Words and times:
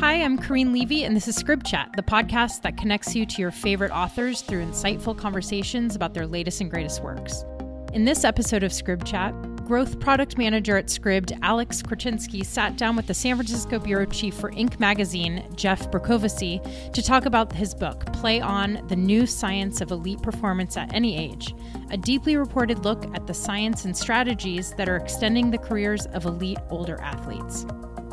Hi, 0.00 0.14
I'm 0.14 0.38
Corrine 0.38 0.72
Levy, 0.72 1.04
and 1.04 1.14
this 1.14 1.28
is 1.28 1.36
Scribd 1.36 1.66
Chat, 1.66 1.90
the 1.94 2.02
podcast 2.02 2.62
that 2.62 2.78
connects 2.78 3.14
you 3.14 3.26
to 3.26 3.42
your 3.42 3.50
favorite 3.50 3.90
authors 3.90 4.40
through 4.40 4.64
insightful 4.64 5.14
conversations 5.14 5.94
about 5.94 6.14
their 6.14 6.26
latest 6.26 6.62
and 6.62 6.70
greatest 6.70 7.02
works. 7.02 7.44
In 7.92 8.06
this 8.06 8.24
episode 8.24 8.62
of 8.62 8.72
Scribd 8.72 9.04
Chat, 9.04 9.34
growth 9.66 10.00
product 10.00 10.38
manager 10.38 10.78
at 10.78 10.86
Scribd, 10.86 11.38
Alex 11.42 11.82
Korchinski, 11.82 12.42
sat 12.46 12.78
down 12.78 12.96
with 12.96 13.08
the 13.08 13.12
San 13.12 13.36
Francisco 13.36 13.78
bureau 13.78 14.06
chief 14.06 14.32
for 14.32 14.50
Inc. 14.52 14.80
magazine, 14.80 15.46
Jeff 15.54 15.90
Bercovici, 15.90 16.62
to 16.94 17.02
talk 17.02 17.26
about 17.26 17.52
his 17.52 17.74
book, 17.74 18.10
Play 18.14 18.40
On 18.40 18.82
The 18.88 18.96
New 18.96 19.26
Science 19.26 19.82
of 19.82 19.90
Elite 19.90 20.22
Performance 20.22 20.78
at 20.78 20.94
Any 20.94 21.18
Age, 21.18 21.54
a 21.90 21.98
deeply 21.98 22.38
reported 22.38 22.86
look 22.86 23.04
at 23.14 23.26
the 23.26 23.34
science 23.34 23.84
and 23.84 23.94
strategies 23.94 24.72
that 24.78 24.88
are 24.88 24.96
extending 24.96 25.50
the 25.50 25.58
careers 25.58 26.06
of 26.06 26.24
elite 26.24 26.58
older 26.70 26.98
athletes. 27.02 27.66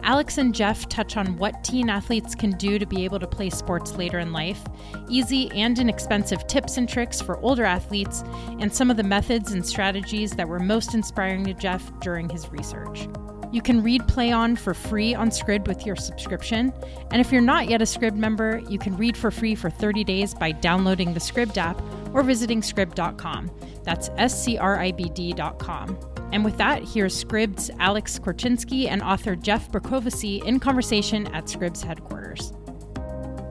Alex 0.03 0.37
and 0.37 0.53
Jeff 0.53 0.87
touch 0.89 1.17
on 1.17 1.37
what 1.37 1.63
teen 1.63 1.89
athletes 1.89 2.35
can 2.35 2.51
do 2.51 2.79
to 2.79 2.85
be 2.85 3.03
able 3.03 3.19
to 3.19 3.27
play 3.27 3.49
sports 3.49 3.95
later 3.95 4.19
in 4.19 4.31
life, 4.31 4.63
easy 5.09 5.51
and 5.51 5.77
inexpensive 5.77 6.47
tips 6.47 6.77
and 6.77 6.87
tricks 6.87 7.21
for 7.21 7.37
older 7.39 7.65
athletes, 7.65 8.23
and 8.59 8.73
some 8.73 8.89
of 8.89 8.97
the 8.97 9.03
methods 9.03 9.51
and 9.51 9.65
strategies 9.65 10.31
that 10.31 10.47
were 10.47 10.59
most 10.59 10.93
inspiring 10.93 11.45
to 11.45 11.53
Jeff 11.53 11.91
during 11.99 12.29
his 12.29 12.49
research. 12.51 13.07
You 13.51 13.61
can 13.61 13.81
read 13.81 14.07
Play 14.07 14.31
On 14.31 14.55
for 14.55 14.73
free 14.73 15.15
on 15.15 15.29
Scribd 15.29 15.67
with 15.67 15.85
your 15.85 15.95
subscription. 15.95 16.73
And 17.11 17.21
if 17.21 17.31
you're 17.31 17.41
not 17.41 17.69
yet 17.69 17.81
a 17.81 17.85
Scribd 17.85 18.15
member, 18.15 18.61
you 18.69 18.77
can 18.77 18.97
read 18.97 19.15
for 19.15 19.31
free 19.31 19.55
for 19.55 19.69
30 19.69 20.03
days 20.03 20.33
by 20.33 20.51
downloading 20.51 21.13
the 21.13 21.19
Scribd 21.19 21.57
app 21.57 21.81
or 22.13 22.23
visiting 22.23 22.61
scribd.com. 22.61 23.51
That's 23.83 24.09
S 24.17 24.43
C 24.43 24.57
R 24.57 24.79
I 24.79 24.91
B 24.91 25.09
D.com. 25.09 26.16
And 26.31 26.43
with 26.43 26.57
that, 26.57 26.83
here's 26.83 27.23
Scribd's 27.23 27.71
Alex 27.79 28.19
Korchinski 28.19 28.87
and 28.87 29.01
author 29.01 29.35
Jeff 29.35 29.71
Bercovici 29.71 30.43
in 30.43 30.59
conversation 30.59 31.25
at 31.27 31.45
Scribd's 31.45 31.81
headquarters. 31.81 32.51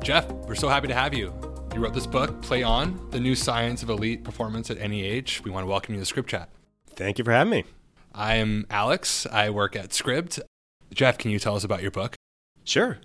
Jeff, 0.03 0.31
we're 0.47 0.55
so 0.55 0.69
happy 0.69 0.87
to 0.89 0.95
have 0.95 1.15
you. 1.15 1.33
You 1.75 1.81
wrote 1.81 1.95
this 1.95 2.07
book, 2.07 2.43
Play 2.43 2.63
On, 2.63 3.09
The 3.11 3.21
New 3.21 3.35
Science 3.35 3.83
of 3.83 3.89
Elite 3.89 4.25
Performance 4.25 4.71
at 4.71 4.79
Any 4.79 5.03
Age. 5.03 5.41
We 5.43 5.51
want 5.51 5.65
to 5.65 5.69
welcome 5.69 5.95
you 5.95 6.05
to 6.05 6.15
Scribd 6.15 6.27
Chat. 6.27 6.51
Thank 6.91 7.19
you 7.19 7.25
for 7.25 7.33
having 7.33 7.51
me. 7.51 7.65
I 8.15 8.37
am 8.37 8.67
Alex. 8.71 9.27
I 9.27 9.51
work 9.51 9.75
at 9.75 9.91
Scribd. 9.91 10.41
Jeff, 10.93 11.19
can 11.19 11.31
you 11.31 11.39
tell 11.39 11.57
us 11.57 11.65
about 11.65 11.83
your 11.83 11.91
book? 11.91 12.15
Sure. 12.65 12.99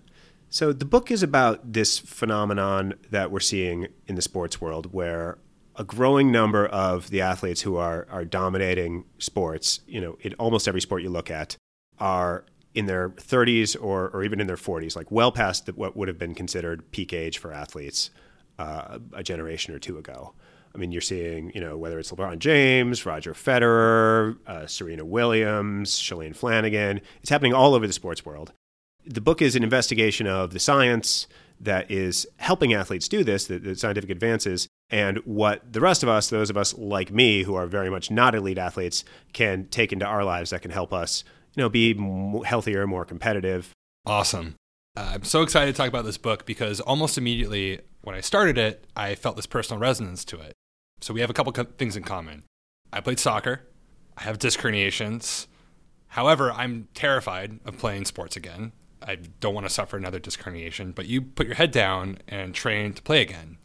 So, 0.48 0.72
the 0.72 0.84
book 0.84 1.10
is 1.10 1.22
about 1.22 1.72
this 1.72 1.98
phenomenon 1.98 2.94
that 3.10 3.30
we're 3.30 3.40
seeing 3.40 3.88
in 4.06 4.16
the 4.16 4.22
sports 4.22 4.60
world 4.60 4.92
where 4.92 5.38
a 5.76 5.84
growing 5.84 6.30
number 6.30 6.66
of 6.66 7.10
the 7.10 7.20
athletes 7.20 7.62
who 7.62 7.76
are 7.76 8.06
are 8.10 8.24
dominating 8.24 9.04
sports, 9.18 9.80
you 9.86 10.00
know, 10.00 10.18
in 10.20 10.34
almost 10.34 10.68
every 10.68 10.80
sport 10.80 11.02
you 11.02 11.10
look 11.10 11.30
at, 11.30 11.56
are 11.98 12.44
in 12.74 12.86
their 12.86 13.10
30s 13.10 13.76
or, 13.80 14.08
or 14.10 14.24
even 14.24 14.40
in 14.40 14.46
their 14.46 14.56
40s, 14.56 14.96
like 14.96 15.10
well 15.10 15.30
past 15.30 15.66
the, 15.66 15.72
what 15.72 15.96
would 15.96 16.08
have 16.08 16.18
been 16.18 16.34
considered 16.34 16.90
peak 16.90 17.12
age 17.12 17.38
for 17.38 17.52
athletes 17.52 18.10
uh, 18.58 18.98
a 19.12 19.22
generation 19.22 19.74
or 19.74 19.78
two 19.78 19.98
ago. 19.98 20.32
I 20.74 20.78
mean, 20.78 20.90
you're 20.90 21.02
seeing, 21.02 21.52
you 21.54 21.60
know, 21.60 21.76
whether 21.76 21.98
it's 21.98 22.10
LeBron 22.10 22.38
James, 22.38 23.04
Roger 23.04 23.34
Federer, 23.34 24.38
uh, 24.46 24.66
Serena 24.66 25.04
Williams, 25.04 26.00
Shalane 26.00 26.34
Flanagan, 26.34 27.02
it's 27.20 27.28
happening 27.28 27.52
all 27.52 27.74
over 27.74 27.86
the 27.86 27.92
sports 27.92 28.24
world. 28.24 28.52
The 29.04 29.20
book 29.20 29.42
is 29.42 29.54
an 29.54 29.62
investigation 29.62 30.26
of 30.26 30.52
the 30.52 30.58
science 30.58 31.26
that 31.60 31.90
is 31.90 32.26
helping 32.38 32.72
athletes 32.72 33.08
do 33.08 33.24
this, 33.24 33.46
the, 33.46 33.58
the 33.58 33.74
scientific 33.74 34.10
advances, 34.10 34.68
and 34.90 35.18
what 35.18 35.72
the 35.72 35.80
rest 35.80 36.02
of 36.02 36.08
us, 36.08 36.28
those 36.30 36.50
of 36.50 36.56
us 36.56 36.76
like 36.76 37.10
me 37.10 37.42
who 37.42 37.54
are 37.54 37.66
very 37.66 37.90
much 37.90 38.10
not 38.10 38.34
elite 38.34 38.58
athletes, 38.58 39.04
can 39.32 39.66
take 39.66 39.92
into 39.92 40.04
our 40.04 40.24
lives 40.24 40.50
that 40.50 40.62
can 40.62 40.70
help 40.70 40.92
us, 40.92 41.24
you 41.54 41.62
know, 41.62 41.68
be 41.68 41.94
healthier, 42.44 42.86
more 42.86 43.04
competitive. 43.04 43.70
Awesome. 44.04 44.56
Uh, 44.96 45.12
I'm 45.14 45.24
so 45.24 45.42
excited 45.42 45.72
to 45.72 45.76
talk 45.76 45.88
about 45.88 46.04
this 46.04 46.18
book 46.18 46.44
because 46.44 46.80
almost 46.80 47.16
immediately 47.16 47.80
when 48.02 48.14
I 48.14 48.20
started 48.20 48.58
it, 48.58 48.84
I 48.94 49.14
felt 49.14 49.36
this 49.36 49.46
personal 49.46 49.80
resonance 49.80 50.24
to 50.26 50.40
it. 50.40 50.52
So 51.00 51.14
we 51.14 51.20
have 51.20 51.30
a 51.30 51.32
couple 51.32 51.52
co- 51.52 51.64
things 51.64 51.96
in 51.96 52.02
common. 52.02 52.44
I 52.92 53.00
played 53.00 53.18
soccer. 53.18 53.62
I 54.18 54.24
have 54.24 54.38
disc 54.38 54.60
herniations. 54.60 55.46
However, 56.08 56.52
I'm 56.52 56.88
terrified 56.92 57.58
of 57.64 57.78
playing 57.78 58.04
sports 58.04 58.36
again. 58.36 58.72
I 59.06 59.16
don't 59.40 59.54
want 59.54 59.66
to 59.66 59.72
suffer 59.72 59.96
another 59.96 60.18
disc 60.18 60.40
herniation, 60.40 60.94
but 60.94 61.06
you 61.06 61.22
put 61.22 61.46
your 61.46 61.56
head 61.56 61.70
down 61.70 62.18
and 62.28 62.54
train 62.54 62.92
to 62.94 63.02
play 63.02 63.20
again. 63.22 63.58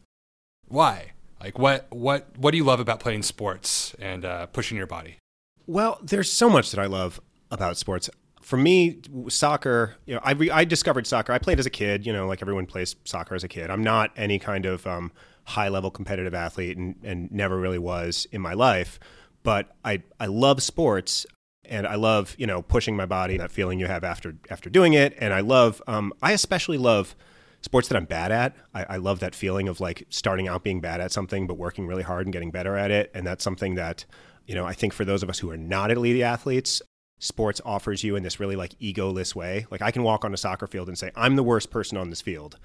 Why? 0.68 1.12
Like 1.42 1.59
what 1.59 1.88
what 1.92 2.28
what 2.38 2.52
do 2.52 2.58
you 2.58 2.64
love 2.64 2.80
about 2.80 3.00
playing 3.00 3.24
sports 3.24 3.96
and 4.00 4.25
uh, 4.25 4.48
pushing 4.48 4.78
your 4.78 4.88
body? 4.88 5.18
Well, 5.66 6.00
there's 6.02 6.31
so 6.31 6.50
much 6.50 6.72
that 6.72 6.80
I 6.80 6.86
love 6.86 7.20
about 7.52 7.78
sports. 7.78 8.09
For 8.42 8.58
me, 8.58 9.02
soccer. 9.28 9.98
You 10.06 10.16
know, 10.16 10.22
I 10.24 10.31
re- 10.31 10.50
I 10.50 10.64
discovered 10.64 11.06
soccer. 11.06 11.34
I 11.34 11.38
played 11.38 11.59
as 11.59 11.66
a 11.66 11.69
kid. 11.69 12.06
You 12.06 12.14
know, 12.14 12.28
like 12.28 12.42
everyone 12.42 12.66
plays 12.66 12.96
soccer 13.04 13.36
as 13.36 13.44
a 13.44 13.48
kid. 13.48 13.69
I'm 13.69 13.84
not 13.84 14.12
any 14.16 14.40
kind 14.40 14.66
of 14.66 14.88
um, 14.88 15.12
high 15.44 15.68
level 15.68 15.92
competitive 15.92 16.34
athlete, 16.34 16.78
and, 16.78 16.96
and 17.04 17.31
never 17.31 17.58
really 17.58 17.78
was 17.78 18.25
in 18.31 18.42
my 18.42 18.54
life. 18.54 19.00
But 19.44 19.75
I 19.84 20.02
I 20.19 20.28
love 20.28 20.64
sports, 20.64 21.25
and 21.69 21.88
I 21.88 21.95
love 21.95 22.35
you 22.38 22.47
know 22.47 22.61
pushing 22.61 22.95
my 22.95 23.05
body, 23.05 23.38
that 23.38 23.51
feeling 23.51 23.79
you 23.79 23.88
have 23.88 24.03
after 24.03 24.35
after 24.50 24.69
doing 24.69 24.94
it, 24.94 25.16
and 25.19 25.33
I 25.33 25.41
love. 25.41 25.81
Um, 25.88 26.13
I 26.22 26.31
especially 26.31 26.78
love 26.78 27.16
sports 27.61 27.88
that 27.88 27.97
I'm 27.97 28.05
bad 28.05 28.31
at. 28.31 28.55
I, 28.73 28.85
I, 28.91 28.97
love 28.97 29.19
that 29.19 29.35
feeling 29.35 29.67
of 29.67 29.79
like 29.79 30.06
starting 30.09 30.47
out 30.47 30.63
being 30.63 30.79
bad 30.79 31.01
at 31.01 31.11
something, 31.11 31.47
but 31.47 31.56
working 31.56 31.88
really 31.88 32.03
hard 32.03 32.25
and 32.25 32.33
getting 32.33 32.51
better 32.51 32.77
at 32.77 32.91
it. 32.91 33.11
And 33.13 33.25
that's 33.25 33.44
something 33.44 33.75
that, 33.75 34.06
you 34.45 34.56
know, 34.56 34.66
I 34.66 34.73
think 34.73 34.94
for 34.94 35.03
those 35.03 35.23
of 35.23 35.29
us 35.29 35.39
who 35.39 35.50
are 35.50 35.57
not 35.57 35.91
elite 35.91 36.22
athletes, 36.22 36.81
sports 37.19 37.59
offers 37.66 38.03
you 38.03 38.16
in 38.16 38.23
this 38.23 38.39
really 38.39 38.56
like 38.56 38.77
egoless 38.79 39.33
way. 39.35 39.66
Like 39.72 39.81
I 39.81 39.91
can 39.91 40.03
walk 40.03 40.23
on 40.23 40.33
a 40.33 40.38
soccer 40.38 40.67
field 40.67 40.88
and 40.88 40.97
say, 40.97 41.11
I'm 41.16 41.35
the 41.35 41.44
worst 41.44 41.72
person 41.72 41.97
on 41.97 42.09
this 42.09 42.22
field. 42.22 42.57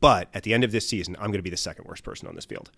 But 0.00 0.28
at 0.34 0.42
the 0.42 0.52
end 0.52 0.64
of 0.64 0.72
this 0.72 0.88
season, 0.88 1.14
I'm 1.16 1.28
going 1.28 1.34
to 1.34 1.42
be 1.42 1.50
the 1.50 1.56
second 1.56 1.84
worst 1.86 2.02
person 2.02 2.26
on 2.26 2.34
this 2.34 2.44
field. 2.44 2.70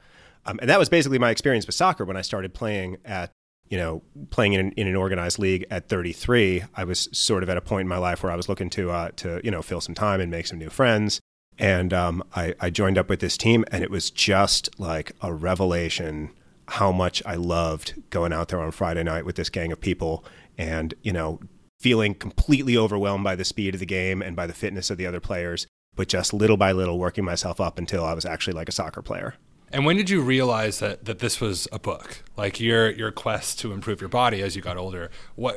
Um, 0.45 0.59
and 0.61 0.69
that 0.69 0.79
was 0.79 0.91
basically 0.91 1.19
my 1.19 1.31
experience 1.31 1.67
with 1.67 1.75
soccer 1.75 2.05
when 2.05 2.19
I 2.19 2.23
started 2.23 2.53
playing 2.53 2.99
at 3.05 3.33
you 3.69 3.79
know, 3.79 4.03
playing 4.31 4.53
in, 4.53 4.73
in 4.73 4.87
an 4.87 4.97
organized 4.97 5.39
league 5.39 5.67
at 5.71 5.89
33, 5.89 6.65
I 6.75 6.85
was 6.85 7.09
sort 7.13 7.43
of 7.43 7.49
at 7.49 7.57
a 7.57 7.61
point 7.61 7.83
in 7.83 7.89
my 7.89 7.99
life 7.99 8.23
where 8.23 8.33
I 8.33 8.37
was 8.37 8.49
looking 8.49 8.71
to, 8.71 8.91
uh, 8.91 9.11
to 9.17 9.41
you 9.43 9.51
know, 9.51 9.63
fill 9.63 9.81
some 9.81 9.95
time 9.95 10.21
and 10.21 10.31
make 10.31 10.47
some 10.47 10.59
new 10.59 10.71
friends. 10.71 11.21
And 11.59 11.93
um, 11.93 12.23
I, 12.35 12.55
I 12.61 12.71
joined 12.71 12.99
up 12.99 13.09
with 13.09 13.21
this 13.21 13.37
team, 13.37 13.65
and 13.71 13.83
it 13.83 13.91
was 13.91 14.11
just 14.11 14.79
like 14.79 15.13
a 15.21 15.33
revelation 15.33 16.31
how 16.69 16.91
much 16.93 17.23
I 17.27 17.35
loved 17.35 17.95
going 18.11 18.33
out 18.33 18.49
there 18.49 18.61
on 18.61 18.71
Friday 18.71 19.03
night 19.03 19.25
with 19.25 19.37
this 19.37 19.51
gang 19.51 19.71
of 19.71 19.81
people 19.81 20.25
and, 20.57 20.95
you 21.03 21.13
know, 21.13 21.41
feeling 21.79 22.15
completely 22.15 22.77
overwhelmed 22.77 23.25
by 23.25 23.37
the 23.37 23.45
speed 23.45 23.75
of 23.75 23.81
the 23.81 23.87
game 23.87 24.23
and 24.23 24.35
by 24.35 24.47
the 24.47 24.55
fitness 24.55 24.91
of 24.91 24.97
the 24.97 25.07
other 25.07 25.21
players, 25.21 25.67
but 25.95 26.09
just 26.09 26.33
little 26.33 26.57
by 26.57 26.73
little 26.73 26.99
working 26.99 27.25
myself 27.25 27.61
up 27.61 27.79
until 27.79 28.05
I 28.05 28.15
was 28.15 28.25
actually 28.25 28.55
like 28.55 28.69
a 28.69 28.73
soccer 28.73 29.03
player. 29.03 29.35
And 29.75 29.85
when 29.85 29.97
did 29.97 30.09
you 30.09 30.23
realize 30.23 30.79
that, 30.79 31.05
that 31.05 31.19
this 31.19 31.41
was 31.41 31.67
a 31.73 31.81
book? 31.81 32.23
Like 32.37 32.61
your 32.61 32.91
your 32.91 33.11
quest 33.11 33.59
to 33.59 33.73
improve 33.73 34.01
your 34.01 34.09
body 34.09 34.41
as 34.41 34.55
you 34.55 34.63
got 34.63 34.77
older. 34.77 35.11
What 35.35 35.57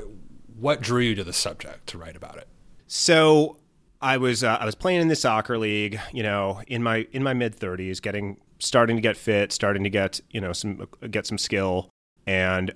what 0.58 0.82
drew 0.82 1.02
you 1.02 1.14
to 1.14 1.24
the 1.24 1.34
subject 1.34 1.86
to 1.90 2.00
write 2.00 2.16
about 2.16 2.38
it? 2.38 2.48
So 2.88 3.58
I 4.02 4.18
was 4.18 4.44
uh, 4.44 4.58
I 4.60 4.66
was 4.66 4.74
playing 4.74 5.02
in 5.02 5.08
the 5.08 5.16
soccer 5.16 5.60
league, 5.60 6.00
you 6.12 6.24
know, 6.24 6.62
in 6.68 6.82
my 6.82 7.06
in 7.12 7.22
my 7.22 7.36
mid 7.36 7.56
30s, 7.56 8.02
getting 8.02 8.38
starting 8.58 8.96
to 8.96 9.02
get 9.04 9.18
fit, 9.18 9.52
starting 9.52 9.84
to 9.84 9.90
get, 9.90 10.20
you 10.32 10.42
know, 10.42 10.52
some 10.52 10.88
get 11.12 11.28
some 11.28 11.38
skill 11.38 11.92
and 12.26 12.74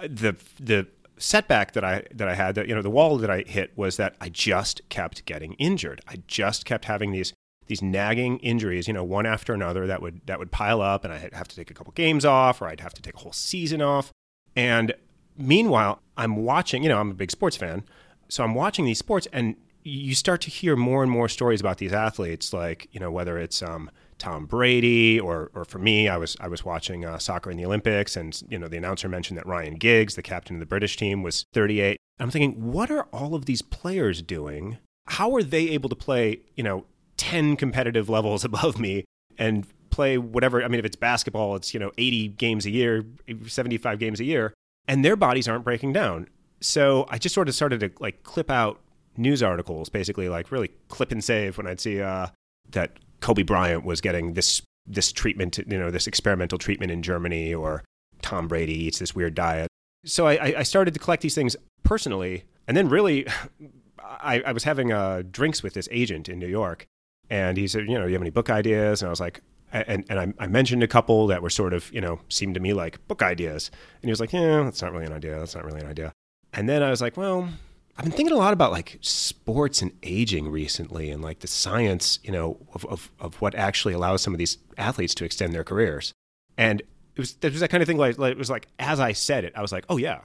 the 0.00 0.36
the 0.60 0.86
setback 1.18 1.72
that 1.72 1.82
I 1.82 2.04
that 2.14 2.28
I 2.28 2.34
had 2.34 2.54
that 2.54 2.68
you 2.68 2.74
know 2.74 2.82
the 2.82 2.90
wall 2.90 3.18
that 3.18 3.30
I 3.30 3.42
hit 3.42 3.72
was 3.76 3.96
that 3.96 4.14
I 4.20 4.28
just 4.28 4.80
kept 4.90 5.24
getting 5.24 5.54
injured. 5.54 6.02
I 6.06 6.22
just 6.28 6.64
kept 6.64 6.84
having 6.84 7.10
these 7.10 7.32
these 7.66 7.82
nagging 7.82 8.38
injuries, 8.38 8.86
you 8.86 8.94
know, 8.94 9.04
one 9.04 9.26
after 9.26 9.54
another 9.54 9.86
that 9.86 10.02
would 10.02 10.20
that 10.26 10.38
would 10.38 10.50
pile 10.50 10.80
up 10.80 11.04
and 11.04 11.12
I'd 11.12 11.32
have 11.34 11.48
to 11.48 11.56
take 11.56 11.70
a 11.70 11.74
couple 11.74 11.92
games 11.92 12.24
off 12.24 12.60
or 12.60 12.68
I'd 12.68 12.80
have 12.80 12.94
to 12.94 13.02
take 13.02 13.14
a 13.14 13.18
whole 13.18 13.32
season 13.32 13.82
off. 13.82 14.12
And 14.56 14.94
meanwhile, 15.36 16.00
I'm 16.16 16.36
watching, 16.36 16.82
you 16.82 16.88
know, 16.88 16.98
I'm 16.98 17.10
a 17.10 17.14
big 17.14 17.30
sports 17.30 17.56
fan. 17.56 17.84
So 18.28 18.44
I'm 18.44 18.54
watching 18.54 18.84
these 18.84 18.98
sports 18.98 19.26
and 19.32 19.56
you 19.84 20.14
start 20.14 20.40
to 20.42 20.50
hear 20.50 20.76
more 20.76 21.02
and 21.02 21.12
more 21.12 21.28
stories 21.28 21.60
about 21.60 21.78
these 21.78 21.92
athletes, 21.92 22.52
like 22.52 22.88
you 22.92 22.98
know 22.98 23.10
whether 23.10 23.38
it's 23.38 23.62
um, 23.62 23.90
Tom 24.18 24.46
Brady 24.46 25.20
or, 25.20 25.50
or 25.54 25.64
for 25.64 25.78
me, 25.78 26.08
I 26.08 26.16
was 26.16 26.36
I 26.40 26.48
was 26.48 26.64
watching 26.64 27.04
uh, 27.04 27.18
soccer 27.18 27.50
in 27.50 27.58
the 27.58 27.66
Olympics, 27.66 28.16
and 28.16 28.40
you 28.48 28.58
know 28.58 28.66
the 28.66 28.78
announcer 28.78 29.08
mentioned 29.08 29.38
that 29.38 29.46
Ryan 29.46 29.74
Giggs, 29.74 30.14
the 30.14 30.22
captain 30.22 30.56
of 30.56 30.60
the 30.60 30.66
British 30.66 30.96
team, 30.96 31.22
was 31.22 31.44
38. 31.52 31.98
I'm 32.18 32.30
thinking, 32.30 32.72
what 32.72 32.90
are 32.90 33.04
all 33.12 33.34
of 33.34 33.44
these 33.44 33.60
players 33.60 34.22
doing? 34.22 34.78
How 35.06 35.34
are 35.36 35.42
they 35.42 35.68
able 35.70 35.90
to 35.90 35.96
play, 35.96 36.40
you 36.54 36.62
know, 36.62 36.86
10 37.16 37.56
competitive 37.56 38.08
levels 38.08 38.44
above 38.44 38.78
me 38.78 39.04
and 39.38 39.66
play 39.90 40.18
whatever? 40.18 40.62
I 40.62 40.68
mean, 40.68 40.78
if 40.78 40.84
it's 40.84 40.96
basketball, 40.96 41.56
it's 41.56 41.74
you 41.74 41.80
know 41.80 41.92
80 41.98 42.28
games 42.28 42.66
a 42.66 42.70
year, 42.70 43.04
75 43.46 43.98
games 43.98 44.20
a 44.20 44.24
year, 44.24 44.54
and 44.88 45.04
their 45.04 45.16
bodies 45.16 45.48
aren't 45.48 45.64
breaking 45.64 45.92
down. 45.92 46.28
So 46.60 47.06
I 47.10 47.18
just 47.18 47.34
sort 47.34 47.48
of 47.48 47.54
started 47.54 47.80
to 47.80 47.90
like 48.00 48.22
clip 48.22 48.50
out 48.50 48.80
news 49.16 49.42
articles, 49.42 49.88
basically 49.88 50.28
like 50.28 50.50
really 50.50 50.70
clip 50.88 51.12
and 51.12 51.22
save 51.22 51.58
when 51.58 51.66
I'd 51.66 51.80
see 51.80 52.00
uh, 52.00 52.28
that 52.70 52.98
Kobe 53.20 53.42
Bryant 53.42 53.84
was 53.84 54.00
getting 54.00 54.34
this 54.34 54.62
this 54.86 55.12
treatment, 55.12 55.58
you 55.58 55.78
know, 55.78 55.90
this 55.90 56.06
experimental 56.06 56.58
treatment 56.58 56.92
in 56.92 57.02
Germany, 57.02 57.54
or 57.54 57.84
Tom 58.20 58.48
Brady 58.48 58.74
eats 58.74 58.98
this 58.98 59.14
weird 59.14 59.34
diet. 59.34 59.68
So 60.04 60.26
I, 60.26 60.58
I 60.58 60.62
started 60.62 60.92
to 60.94 61.00
collect 61.00 61.22
these 61.22 61.34
things 61.34 61.56
personally, 61.82 62.44
and 62.68 62.76
then 62.76 62.88
really, 62.88 63.26
I, 63.98 64.40
I 64.40 64.52
was 64.52 64.64
having 64.64 64.92
uh, 64.92 65.22
drinks 65.30 65.62
with 65.62 65.74
this 65.74 65.88
agent 65.90 66.28
in 66.28 66.38
New 66.38 66.46
York, 66.46 66.86
and 67.30 67.56
he 67.56 67.66
said, 67.66 67.88
you 67.88 67.94
know, 67.94 68.02
do 68.02 68.08
you 68.08 68.14
have 68.14 68.22
any 68.22 68.30
book 68.30 68.50
ideas? 68.50 69.02
And 69.02 69.08
I 69.08 69.10
was 69.10 69.20
like, 69.20 69.40
and, 69.72 70.04
and 70.08 70.20
I, 70.20 70.32
I, 70.38 70.46
mentioned 70.46 70.84
a 70.84 70.86
couple 70.86 71.26
that 71.26 71.42
were 71.42 71.50
sort 71.50 71.72
of, 71.72 71.92
you 71.92 72.00
know, 72.00 72.20
seemed 72.28 72.54
to 72.54 72.60
me 72.60 72.72
like 72.72 73.06
book 73.08 73.22
ideas. 73.22 73.70
And 73.74 74.04
he 74.04 74.10
was 74.10 74.20
like, 74.20 74.32
yeah, 74.32 74.62
that's 74.62 74.80
not 74.80 74.92
really 74.92 75.06
an 75.06 75.12
idea. 75.12 75.36
That's 75.36 75.54
not 75.54 75.64
really 75.64 75.80
an 75.80 75.86
idea. 75.86 76.12
And 76.52 76.68
then 76.68 76.80
I 76.82 76.90
was 76.90 77.00
like, 77.00 77.16
well, 77.16 77.48
I've 77.96 78.04
been 78.04 78.12
thinking 78.12 78.34
a 78.34 78.38
lot 78.38 78.52
about 78.52 78.70
like 78.70 78.98
sports 79.00 79.82
and 79.82 79.90
aging 80.04 80.48
recently 80.48 81.10
and 81.10 81.22
like 81.22 81.40
the 81.40 81.48
science, 81.48 82.20
you 82.22 82.30
know, 82.30 82.58
of, 82.72 82.84
of, 82.86 83.10
of 83.18 83.40
what 83.40 83.56
actually 83.56 83.94
allows 83.94 84.22
some 84.22 84.32
of 84.32 84.38
these 84.38 84.58
athletes 84.78 85.14
to 85.16 85.24
extend 85.24 85.52
their 85.52 85.64
careers. 85.64 86.12
And 86.56 86.80
it 86.80 87.18
was, 87.18 87.36
it 87.42 87.50
was 87.50 87.60
that 87.60 87.70
kind 87.70 87.82
of 87.82 87.88
thing 87.88 87.98
like, 87.98 88.16
like, 88.16 88.32
it 88.32 88.38
was 88.38 88.50
like, 88.50 88.68
as 88.78 89.00
I 89.00 89.12
said 89.12 89.44
it, 89.44 89.52
I 89.56 89.62
was 89.62 89.72
like, 89.72 89.84
oh 89.88 89.96
yeah, 89.96 90.20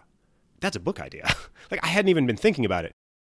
that's 0.59 0.75
a 0.75 0.79
book 0.79 0.99
idea. 0.99 1.27
like 1.71 1.83
I 1.83 1.87
hadn't 1.87 2.09
even 2.09 2.27
been 2.27 2.37
thinking 2.37 2.65
about 2.65 2.85
it. 2.85 2.91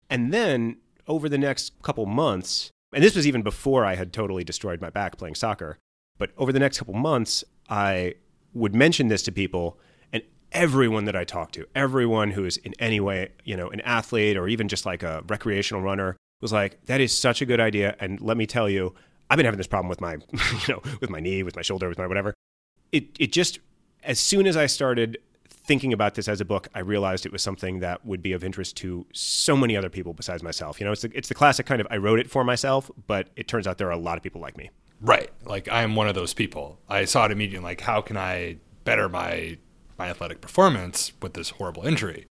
And 0.10 0.34
then 0.34 0.78
over 1.08 1.28
the 1.28 1.38
next 1.38 1.74
couple 1.82 2.06
months, 2.06 2.72
and 2.94 3.04
this 3.04 3.16
was 3.16 3.28
even 3.28 3.42
before 3.42 3.86
I 3.86 3.96
had 3.96 4.14
totally 4.14 4.44
destroyed 4.44 4.82
my 4.82 4.90
back 4.90 5.18
playing 5.18 5.36
soccer, 5.36 5.78
but 6.18 6.32
over 6.38 6.52
the 6.52 6.60
next 6.60 6.80
couple 6.80 6.94
months, 6.94 7.44
I 7.70 8.16
would 8.54 8.74
mention 8.74 9.10
this 9.10 9.24
to 9.24 9.32
people, 9.32 9.78
and 10.14 10.24
everyone 10.52 11.06
that 11.06 11.16
I 11.16 11.24
talked 11.24 11.56
to, 11.56 11.68
everyone 11.76 12.32
who 12.32 12.46
is 12.46 12.58
in 12.58 12.74
any 12.80 13.00
way, 13.00 13.30
you 13.44 13.58
know, 13.58 13.70
an 13.70 13.82
athlete 13.82 14.38
or 14.38 14.48
even 14.48 14.68
just 14.68 14.86
like 14.86 15.04
a 15.04 15.24
recreational 15.28 15.82
runner, 15.82 16.16
was 16.42 16.54
like, 16.54 16.84
"That 16.86 17.02
is 17.02 17.18
such 17.18 17.42
a 17.42 17.46
good 17.46 17.60
idea." 17.60 17.96
And 18.00 18.22
let 18.22 18.38
me 18.38 18.46
tell 18.46 18.70
you, 18.70 18.94
I've 19.30 19.38
been 19.38 19.46
having 19.46 19.58
this 19.58 19.68
problem 19.68 19.90
with 19.90 20.02
my, 20.02 20.14
you 20.34 20.74
know, 20.74 20.82
with 21.02 21.10
my 21.10 21.20
knee, 21.20 21.44
with 21.44 21.56
my 21.56 21.62
shoulder, 21.62 21.90
with 21.90 21.98
my 21.98 22.08
whatever. 22.08 22.34
It 22.92 23.08
it 23.20 23.32
just 23.32 23.60
as 24.04 24.20
soon 24.20 24.48
as 24.48 24.56
I 24.56 24.68
started 24.68 25.18
thinking 25.66 25.94
about 25.94 26.16
this 26.16 26.28
as 26.28 26.42
a 26.42 26.46
book, 26.46 26.68
I 26.74 26.80
realized 26.80 27.26
it 27.26 27.32
was 27.32 27.42
something 27.42 27.80
that 27.80 28.06
would 28.06 28.22
be 28.22 28.34
of 28.34 28.44
interest 28.44 28.78
to 28.78 29.06
so 29.14 29.58
many 29.58 29.76
other 29.76 29.90
people 29.90 30.14
besides 30.14 30.44
myself. 30.44 30.80
You 30.80 30.86
know, 30.86 30.92
it's 30.92 31.02
the, 31.02 31.12
it's 31.14 31.28
the 31.28 31.36
classic 31.36 31.66
kind 31.66 31.82
of 31.82 31.88
I 31.90 31.98
wrote 31.98 32.20
it 32.20 32.30
for 32.30 32.44
myself, 32.44 32.90
but 33.08 33.30
it 33.36 33.48
turns 33.48 33.68
out 33.68 33.78
there 33.78 33.88
are 33.88 33.92
a 33.92 33.98
lot 33.98 34.18
of 34.18 34.24
people 34.24 34.42
like 34.42 34.58
me. 34.58 34.70
Right. 35.02 35.30
Like 35.44 35.70
I 35.70 35.82
am 35.82 35.96
one 35.96 36.08
of 36.08 36.16
those 36.16 36.34
people. 36.34 36.80
I 36.88 37.06
saw 37.06 37.26
it 37.26 37.32
immediately 37.32 37.64
like 37.64 37.82
how 37.82 38.02
can 38.02 38.18
I 38.18 38.58
better 38.84 39.10
my 39.10 39.58
my 39.98 40.10
athletic 40.10 40.42
performance 40.42 41.14
with 41.22 41.34
this 41.34 41.52
horrible 41.52 41.86
injury? 41.86 42.26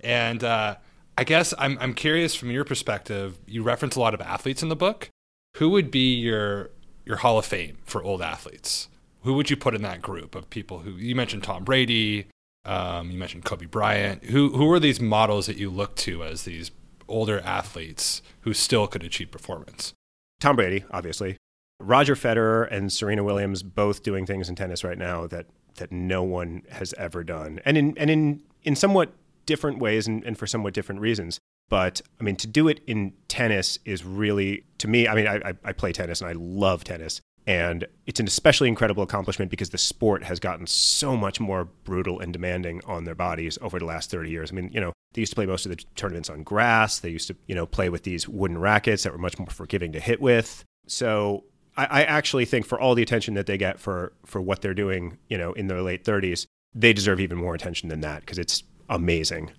And 0.00 0.42
uh, 0.42 0.76
I 1.16 1.24
guess 1.24 1.54
I'm 1.58 1.78
I'm 1.80 1.94
curious 1.94 2.34
from 2.34 2.50
your 2.50 2.64
perspective, 2.64 3.38
you 3.46 3.62
reference 3.62 3.96
a 3.96 4.00
lot 4.00 4.14
of 4.14 4.20
athletes 4.20 4.62
in 4.62 4.68
the 4.68 4.76
book. 4.76 5.08
Who 5.56 5.70
would 5.70 5.90
be 5.90 6.14
your 6.14 6.70
your 7.04 7.16
Hall 7.16 7.38
of 7.38 7.46
Fame 7.46 7.78
for 7.84 8.02
old 8.02 8.22
athletes? 8.22 8.88
Who 9.22 9.34
would 9.34 9.50
you 9.50 9.56
put 9.56 9.74
in 9.74 9.82
that 9.82 10.00
group 10.00 10.34
of 10.34 10.48
people 10.48 10.80
who 10.80 10.92
you 10.92 11.14
mentioned 11.14 11.42
Tom 11.42 11.64
Brady, 11.64 12.26
um, 12.64 13.10
you 13.10 13.18
mentioned 13.18 13.44
Kobe 13.44 13.66
Bryant. 13.66 14.24
Who 14.24 14.50
who 14.50 14.70
are 14.72 14.80
these 14.80 15.00
models 15.00 15.46
that 15.46 15.56
you 15.56 15.70
look 15.70 15.96
to 15.96 16.24
as 16.24 16.44
these 16.44 16.70
older 17.08 17.40
athletes 17.40 18.22
who 18.42 18.52
still 18.52 18.86
could 18.86 19.02
achieve 19.02 19.30
performance? 19.30 19.94
Tom 20.40 20.56
Brady, 20.56 20.84
obviously. 20.90 21.36
Roger 21.80 22.14
Federer 22.14 22.70
and 22.70 22.92
Serena 22.92 23.24
Williams 23.24 23.62
both 23.62 24.02
doing 24.02 24.26
things 24.26 24.48
in 24.48 24.54
tennis 24.54 24.84
right 24.84 24.98
now 24.98 25.26
that 25.26 25.46
that 25.76 25.90
no 25.90 26.22
one 26.22 26.62
has 26.70 26.92
ever 26.98 27.24
done, 27.24 27.60
and 27.64 27.78
in 27.78 27.96
and 27.96 28.10
in 28.10 28.42
in 28.62 28.76
somewhat 28.76 29.12
different 29.46 29.78
ways 29.78 30.06
and, 30.06 30.22
and 30.24 30.38
for 30.38 30.46
somewhat 30.46 30.74
different 30.74 31.00
reasons. 31.00 31.40
But 31.70 32.02
I 32.20 32.24
mean, 32.24 32.36
to 32.36 32.46
do 32.46 32.68
it 32.68 32.80
in 32.86 33.14
tennis 33.28 33.78
is 33.84 34.04
really, 34.04 34.64
to 34.78 34.88
me, 34.88 35.08
I 35.08 35.14
mean, 35.14 35.26
I, 35.26 35.54
I 35.64 35.72
play 35.72 35.92
tennis 35.92 36.20
and 36.20 36.28
I 36.28 36.34
love 36.34 36.84
tennis. 36.84 37.20
And 37.50 37.84
it's 38.06 38.20
an 38.20 38.28
especially 38.28 38.68
incredible 38.68 39.02
accomplishment 39.02 39.50
because 39.50 39.70
the 39.70 39.78
sport 39.78 40.22
has 40.22 40.38
gotten 40.38 40.68
so 40.68 41.16
much 41.16 41.40
more 41.40 41.64
brutal 41.82 42.20
and 42.20 42.32
demanding 42.32 42.80
on 42.86 43.02
their 43.02 43.16
bodies 43.16 43.58
over 43.60 43.80
the 43.80 43.84
last 43.84 44.08
30 44.08 44.30
years. 44.30 44.52
I 44.52 44.54
mean, 44.54 44.70
you 44.72 44.80
know, 44.80 44.92
they 45.14 45.22
used 45.22 45.32
to 45.32 45.34
play 45.34 45.46
most 45.46 45.66
of 45.66 45.70
the 45.70 45.84
tournaments 45.96 46.30
on 46.30 46.44
grass. 46.44 47.00
They 47.00 47.08
used 47.08 47.26
to, 47.26 47.34
you 47.48 47.56
know, 47.56 47.66
play 47.66 47.88
with 47.88 48.04
these 48.04 48.28
wooden 48.28 48.58
rackets 48.58 49.02
that 49.02 49.10
were 49.12 49.18
much 49.18 49.36
more 49.36 49.48
forgiving 49.48 49.90
to 49.94 49.98
hit 49.98 50.20
with. 50.20 50.64
So 50.86 51.42
I, 51.76 51.86
I 51.86 52.02
actually 52.04 52.44
think 52.44 52.66
for 52.66 52.78
all 52.78 52.94
the 52.94 53.02
attention 53.02 53.34
that 53.34 53.46
they 53.46 53.58
get 53.58 53.80
for 53.80 54.12
for 54.24 54.40
what 54.40 54.62
they're 54.62 54.72
doing, 54.72 55.18
you 55.28 55.36
know, 55.36 55.52
in 55.54 55.66
their 55.66 55.82
late 55.82 56.04
30s, 56.04 56.46
they 56.72 56.92
deserve 56.92 57.18
even 57.18 57.36
more 57.36 57.56
attention 57.56 57.88
than 57.88 58.00
that 58.02 58.20
because 58.20 58.38
it's 58.38 58.62
amazing. 58.88 59.50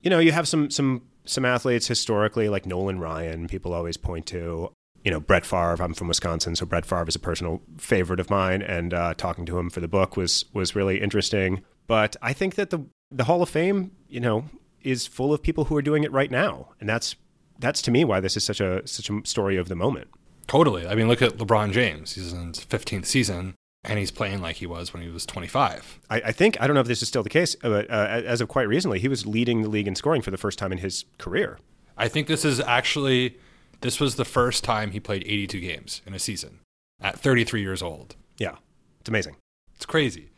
You 0.00 0.10
know, 0.10 0.20
you 0.20 0.30
have 0.30 0.46
some 0.46 0.70
some 0.70 1.02
some 1.24 1.44
athletes 1.44 1.88
historically 1.88 2.48
like 2.48 2.66
Nolan 2.66 3.00
Ryan, 3.00 3.48
people 3.48 3.72
always 3.72 3.96
point 3.96 4.26
to 4.26 4.70
you 5.04 5.10
know, 5.10 5.20
Brett 5.20 5.44
Favre. 5.44 5.82
I'm 5.82 5.94
from 5.94 6.08
Wisconsin, 6.08 6.56
so 6.56 6.66
Brett 6.66 6.86
Favre 6.86 7.08
is 7.08 7.16
a 7.16 7.20
personal 7.20 7.62
favorite 7.76 8.20
of 8.20 8.30
mine, 8.30 8.62
and 8.62 8.94
uh, 8.94 9.14
talking 9.14 9.46
to 9.46 9.58
him 9.58 9.70
for 9.70 9.80
the 9.80 9.88
book 9.88 10.16
was 10.16 10.44
was 10.52 10.74
really 10.76 11.00
interesting. 11.00 11.62
But 11.86 12.16
I 12.22 12.32
think 12.32 12.54
that 12.54 12.70
the 12.70 12.86
the 13.10 13.24
Hall 13.24 13.42
of 13.42 13.48
Fame, 13.48 13.92
you 14.08 14.20
know, 14.20 14.46
is 14.82 15.06
full 15.06 15.32
of 15.32 15.42
people 15.42 15.64
who 15.64 15.76
are 15.76 15.82
doing 15.82 16.04
it 16.04 16.12
right 16.12 16.30
now, 16.30 16.70
and 16.80 16.88
that's 16.88 17.16
that's 17.58 17.82
to 17.82 17.90
me 17.90 18.04
why 18.04 18.20
this 18.20 18.36
is 18.36 18.44
such 18.44 18.60
a 18.60 18.86
such 18.86 19.10
a 19.10 19.20
story 19.24 19.56
of 19.56 19.68
the 19.68 19.76
moment. 19.76 20.08
Totally. 20.46 20.86
I 20.86 20.94
mean, 20.94 21.08
look 21.08 21.22
at 21.22 21.38
LeBron 21.38 21.72
James. 21.72 22.14
He's 22.14 22.32
in 22.32 22.48
his 22.48 22.58
15th 22.58 23.06
season, 23.06 23.54
and 23.84 23.98
he's 23.98 24.10
playing 24.10 24.42
like 24.42 24.56
he 24.56 24.66
was 24.66 24.92
when 24.92 25.02
he 25.02 25.08
was 25.08 25.24
25. 25.24 26.00
I, 26.10 26.16
I 26.16 26.32
think 26.32 26.60
I 26.60 26.66
don't 26.66 26.74
know 26.74 26.80
if 26.80 26.88
this 26.88 27.02
is 27.02 27.08
still 27.08 27.22
the 27.22 27.30
case, 27.30 27.56
but 27.56 27.90
uh, 27.90 28.22
as 28.24 28.40
of 28.40 28.48
quite 28.48 28.68
recently, 28.68 28.98
he 28.98 29.08
was 29.08 29.26
leading 29.26 29.62
the 29.62 29.68
league 29.68 29.88
in 29.88 29.94
scoring 29.94 30.22
for 30.22 30.30
the 30.30 30.36
first 30.36 30.58
time 30.58 30.72
in 30.72 30.78
his 30.78 31.04
career. 31.18 31.58
I 31.96 32.08
think 32.08 32.26
this 32.26 32.44
is 32.44 32.60
actually 32.60 33.36
this 33.82 34.00
was 34.00 34.16
the 34.16 34.24
first 34.24 34.64
time 34.64 34.92
he 34.92 35.00
played 35.00 35.24
82 35.24 35.60
games 35.60 36.02
in 36.06 36.14
a 36.14 36.18
season 36.18 36.60
at 37.00 37.18
33 37.18 37.60
years 37.60 37.82
old. 37.82 38.16
Yeah, 38.38 38.56
it's 39.00 39.08
amazing. 39.08 39.36
It's 39.74 39.86
crazy. 39.86 40.30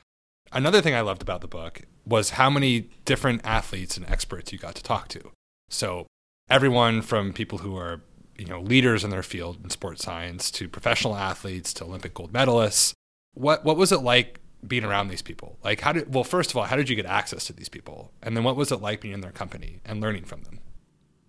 Another 0.52 0.80
thing 0.80 0.94
I 0.94 1.00
loved 1.00 1.22
about 1.22 1.40
the 1.40 1.48
book 1.48 1.82
was 2.06 2.30
how 2.30 2.50
many 2.50 2.90
different 3.04 3.42
athletes 3.44 3.96
and 3.96 4.08
experts 4.08 4.52
you 4.52 4.58
got 4.58 4.74
to 4.74 4.82
talk 4.82 5.08
to. 5.08 5.32
So, 5.68 6.06
everyone 6.48 7.02
from 7.02 7.32
people 7.32 7.58
who 7.58 7.76
are, 7.76 8.02
you 8.36 8.46
know, 8.46 8.60
leaders 8.60 9.04
in 9.04 9.10
their 9.10 9.22
field 9.22 9.58
in 9.62 9.70
sports 9.70 10.04
science 10.04 10.50
to 10.52 10.68
professional 10.68 11.16
athletes 11.16 11.72
to 11.74 11.84
Olympic 11.84 12.14
gold 12.14 12.32
medalists. 12.32 12.92
What 13.34 13.64
what 13.64 13.76
was 13.76 13.90
it 13.90 14.02
like 14.02 14.40
being 14.66 14.84
around 14.84 15.08
these 15.08 15.22
people? 15.22 15.58
Like 15.64 15.80
how 15.80 15.92
did 15.92 16.14
well, 16.14 16.24
first 16.24 16.50
of 16.50 16.56
all, 16.56 16.64
how 16.64 16.76
did 16.76 16.88
you 16.88 16.96
get 16.96 17.06
access 17.06 17.44
to 17.46 17.52
these 17.52 17.68
people? 17.68 18.12
And 18.22 18.36
then 18.36 18.44
what 18.44 18.56
was 18.56 18.70
it 18.70 18.80
like 18.80 19.00
being 19.00 19.14
in 19.14 19.20
their 19.20 19.32
company 19.32 19.80
and 19.84 20.00
learning 20.00 20.24
from 20.24 20.42
them? 20.42 20.60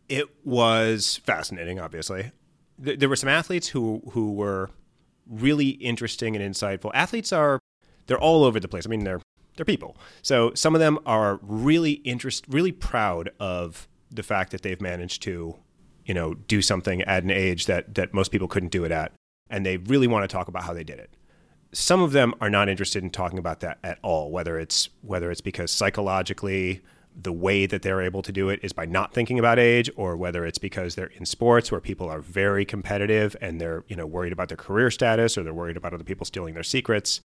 It 0.07 0.27
was 0.45 1.17
fascinating, 1.17 1.79
obviously. 1.79 2.31
There 2.77 3.09
were 3.09 3.15
some 3.15 3.29
athletes 3.29 3.69
who 3.69 4.01
who 4.11 4.33
were 4.33 4.69
really 5.27 5.69
interesting 5.69 6.35
and 6.35 6.53
insightful. 6.53 6.91
Athletes 6.93 7.31
are 7.33 7.59
they're 8.07 8.19
all 8.19 8.43
over 8.43 8.59
the 8.59 8.67
place. 8.67 8.85
I 8.85 8.89
mean, 8.89 9.03
they're 9.03 9.21
they're 9.55 9.65
people. 9.65 9.97
So 10.21 10.53
some 10.53 10.75
of 10.75 10.79
them 10.79 10.99
are 11.05 11.39
really 11.41 11.93
interest 11.93 12.45
really 12.47 12.71
proud 12.71 13.29
of 13.39 13.87
the 14.11 14.23
fact 14.23 14.51
that 14.51 14.61
they've 14.61 14.81
managed 14.81 15.23
to, 15.23 15.55
you 16.05 16.13
know, 16.13 16.33
do 16.33 16.61
something 16.61 17.01
at 17.03 17.23
an 17.23 17.31
age 17.31 17.65
that 17.65 17.95
that 17.95 18.13
most 18.13 18.31
people 18.31 18.47
couldn't 18.47 18.71
do 18.71 18.83
it 18.83 18.91
at, 18.91 19.13
and 19.49 19.65
they 19.65 19.77
really 19.77 20.07
want 20.07 20.23
to 20.23 20.33
talk 20.33 20.47
about 20.47 20.63
how 20.63 20.73
they 20.73 20.83
did 20.83 20.99
it. 20.99 21.15
Some 21.71 22.01
of 22.01 22.11
them 22.11 22.33
are 22.39 22.49
not 22.49 22.69
interested 22.69 23.03
in 23.03 23.09
talking 23.09 23.39
about 23.39 23.59
that 23.61 23.79
at 23.83 23.99
all, 24.01 24.31
whether 24.31 24.59
it's 24.59 24.89
whether 25.01 25.31
it's 25.31 25.41
because 25.41 25.71
psychologically 25.71 26.81
the 27.15 27.31
way 27.31 27.65
that 27.65 27.81
they're 27.81 28.01
able 28.01 28.21
to 28.21 28.31
do 28.31 28.49
it 28.49 28.59
is 28.61 28.73
by 28.73 28.85
not 28.85 29.13
thinking 29.13 29.39
about 29.39 29.57
age 29.57 29.89
or 29.95 30.17
whether 30.17 30.45
it's 30.45 30.57
because 30.57 30.95
they're 30.95 31.07
in 31.07 31.25
sports 31.25 31.71
where 31.71 31.79
people 31.79 32.09
are 32.09 32.19
very 32.19 32.65
competitive 32.65 33.35
and 33.41 33.59
they're 33.61 33.83
you 33.87 33.95
know 33.95 34.05
worried 34.05 34.33
about 34.33 34.49
their 34.49 34.57
career 34.57 34.91
status 34.91 35.37
or 35.37 35.43
they're 35.43 35.53
worried 35.53 35.77
about 35.77 35.93
other 35.93 36.03
people 36.03 36.25
stealing 36.25 36.53
their 36.53 36.63
secrets. 36.63 37.21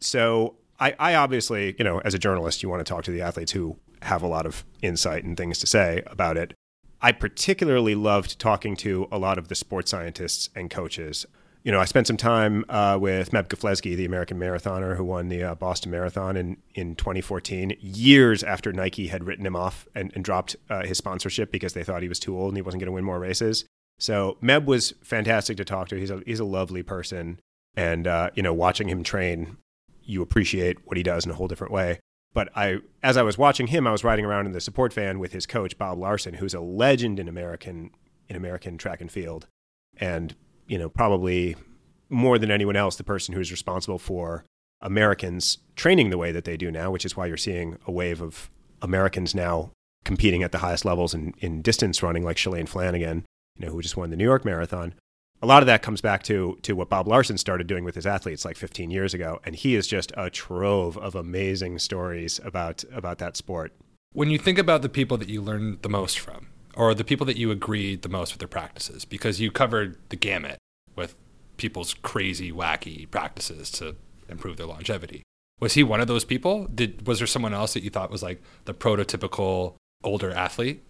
So 0.00 0.56
I, 0.80 0.94
I 0.98 1.14
obviously 1.14 1.74
you 1.78 1.84
know 1.84 1.98
as 2.00 2.14
a 2.14 2.18
journalist 2.18 2.62
you 2.62 2.68
want 2.68 2.84
to 2.84 2.90
talk 2.90 3.04
to 3.04 3.10
the 3.10 3.22
athletes 3.22 3.52
who 3.52 3.76
have 4.02 4.22
a 4.22 4.26
lot 4.26 4.46
of 4.46 4.64
insight 4.82 5.24
and 5.24 5.36
things 5.36 5.58
to 5.58 5.66
say 5.66 6.02
about 6.06 6.36
it. 6.36 6.54
I 7.02 7.12
particularly 7.12 7.94
loved 7.94 8.38
talking 8.38 8.76
to 8.76 9.08
a 9.12 9.18
lot 9.18 9.36
of 9.36 9.48
the 9.48 9.54
sports 9.54 9.90
scientists 9.90 10.48
and 10.54 10.70
coaches 10.70 11.26
you 11.64 11.72
know, 11.72 11.80
I 11.80 11.86
spent 11.86 12.06
some 12.06 12.18
time 12.18 12.66
uh, 12.68 12.98
with 13.00 13.30
Meb 13.30 13.48
Keflezighi, 13.48 13.96
the 13.96 14.04
American 14.04 14.38
marathoner 14.38 14.96
who 14.96 15.04
won 15.04 15.28
the 15.28 15.42
uh, 15.42 15.54
Boston 15.54 15.90
Marathon 15.90 16.36
in, 16.36 16.58
in 16.74 16.94
2014, 16.94 17.78
years 17.80 18.42
after 18.42 18.70
Nike 18.70 19.06
had 19.06 19.24
written 19.24 19.46
him 19.46 19.56
off 19.56 19.88
and, 19.94 20.12
and 20.14 20.22
dropped 20.22 20.56
uh, 20.68 20.84
his 20.84 20.98
sponsorship 20.98 21.50
because 21.50 21.72
they 21.72 21.82
thought 21.82 22.02
he 22.02 22.08
was 22.08 22.20
too 22.20 22.38
old 22.38 22.50
and 22.50 22.58
he 22.58 22.62
wasn't 22.62 22.82
going 22.82 22.88
to 22.88 22.92
win 22.92 23.04
more 23.04 23.18
races. 23.18 23.64
So 23.98 24.36
Meb 24.42 24.66
was 24.66 24.92
fantastic 25.02 25.56
to 25.56 25.64
talk 25.64 25.88
to. 25.88 25.96
He's 25.96 26.10
a, 26.10 26.20
he's 26.26 26.40
a 26.40 26.44
lovely 26.44 26.82
person. 26.82 27.40
And, 27.74 28.06
uh, 28.06 28.30
you 28.34 28.42
know, 28.42 28.52
watching 28.52 28.90
him 28.90 29.02
train, 29.02 29.56
you 30.02 30.20
appreciate 30.20 30.86
what 30.86 30.98
he 30.98 31.02
does 31.02 31.24
in 31.24 31.30
a 31.30 31.34
whole 31.34 31.48
different 31.48 31.72
way. 31.72 31.98
But 32.34 32.50
I, 32.54 32.80
as 33.02 33.16
I 33.16 33.22
was 33.22 33.38
watching 33.38 33.68
him, 33.68 33.86
I 33.86 33.92
was 33.92 34.04
riding 34.04 34.26
around 34.26 34.44
in 34.44 34.52
the 34.52 34.60
support 34.60 34.92
van 34.92 35.18
with 35.18 35.32
his 35.32 35.46
coach, 35.46 35.78
Bob 35.78 35.98
Larsen, 35.98 36.34
who's 36.34 36.52
a 36.52 36.60
legend 36.60 37.18
in 37.18 37.26
American, 37.26 37.90
in 38.28 38.36
American 38.36 38.76
track 38.76 39.00
and 39.00 39.10
field. 39.10 39.46
And 39.96 40.34
you 40.66 40.78
know, 40.78 40.88
probably 40.88 41.56
more 42.08 42.38
than 42.38 42.50
anyone 42.50 42.76
else, 42.76 42.96
the 42.96 43.04
person 43.04 43.34
who's 43.34 43.50
responsible 43.50 43.98
for 43.98 44.44
Americans 44.80 45.58
training 45.76 46.10
the 46.10 46.18
way 46.18 46.30
that 46.32 46.44
they 46.44 46.56
do 46.56 46.70
now, 46.70 46.90
which 46.90 47.04
is 47.04 47.16
why 47.16 47.26
you're 47.26 47.36
seeing 47.36 47.78
a 47.86 47.90
wave 47.90 48.20
of 48.20 48.50
Americans 48.82 49.34
now 49.34 49.70
competing 50.04 50.42
at 50.42 50.52
the 50.52 50.58
highest 50.58 50.84
levels 50.84 51.14
in, 51.14 51.34
in 51.38 51.62
distance 51.62 52.02
running, 52.02 52.22
like 52.22 52.36
Shalane 52.36 52.68
Flanagan, 52.68 53.24
you 53.56 53.66
know, 53.66 53.72
who 53.72 53.82
just 53.82 53.96
won 53.96 54.10
the 54.10 54.16
New 54.16 54.24
York 54.24 54.44
Marathon. 54.44 54.94
A 55.42 55.46
lot 55.46 55.62
of 55.62 55.66
that 55.66 55.82
comes 55.82 56.00
back 56.00 56.22
to 56.24 56.58
to 56.62 56.74
what 56.74 56.88
Bob 56.88 57.06
Larsen 57.06 57.36
started 57.36 57.66
doing 57.66 57.84
with 57.84 57.94
his 57.94 58.06
athletes 58.06 58.44
like 58.44 58.56
15 58.56 58.90
years 58.90 59.12
ago, 59.12 59.40
and 59.44 59.54
he 59.54 59.74
is 59.74 59.86
just 59.86 60.12
a 60.16 60.30
trove 60.30 60.96
of 60.96 61.14
amazing 61.14 61.78
stories 61.78 62.40
about 62.44 62.84
about 62.92 63.18
that 63.18 63.36
sport. 63.36 63.72
When 64.12 64.30
you 64.30 64.38
think 64.38 64.58
about 64.58 64.82
the 64.82 64.88
people 64.88 65.18
that 65.18 65.28
you 65.28 65.42
learn 65.42 65.78
the 65.82 65.88
most 65.88 66.18
from, 66.18 66.46
or 66.76 66.94
the 66.94 67.04
people 67.04 67.26
that 67.26 67.36
you 67.36 67.50
agreed 67.50 68.02
the 68.02 68.08
most 68.08 68.32
with 68.32 68.38
their 68.40 68.48
practices? 68.48 69.04
Because 69.04 69.40
you 69.40 69.50
covered 69.50 69.96
the 70.08 70.16
gamut 70.16 70.58
with 70.96 71.14
people's 71.56 71.94
crazy, 71.94 72.52
wacky 72.52 73.10
practices 73.10 73.70
to 73.72 73.96
improve 74.28 74.56
their 74.56 74.66
longevity. 74.66 75.22
Was 75.60 75.74
he 75.74 75.82
one 75.82 76.00
of 76.00 76.08
those 76.08 76.24
people? 76.24 76.66
Did 76.66 77.06
was 77.06 77.18
there 77.18 77.26
someone 77.26 77.54
else 77.54 77.74
that 77.74 77.82
you 77.82 77.90
thought 77.90 78.10
was 78.10 78.22
like 78.22 78.42
the 78.64 78.74
prototypical 78.74 79.74
older 80.02 80.30
athlete? 80.30 80.82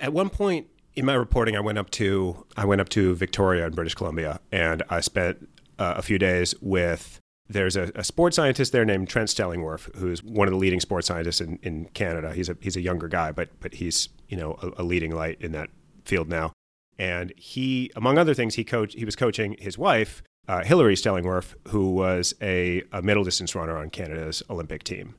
At 0.00 0.12
one 0.12 0.30
point 0.30 0.66
in 0.94 1.04
my 1.04 1.14
reporting, 1.14 1.56
I 1.56 1.60
went 1.60 1.78
up 1.78 1.90
to 1.90 2.44
I 2.56 2.64
went 2.64 2.80
up 2.80 2.88
to 2.90 3.14
Victoria 3.14 3.66
in 3.66 3.72
British 3.72 3.94
Columbia, 3.94 4.40
and 4.50 4.82
I 4.90 5.00
spent 5.00 5.48
uh, 5.78 5.94
a 5.96 6.02
few 6.02 6.18
days 6.18 6.54
with. 6.60 7.18
There's 7.48 7.74
a, 7.74 7.90
a 7.96 8.04
sports 8.04 8.36
scientist 8.36 8.70
there 8.70 8.84
named 8.84 9.08
Trent 9.08 9.28
Stellingwerff, 9.28 9.96
who's 9.96 10.22
one 10.22 10.46
of 10.46 10.52
the 10.52 10.58
leading 10.58 10.78
sports 10.78 11.08
scientists 11.08 11.40
in, 11.40 11.58
in 11.64 11.86
Canada. 11.86 12.32
He's 12.32 12.48
a 12.48 12.56
he's 12.60 12.76
a 12.76 12.80
younger 12.80 13.08
guy, 13.08 13.32
but 13.32 13.48
but 13.58 13.74
he's 13.74 14.08
you 14.30 14.36
know 14.36 14.56
a, 14.62 14.82
a 14.82 14.84
leading 14.84 15.14
light 15.14 15.36
in 15.40 15.52
that 15.52 15.68
field 16.04 16.28
now. 16.28 16.52
And 16.98 17.32
he, 17.36 17.90
among 17.96 18.18
other 18.18 18.34
things, 18.34 18.54
he 18.54 18.64
coached. 18.64 18.96
He 18.96 19.04
was 19.04 19.16
coaching 19.16 19.56
his 19.58 19.78
wife, 19.78 20.22
uh, 20.48 20.62
Hillary 20.64 20.94
Stellingwerff, 20.94 21.54
who 21.68 21.90
was 21.90 22.34
a, 22.42 22.82
a 22.92 23.00
middle 23.00 23.24
distance 23.24 23.54
runner 23.54 23.76
on 23.76 23.88
Canada's 23.88 24.42
Olympic 24.50 24.82
team. 24.84 25.14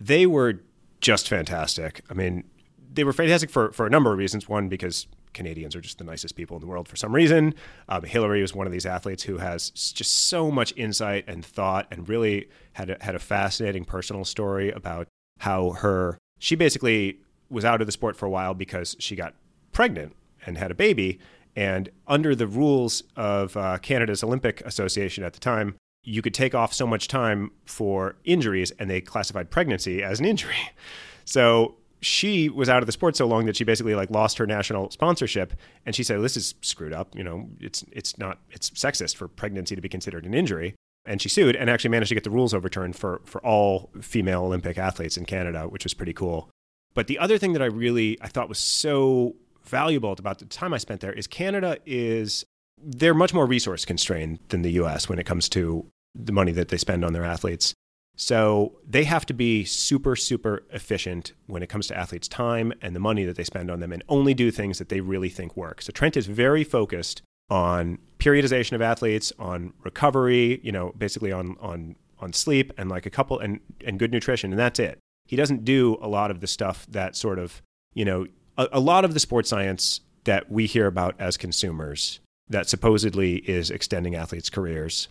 They 0.00 0.26
were 0.26 0.60
just 1.00 1.28
fantastic. 1.28 2.02
I 2.08 2.14
mean, 2.14 2.44
they 2.92 3.02
were 3.02 3.12
fantastic 3.12 3.50
for, 3.50 3.72
for 3.72 3.84
a 3.84 3.90
number 3.90 4.12
of 4.12 4.18
reasons. 4.18 4.48
One, 4.48 4.68
because 4.68 5.08
Canadians 5.32 5.74
are 5.74 5.80
just 5.80 5.98
the 5.98 6.04
nicest 6.04 6.36
people 6.36 6.56
in 6.56 6.60
the 6.60 6.68
world 6.68 6.86
for 6.86 6.94
some 6.94 7.12
reason. 7.12 7.54
Um, 7.88 8.04
Hillary 8.04 8.40
was 8.40 8.54
one 8.54 8.66
of 8.66 8.72
these 8.72 8.86
athletes 8.86 9.24
who 9.24 9.38
has 9.38 9.70
just 9.70 10.28
so 10.28 10.52
much 10.52 10.72
insight 10.76 11.24
and 11.26 11.44
thought, 11.44 11.88
and 11.90 12.08
really 12.08 12.48
had 12.74 12.90
a, 12.90 12.96
had 13.00 13.16
a 13.16 13.18
fascinating 13.18 13.84
personal 13.84 14.24
story 14.24 14.70
about 14.70 15.08
how 15.40 15.70
her 15.70 16.16
she 16.38 16.54
basically 16.54 17.18
was 17.50 17.64
out 17.64 17.80
of 17.80 17.86
the 17.86 17.92
sport 17.92 18.16
for 18.16 18.26
a 18.26 18.30
while 18.30 18.54
because 18.54 18.96
she 18.98 19.16
got 19.16 19.34
pregnant 19.72 20.14
and 20.46 20.58
had 20.58 20.70
a 20.70 20.74
baby. 20.74 21.18
And 21.56 21.90
under 22.06 22.34
the 22.34 22.46
rules 22.46 23.02
of 23.16 23.56
uh, 23.56 23.78
Canada's 23.78 24.24
Olympic 24.24 24.60
Association 24.62 25.24
at 25.24 25.34
the 25.34 25.40
time, 25.40 25.76
you 26.02 26.20
could 26.20 26.34
take 26.34 26.54
off 26.54 26.72
so 26.74 26.86
much 26.86 27.08
time 27.08 27.50
for 27.64 28.16
injuries, 28.24 28.72
and 28.72 28.90
they 28.90 29.00
classified 29.00 29.50
pregnancy 29.50 30.02
as 30.02 30.20
an 30.20 30.26
injury. 30.26 30.56
So 31.26 31.76
she 32.04 32.50
was 32.50 32.68
out 32.68 32.82
of 32.82 32.86
the 32.86 32.92
sport 32.92 33.16
so 33.16 33.26
long 33.26 33.46
that 33.46 33.56
she 33.56 33.64
basically 33.64 33.94
like 33.94 34.10
lost 34.10 34.36
her 34.36 34.46
national 34.46 34.90
sponsorship 34.90 35.54
and 35.86 35.94
she 35.94 36.02
said 36.02 36.20
this 36.20 36.36
is 36.36 36.54
screwed 36.60 36.92
up 36.92 37.16
you 37.16 37.24
know 37.24 37.48
it's 37.60 37.82
it's 37.92 38.18
not 38.18 38.38
it's 38.50 38.68
sexist 38.70 39.16
for 39.16 39.26
pregnancy 39.26 39.74
to 39.74 39.80
be 39.80 39.88
considered 39.88 40.26
an 40.26 40.34
injury 40.34 40.74
and 41.06 41.22
she 41.22 41.30
sued 41.30 41.56
and 41.56 41.70
actually 41.70 41.90
managed 41.90 42.10
to 42.10 42.14
get 42.14 42.24
the 42.24 42.30
rules 42.30 42.52
overturned 42.52 42.94
for 42.94 43.22
for 43.24 43.40
all 43.44 43.90
female 44.02 44.42
olympic 44.42 44.76
athletes 44.76 45.16
in 45.16 45.24
canada 45.24 45.66
which 45.66 45.84
was 45.84 45.94
pretty 45.94 46.12
cool 46.12 46.50
but 46.94 47.06
the 47.06 47.18
other 47.18 47.38
thing 47.38 47.52
that 47.52 47.62
i 47.62 47.66
really 47.66 48.18
i 48.20 48.28
thought 48.28 48.48
was 48.48 48.58
so 48.58 49.34
valuable 49.64 50.12
about 50.12 50.38
the 50.38 50.44
time 50.46 50.74
i 50.74 50.78
spent 50.78 51.00
there 51.00 51.12
is 51.12 51.26
canada 51.26 51.78
is 51.86 52.44
they're 52.78 53.14
much 53.14 53.32
more 53.32 53.46
resource 53.46 53.84
constrained 53.84 54.38
than 54.48 54.62
the 54.62 54.70
us 54.70 55.08
when 55.08 55.18
it 55.18 55.24
comes 55.24 55.48
to 55.48 55.86
the 56.14 56.32
money 56.32 56.52
that 56.52 56.68
they 56.68 56.76
spend 56.76 57.04
on 57.04 57.12
their 57.12 57.24
athletes 57.24 57.74
so 58.16 58.78
they 58.88 59.04
have 59.04 59.26
to 59.26 59.34
be 59.34 59.64
super, 59.64 60.14
super 60.14 60.64
efficient 60.70 61.32
when 61.46 61.62
it 61.62 61.68
comes 61.68 61.88
to 61.88 61.96
athletes' 61.98 62.28
time 62.28 62.72
and 62.80 62.94
the 62.94 63.00
money 63.00 63.24
that 63.24 63.36
they 63.36 63.44
spend 63.44 63.70
on 63.70 63.80
them 63.80 63.92
and 63.92 64.04
only 64.08 64.34
do 64.34 64.50
things 64.50 64.78
that 64.78 64.88
they 64.88 65.00
really 65.00 65.28
think 65.28 65.56
work. 65.56 65.82
So 65.82 65.90
Trent 65.90 66.16
is 66.16 66.26
very 66.26 66.62
focused 66.62 67.22
on 67.50 67.98
periodization 68.18 68.72
of 68.72 68.82
athletes, 68.82 69.32
on 69.38 69.72
recovery, 69.82 70.60
you 70.62 70.72
know, 70.72 70.92
basically 70.96 71.32
on 71.32 71.56
on 71.60 71.96
on 72.20 72.32
sleep 72.32 72.72
and 72.78 72.88
like 72.88 73.04
a 73.04 73.10
couple 73.10 73.38
and, 73.38 73.60
and 73.84 73.98
good 73.98 74.12
nutrition, 74.12 74.52
and 74.52 74.58
that's 74.58 74.78
it. 74.78 74.98
He 75.26 75.36
doesn't 75.36 75.64
do 75.64 75.98
a 76.00 76.08
lot 76.08 76.30
of 76.30 76.40
the 76.40 76.46
stuff 76.46 76.86
that 76.90 77.16
sort 77.16 77.38
of, 77.38 77.62
you 77.94 78.04
know, 78.04 78.26
a, 78.56 78.68
a 78.72 78.80
lot 78.80 79.04
of 79.04 79.14
the 79.14 79.20
sports 79.20 79.48
science 79.48 80.00
that 80.24 80.50
we 80.50 80.66
hear 80.66 80.86
about 80.86 81.14
as 81.18 81.36
consumers 81.36 82.20
that 82.48 82.68
supposedly 82.68 83.36
is 83.36 83.70
extending 83.70 84.14
athletes' 84.14 84.50
careers. 84.50 85.08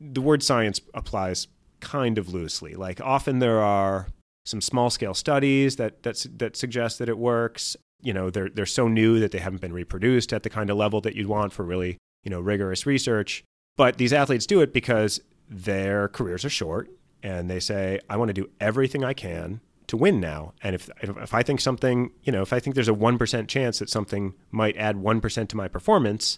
The 0.00 0.20
word 0.20 0.42
science 0.42 0.80
applies 0.94 1.48
kind 1.80 2.18
of 2.18 2.32
loosely. 2.32 2.74
Like 2.74 3.00
often 3.00 3.38
there 3.38 3.60
are 3.60 4.08
some 4.44 4.60
small 4.60 4.90
scale 4.90 5.14
studies 5.14 5.76
that 5.76 6.02
that 6.02 6.26
that 6.38 6.56
suggest 6.56 6.98
that 6.98 7.08
it 7.08 7.18
works. 7.18 7.76
You 8.00 8.12
know, 8.12 8.30
they're 8.30 8.48
they're 8.48 8.66
so 8.66 8.88
new 8.88 9.20
that 9.20 9.30
they 9.30 9.38
haven't 9.38 9.60
been 9.60 9.72
reproduced 9.72 10.32
at 10.32 10.42
the 10.42 10.50
kind 10.50 10.70
of 10.70 10.76
level 10.76 11.00
that 11.02 11.14
you'd 11.14 11.28
want 11.28 11.52
for 11.52 11.64
really 11.64 11.98
you 12.24 12.30
know 12.30 12.40
rigorous 12.40 12.86
research. 12.86 13.44
But 13.76 13.98
these 13.98 14.12
athletes 14.12 14.46
do 14.46 14.60
it 14.60 14.72
because 14.72 15.20
their 15.48 16.08
careers 16.08 16.44
are 16.44 16.50
short, 16.50 16.90
and 17.22 17.50
they 17.50 17.60
say, 17.60 18.00
"I 18.08 18.16
want 18.16 18.28
to 18.28 18.34
do 18.34 18.50
everything 18.60 19.04
I 19.04 19.12
can 19.12 19.60
to 19.88 19.96
win 19.96 20.20
now." 20.20 20.54
And 20.62 20.74
if 20.74 20.90
if 21.02 21.34
I 21.34 21.42
think 21.42 21.60
something, 21.60 22.10
you 22.22 22.32
know, 22.32 22.42
if 22.42 22.52
I 22.52 22.60
think 22.60 22.74
there's 22.74 22.88
a 22.88 22.94
one 22.94 23.18
percent 23.18 23.48
chance 23.48 23.78
that 23.78 23.90
something 23.90 24.34
might 24.50 24.76
add 24.76 24.96
one 24.96 25.20
percent 25.20 25.50
to 25.50 25.56
my 25.56 25.68
performance, 25.68 26.36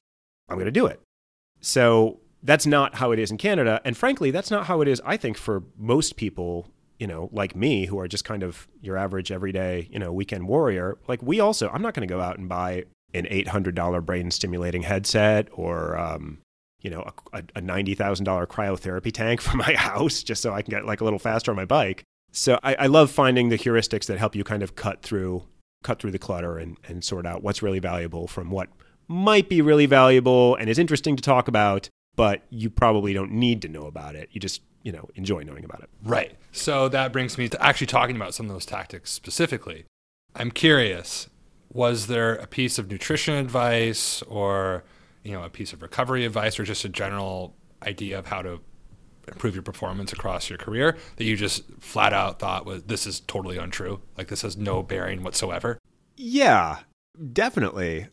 I'm 0.49 0.57
going 0.57 0.67
to 0.67 0.73
do 0.73 0.87
it. 0.87 1.01
So 1.61 2.21
that's 2.45 2.67
not 2.67 2.97
how 2.97 3.11
it 3.11 3.19
is 3.19 3.31
in 3.31 3.39
Canada. 3.39 3.81
And 3.85 3.97
frankly, 3.97 4.31
that's 4.31 4.51
not 4.51 4.67
how 4.67 4.83
it 4.83 4.89
is, 4.89 5.01
I 5.05 5.17
think, 5.17 5.39
for 5.39 5.63
most 5.79 6.17
people, 6.17 6.69
you 6.99 7.07
know, 7.07 7.31
like 7.33 7.57
me, 7.57 7.87
who 7.87 7.99
are 7.99 8.07
just 8.07 8.25
kind 8.25 8.43
of 8.43 8.69
your 8.83 8.99
average 8.99 9.33
everyday, 9.33 9.89
you 9.91 9.99
know, 9.99 10.13
weekend 10.13 10.47
warrior. 10.47 10.99
Like 11.09 11.23
we 11.23 11.41
also, 11.41 11.71
I'm 11.71 11.81
not 11.81 11.95
going 11.95 12.07
to 12.07 12.15
go 12.15 12.21
out 12.21 12.39
and 12.39 12.49
buy 12.49 12.85
an 13.15 13.25
$800 13.25 14.05
brain 14.05 14.31
stimulating 14.31 14.83
headset 14.83 15.49
or, 15.53 15.97
um, 15.97 16.39
you 16.85 16.91
know, 16.91 17.11
a, 17.33 17.39
a 17.57 17.61
$90,000 17.61 18.47
cryotherapy 18.47 19.13
tank 19.13 19.41
for 19.41 19.57
my 19.57 19.75
house 19.75 20.23
just 20.23 20.41
so 20.41 20.53
I 20.53 20.63
can 20.63 20.71
get 20.71 20.85
like 20.85 21.01
a 21.01 21.05
little 21.05 21.19
faster 21.19 21.51
on 21.51 21.57
my 21.57 21.65
bike. 21.65 22.05
So 22.31 22.59
I, 22.63 22.75
I 22.75 22.87
love 22.87 23.11
finding 23.11 23.49
the 23.49 23.59
heuristics 23.59 24.07
that 24.07 24.19
help 24.19 24.37
you 24.37 24.45
kind 24.45 24.63
of 24.63 24.77
cut 24.77 25.03
through 25.03 25.45
cut 25.83 26.01
through 26.01 26.11
the 26.13 26.19
clutter 26.19 26.57
and, 26.57 26.79
and 26.89 27.05
sort 27.05 27.27
out 27.27 27.43
what's 27.43 27.63
really 27.63 27.79
valuable 27.79 28.27
from 28.27 28.51
what 28.51 28.71
might 29.07 29.51
be 29.51 29.61
really 29.61 29.85
valuable 29.85 30.55
and 30.57 30.71
is 30.71 30.79
interesting 30.79 31.15
to 31.15 31.23
talk 31.23 31.47
about 31.47 31.91
but 32.17 32.43
you 32.51 32.71
probably 32.71 33.13
don't 33.13 33.33
need 33.33 33.63
to 33.63 33.69
know 33.69 33.87
about 33.87 34.15
it. 34.15 34.29
You 34.33 34.41
just, 34.41 34.63
you 34.83 34.93
know, 34.93 35.09
enjoy 35.15 35.43
knowing 35.43 35.65
about 35.65 35.83
it. 35.83 35.91
Right. 36.03 36.37
So 36.53 36.89
that 36.89 37.13
brings 37.13 37.37
me 37.37 37.49
to 37.49 37.63
actually 37.65 37.89
talking 37.89 38.17
about 38.17 38.35
some 38.35 38.47
of 38.47 38.53
those 38.53 38.67
tactics 38.67 39.11
specifically. 39.11 39.85
I'm 40.35 40.51
curious, 40.51 41.29
was 41.73 42.07
there 42.07 42.35
a 42.35 42.47
piece 42.47 42.79
of 42.79 42.91
nutrition 42.91 43.35
advice 43.35 44.23
or, 44.23 44.85
you 45.25 45.33
know, 45.33 45.43
a 45.43 45.51
piece 45.51 45.73
of 45.73 45.83
recovery 45.83 46.25
advice 46.25 46.59
or 46.61 46.65
just 46.65 46.85
a 46.85 46.89
general 46.89 47.57
idea 47.83 48.19
of 48.19 48.27
how 48.27 48.43
to 48.43 48.61
improve 49.27 49.55
your 49.55 49.63
performance 49.63 50.13
across 50.13 50.51
your 50.51 50.59
career 50.59 50.97
that 51.17 51.25
you 51.25 51.37
just 51.37 51.65
flat 51.81 52.13
out 52.13 52.39
thought 52.39 52.67
was 52.67 52.85
this 52.85 53.07
is 53.07 53.21
totally 53.21 53.57
untrue? 53.57 54.01
Like 54.17 54.29
this 54.29 54.43
has 54.43 54.57
no 54.57 54.83
bearing 54.83 55.23
whatsoever? 55.23 55.79
Yeah, 56.17 56.81
definitely. 57.33 58.09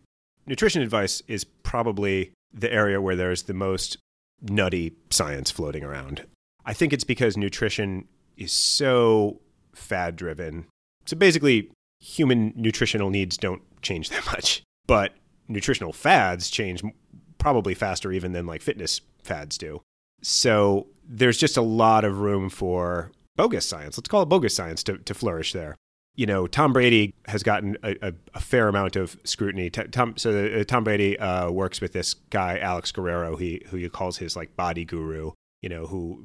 Nutrition 0.47 0.81
advice 0.81 1.21
is 1.27 1.43
probably 1.43 2.31
the 2.53 2.71
area 2.71 3.01
where 3.01 3.15
there's 3.15 3.43
the 3.43 3.53
most 3.53 3.97
nutty 4.41 4.93
science 5.09 5.51
floating 5.51 5.83
around. 5.83 6.25
I 6.65 6.73
think 6.73 6.93
it's 6.93 7.03
because 7.03 7.37
nutrition 7.37 8.07
is 8.37 8.51
so 8.51 9.41
fad 9.73 10.15
driven. 10.15 10.67
So 11.05 11.15
basically, 11.15 11.71
human 11.99 12.53
nutritional 12.55 13.09
needs 13.09 13.37
don't 13.37 13.61
change 13.81 14.09
that 14.09 14.25
much, 14.31 14.63
but 14.87 15.13
nutritional 15.47 15.93
fads 15.93 16.49
change 16.49 16.81
probably 17.41 17.73
faster 17.73 18.11
even 18.11 18.31
than 18.31 18.45
like 18.45 18.61
fitness 18.61 19.01
fads 19.23 19.57
do. 19.57 19.81
So 20.21 20.87
there's 21.03 21.37
just 21.37 21.57
a 21.57 21.61
lot 21.61 22.05
of 22.05 22.19
room 22.19 22.49
for 22.49 23.11
bogus 23.35 23.67
science. 23.67 23.97
Let's 23.97 24.07
call 24.07 24.21
it 24.21 24.27
bogus 24.27 24.55
science 24.55 24.83
to, 24.83 24.97
to 24.99 25.13
flourish 25.13 25.51
there 25.51 25.75
you 26.15 26.25
know, 26.25 26.45
Tom 26.45 26.73
Brady 26.73 27.13
has 27.27 27.41
gotten 27.43 27.77
a, 27.83 27.95
a, 28.09 28.13
a 28.33 28.39
fair 28.39 28.67
amount 28.67 28.95
of 28.95 29.17
scrutiny. 29.23 29.69
Tom, 29.69 30.15
so 30.17 30.45
uh, 30.45 30.63
Tom 30.63 30.83
Brady 30.83 31.17
uh, 31.17 31.49
works 31.49 31.79
with 31.79 31.93
this 31.93 32.13
guy 32.13 32.57
Alex 32.59 32.91
Guerrero, 32.91 33.37
he, 33.37 33.63
who 33.69 33.77
he 33.77 33.87
calls 33.89 34.17
his 34.17 34.35
like 34.35 34.55
body 34.55 34.85
guru. 34.85 35.31
You 35.61 35.69
know, 35.69 35.85
who 35.85 36.19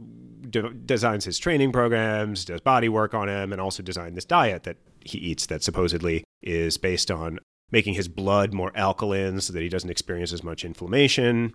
de- 0.48 0.72
designs 0.72 1.26
his 1.26 1.38
training 1.38 1.70
programs, 1.70 2.46
does 2.46 2.62
body 2.62 2.88
work 2.88 3.12
on 3.12 3.28
him, 3.28 3.52
and 3.52 3.60
also 3.60 3.82
designed 3.82 4.16
this 4.16 4.24
diet 4.24 4.62
that 4.62 4.78
he 5.04 5.18
eats 5.18 5.46
that 5.46 5.62
supposedly 5.62 6.24
is 6.42 6.78
based 6.78 7.10
on 7.10 7.38
making 7.70 7.94
his 7.94 8.08
blood 8.08 8.52
more 8.52 8.72
alkaline 8.74 9.40
so 9.40 9.52
that 9.52 9.62
he 9.62 9.68
doesn't 9.68 9.90
experience 9.90 10.32
as 10.32 10.42
much 10.42 10.64
inflammation. 10.64 11.54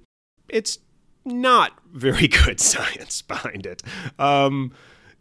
It's 0.49 0.79
not 1.25 1.73
very 1.91 2.27
good 2.45 2.59
science 2.59 3.21
behind 3.21 3.65
it. 3.65 3.83
Um, 4.19 4.73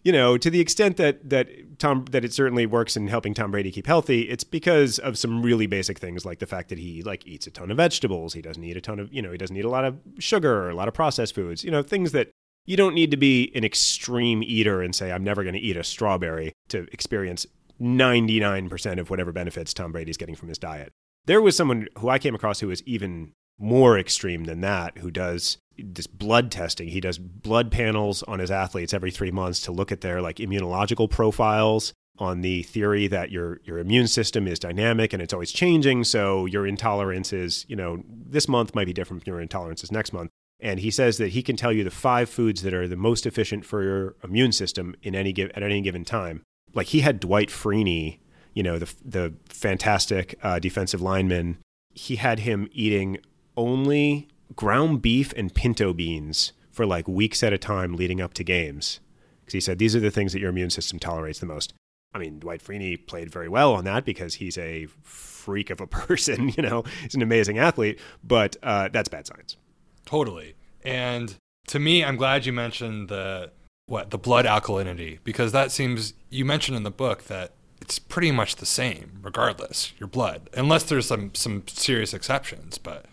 you 0.03 0.13
know, 0.13 0.39
to 0.39 0.49
the 0.49 0.61
extent 0.61 0.97
that 0.97 1.29
that 1.29 1.79
Tom 1.79 2.07
that 2.11 2.25
it 2.25 2.33
certainly 2.33 2.65
works 2.65 2.97
in 2.97 3.09
helping 3.09 3.35
Tom 3.35 3.51
Brady 3.51 3.71
keep 3.71 3.87
healthy, 3.87 4.23
it's 4.23 4.45
because 4.45 4.99
of 4.99 5.19
some 5.19 5.43
really 5.43 5.67
basic 5.67 5.99
things 5.99 6.25
like 6.25 6.39
the 6.39 6.47
fact 6.47 6.71
that 6.71 6.79
he 6.79 7.03
like 7.03 7.27
eats 7.27 7.47
a 7.47 7.51
ton 7.51 7.71
of 7.71 7.77
vegetables, 7.77 8.33
he 8.33 8.41
doesn't 8.41 8.65
eat 8.65 8.77
a 8.77 8.81
ton 8.81 8.99
of, 8.99 9.13
you 9.13 9.21
know, 9.21 9.31
he 9.31 9.39
doesn't 9.39 9.57
eat 9.57 9.65
a 9.65 9.71
lot 9.71 9.85
of 9.85 9.99
sugar 10.19 10.65
or 10.65 10.71
a 10.71 10.75
lot 10.75 10.89
of 10.89 10.95
processed 10.95 11.35
foods, 11.35 11.65
you 11.65 11.71
know, 11.71 11.83
things 11.83 12.13
that 12.13 12.31
you 12.67 12.77
don't 12.77 12.95
need 12.95 13.11
to 13.11 13.17
be 13.17 13.53
an 13.55 13.65
extreme 13.65 14.43
eater 14.43 14.81
and 14.81 14.95
say 14.95 15.13
I'm 15.13 15.25
never 15.25 15.43
going 15.43 15.55
to 15.55 15.61
eat 15.61 15.77
a 15.77 15.85
strawberry 15.85 16.53
to 16.69 16.87
experience 16.93 17.47
99% 17.81 18.99
of 18.99 19.11
whatever 19.11 19.33
benefits 19.33 19.73
Tom 19.73 19.93
Brady's 19.93 20.17
getting 20.17 20.37
from 20.37 20.49
his 20.49 20.59
diet. 20.59 20.93
There 21.27 21.41
was 21.41 21.57
someone 21.57 21.89
who 21.99 22.09
I 22.09 22.19
came 22.19 22.35
across 22.35 22.61
who 22.61 22.69
was 22.69 22.83
even 22.85 23.33
more 23.59 23.99
extreme 23.99 24.45
than 24.45 24.61
that, 24.63 24.99
who 24.99 25.11
does 25.11 25.59
this 25.79 26.07
blood 26.07 26.51
testing. 26.51 26.89
He 26.89 27.01
does 27.01 27.19
blood 27.19 27.71
panels 27.71 28.23
on 28.25 28.39
his 28.39 28.51
athletes 28.51 28.95
every 28.95 29.11
three 29.11 29.31
months 29.31 29.61
to 29.63 29.73
look 29.73 29.93
at 29.93 30.01
their 30.01 30.21
like 30.21 30.37
immunological 30.37 31.11
profiles. 31.11 31.93
on 32.21 32.43
the 32.43 32.63
theory 32.65 33.09
that 33.09 33.31
your 33.31 33.61
your 33.65 33.79
immune 33.79 34.07
system 34.07 34.47
is 34.47 34.59
dynamic 34.59 35.13
and 35.13 35.23
it's 35.23 35.33
always 35.33 35.51
changing. 35.51 36.05
So 36.05 36.47
your 36.47 36.67
intolerance 36.67 37.33
is, 37.33 37.65
you 37.69 37.75
know, 37.75 38.03
this 38.07 38.47
month 38.47 38.75
might 38.75 38.87
be 38.87 38.93
different 38.93 39.25
from 39.25 39.33
your 39.33 39.45
intolerances 39.45 39.91
next 39.91 40.13
month. 40.13 40.31
And 40.61 40.81
he 40.81 40.91
says 40.91 41.17
that 41.17 41.29
he 41.29 41.43
can 41.43 41.57
tell 41.57 41.73
you 41.73 41.83
the 41.83 41.91
five 41.91 42.29
foods 42.29 42.63
that 42.63 42.75
are 42.75 42.87
the 42.87 42.97
most 42.97 43.25
efficient 43.25 43.65
for 43.65 43.83
your 43.83 44.17
immune 44.23 44.53
system 44.53 44.95
in 45.03 45.15
any 45.15 45.33
give, 45.33 45.51
at 45.55 45.63
any 45.63 45.81
given 45.81 46.05
time. 46.05 46.43
Like 46.75 46.89
he 46.89 47.01
had 47.01 47.21
Dwight 47.21 47.49
Freeney, 47.49 48.19
you 48.55 48.63
know, 48.63 48.79
the 48.79 48.93
the 49.05 49.35
fantastic 49.49 50.39
uh, 50.43 50.59
defensive 50.59 51.01
lineman. 51.01 51.59
He 51.93 52.17
had 52.17 52.41
him 52.41 52.69
eating 52.73 53.19
only 53.57 54.29
ground 54.57 55.03
beef 55.03 55.33
and 55.37 55.55
pinto 55.55 55.93
beans 55.93 56.53
for 56.71 56.87
like 56.87 57.07
weeks 57.09 57.43
at 57.43 57.53
a 57.53 57.59
time 57.59 57.95
leading 57.95 58.21
up 58.21 58.35
to 58.35 58.45
games. 58.45 59.01
Because 59.41 59.55
he 59.55 59.61
said 59.61 59.79
these 59.79 59.97
are 59.97 60.01
the 60.01 60.11
things 60.11 60.33
that 60.33 60.41
your 60.41 60.51
immune 60.51 60.71
system 60.71 60.99
tolerates 60.99 61.41
the 61.41 61.47
most. 61.47 61.75
I 62.13 62.19
mean, 62.19 62.41
Dwight 62.41 62.63
Freeney 62.63 63.07
played 63.07 63.31
very 63.31 63.49
well 63.49 63.73
on 63.75 63.85
that 63.85 64.05
because 64.05 64.35
he's 64.35 64.59
a 64.59 64.87
freak 65.03 65.71
of 65.71 65.81
a 65.81 65.87
person. 65.89 66.49
You 66.57 66.63
know, 66.63 66.85
he's 67.03 67.15
an 67.15 67.23
amazing 67.23 67.59
athlete, 67.59 68.01
but 68.25 68.57
uh, 68.63 68.89
that's 68.89 69.09
bad 69.09 69.27
science. 69.27 69.57
Totally. 70.05 70.55
And 70.83 71.37
to 71.69 71.79
me, 71.79 72.05
I'm 72.05 72.17
glad 72.17 72.47
you 72.47 72.53
mentioned 72.53 73.09
the 73.09 73.53
what 73.91 74.11
the 74.11 74.19
blood 74.19 74.47
alkalinity? 74.47 75.19
Because 75.25 75.51
that 75.53 75.73
seems 75.73 76.15
you 76.31 76.45
mentioned 76.45 76.77
in 76.77 76.85
the 76.85 76.91
book 76.91 77.25
that 77.25 77.51
it's 77.81 77.99
pretty 77.99 78.31
much 78.31 78.57
the 78.57 78.67
same 78.67 79.19
regardless 79.23 79.93
your 79.99 80.07
blood 80.07 80.49
unless 80.55 80.85
there's 80.85 81.07
some 81.07 81.35
some 81.35 81.65
serious 81.67 82.15
exceptions 82.15 82.79
but. 82.79 83.07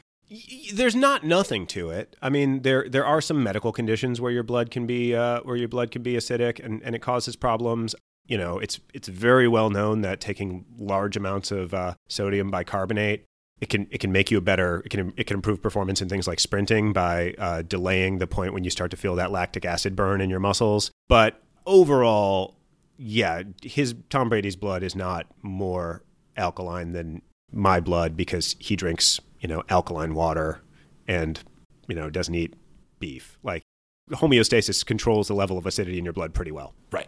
There's 0.73 0.93
not 0.93 1.23
nothing 1.23 1.67
to 1.67 1.89
it. 1.89 2.17
I 2.21 2.27
mean, 2.29 2.63
there 2.63 2.89
there 2.89 3.05
are 3.05 3.21
some 3.21 3.41
medical 3.41 3.71
conditions 3.71 4.19
where 4.19 4.31
your 4.31 4.43
blood 4.43 4.71
can 4.71 4.85
be 4.85 5.15
uh, 5.15 5.39
where 5.43 5.55
your 5.55 5.69
blood 5.69 5.89
can 5.89 6.03
be 6.03 6.15
acidic 6.15 6.63
and, 6.63 6.81
and 6.83 6.93
it 6.93 6.99
causes 6.99 7.37
problems. 7.37 7.95
You 8.27 8.37
know, 8.37 8.59
it's 8.59 8.81
it's 8.93 9.07
very 9.07 9.47
well 9.47 9.69
known 9.69 10.01
that 10.01 10.19
taking 10.19 10.65
large 10.77 11.15
amounts 11.15 11.49
of 11.49 11.73
uh, 11.73 11.93
sodium 12.09 12.51
bicarbonate 12.51 13.23
it 13.59 13.69
can 13.69 13.87
it 13.89 13.99
can 13.99 14.11
make 14.11 14.29
you 14.29 14.37
a 14.37 14.41
better 14.41 14.81
it 14.85 14.89
can 14.89 15.13
it 15.17 15.25
can 15.25 15.35
improve 15.35 15.61
performance 15.61 16.01
in 16.01 16.09
things 16.09 16.27
like 16.27 16.39
sprinting 16.39 16.93
by 16.93 17.33
uh, 17.37 17.61
delaying 17.63 18.19
the 18.19 18.27
point 18.27 18.53
when 18.53 18.63
you 18.63 18.69
start 18.69 18.91
to 18.91 18.97
feel 18.97 19.15
that 19.15 19.31
lactic 19.31 19.65
acid 19.65 19.95
burn 19.95 20.21
in 20.21 20.29
your 20.29 20.39
muscles. 20.39 20.91
But 21.07 21.41
overall, 21.65 22.55
yeah, 22.97 23.43
his 23.63 23.95
Tom 24.09 24.29
Brady's 24.29 24.55
blood 24.55 24.83
is 24.83 24.95
not 24.95 25.27
more 25.41 26.03
alkaline 26.35 26.91
than 26.91 27.21
my 27.51 27.79
blood 27.79 28.15
because 28.15 28.55
he 28.59 28.75
drinks 28.75 29.19
you 29.39 29.47
know 29.47 29.63
alkaline 29.69 30.13
water 30.13 30.61
and 31.07 31.39
you 31.87 31.95
know 31.95 32.09
doesn't 32.09 32.35
eat 32.35 32.53
beef. 32.99 33.39
Like 33.43 33.63
homeostasis 34.11 34.85
controls 34.85 35.27
the 35.27 35.35
level 35.35 35.57
of 35.57 35.65
acidity 35.65 35.97
in 35.97 36.03
your 36.03 36.13
blood 36.13 36.33
pretty 36.33 36.51
well. 36.51 36.73
Right. 36.91 37.07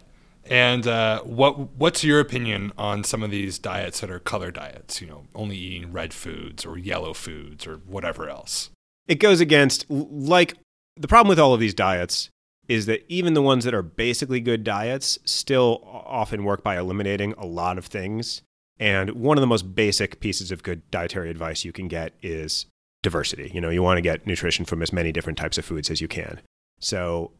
And 0.49 0.87
uh, 0.87 1.21
what 1.21 1.75
what's 1.75 2.03
your 2.03 2.19
opinion 2.19 2.73
on 2.75 3.03
some 3.03 3.21
of 3.21 3.29
these 3.29 3.59
diets 3.59 3.99
that 3.99 4.09
are 4.09 4.19
color 4.19 4.49
diets? 4.49 4.99
You 4.99 5.07
know, 5.07 5.23
only 5.35 5.55
eating 5.55 5.91
red 5.91 6.11
foods 6.11 6.65
or 6.65 6.77
yellow 6.77 7.13
foods 7.13 7.67
or 7.67 7.77
whatever 7.85 8.27
else. 8.27 8.71
It 9.07 9.19
goes 9.19 9.39
against 9.39 9.85
like 9.89 10.55
the 10.97 11.07
problem 11.07 11.29
with 11.29 11.39
all 11.39 11.53
of 11.53 11.59
these 11.59 11.75
diets 11.75 12.29
is 12.67 12.87
that 12.87 13.03
even 13.11 13.33
the 13.33 13.41
ones 13.41 13.63
that 13.63 13.73
are 13.73 13.81
basically 13.83 14.39
good 14.39 14.63
diets 14.63 15.17
still 15.23 15.81
often 15.83 16.43
work 16.43 16.63
by 16.63 16.77
eliminating 16.77 17.33
a 17.37 17.45
lot 17.45 17.77
of 17.77 17.85
things. 17.85 18.41
And 18.79 19.11
one 19.11 19.37
of 19.37 19.41
the 19.41 19.47
most 19.47 19.75
basic 19.75 20.19
pieces 20.19 20.51
of 20.51 20.63
good 20.63 20.89
dietary 20.89 21.29
advice 21.29 21.65
you 21.65 21.71
can 21.71 21.87
get 21.87 22.13
is 22.21 22.67
diversity. 23.01 23.51
You 23.53 23.59
know, 23.59 23.69
you 23.69 23.83
want 23.83 23.97
to 23.97 24.01
get 24.01 24.25
nutrition 24.25 24.65
from 24.65 24.81
as 24.81 24.93
many 24.93 25.11
different 25.11 25.37
types 25.37 25.57
of 25.57 25.65
foods 25.65 25.89
as 25.89 25.99
you 25.99 26.07
can. 26.07 26.39
So 26.79 27.31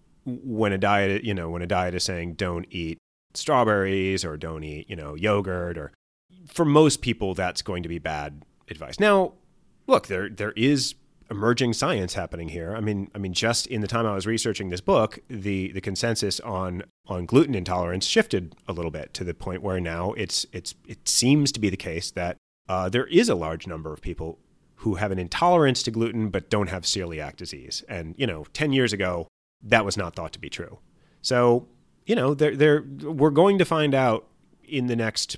when 0.44 0.74
a 0.74 0.78
diet, 0.78 1.24
you 1.24 1.34
know, 1.34 1.50
when 1.50 1.62
a 1.62 1.68
diet 1.68 1.96
is 1.96 2.04
saying 2.04 2.36
don't 2.36 2.66
eat 2.70 2.98
strawberries 3.34 4.26
or 4.26 4.38
don't 4.38 4.64
eat, 4.64 4.90
you 4.90 4.96
know, 4.96 5.16
yogurt 5.16 5.78
or 5.78 5.92
for 6.48 6.66
most 6.66 7.02
people 7.02 7.34
that's 7.34 7.62
going 7.62 7.84
to 7.84 7.90
be 7.90 8.00
bad 8.00 8.44
advice. 8.70 9.00
Now, 9.00 9.34
look, 9.88 10.08
there 10.08 10.30
there 10.30 10.54
is 10.54 10.96
emerging 11.32 11.74
science 11.74 12.16
happening 12.16 12.50
here. 12.50 12.76
I 12.76 12.80
mean, 12.80 13.10
I 13.14 13.20
mean 13.20 13.34
just 13.34 13.68
in 13.68 13.82
the 13.82 13.88
time 13.88 14.06
I 14.06 14.16
was 14.16 14.26
researching 14.26 14.70
this 14.70 14.82
book, 14.82 15.20
the 15.28 15.72
the 15.72 15.82
consensus 15.82 16.40
on 16.40 16.84
on 17.08 17.26
gluten 17.26 17.56
intolerance 17.56 18.06
shifted 18.06 18.56
a 18.68 18.74
little 18.74 18.92
bit 18.92 19.14
to 19.16 19.24
the 19.24 19.34
point 19.34 19.62
where 19.62 19.80
now 19.80 20.14
it's 20.14 20.46
it's 20.52 20.76
it 20.88 21.08
seems 21.08 21.52
to 21.52 21.60
be 21.60 21.70
the 21.70 21.78
case 21.78 22.12
that 22.12 22.38
uh, 22.68 22.88
there 22.90 23.08
is 23.08 23.30
a 23.30 23.36
large 23.36 23.68
number 23.68 23.94
of 23.94 24.02
people 24.02 24.40
who 24.76 24.96
have 24.96 25.12
an 25.12 25.20
intolerance 25.20 25.84
to 25.84 25.92
gluten 25.92 26.30
but 26.30 26.50
don't 26.50 26.70
have 26.70 26.84
celiac 26.84 27.36
disease. 27.36 27.84
And 27.90 28.16
you 28.18 28.26
know, 28.26 28.46
10 28.54 28.72
years 28.72 28.94
ago, 28.94 29.28
that 29.64 29.86
was 29.86 29.98
not 29.98 30.16
thought 30.16 30.34
to 30.34 30.40
be 30.40 30.50
true. 30.50 30.80
So, 31.22 31.68
you 32.06 32.16
know, 32.16 32.34
they're, 32.34 32.56
they're, 32.56 32.82
we're 33.04 33.30
going 33.30 33.58
to 33.58 33.66
find 33.66 33.94
out 33.94 34.28
in 34.64 34.88
the 34.88 34.96
next, 34.96 35.38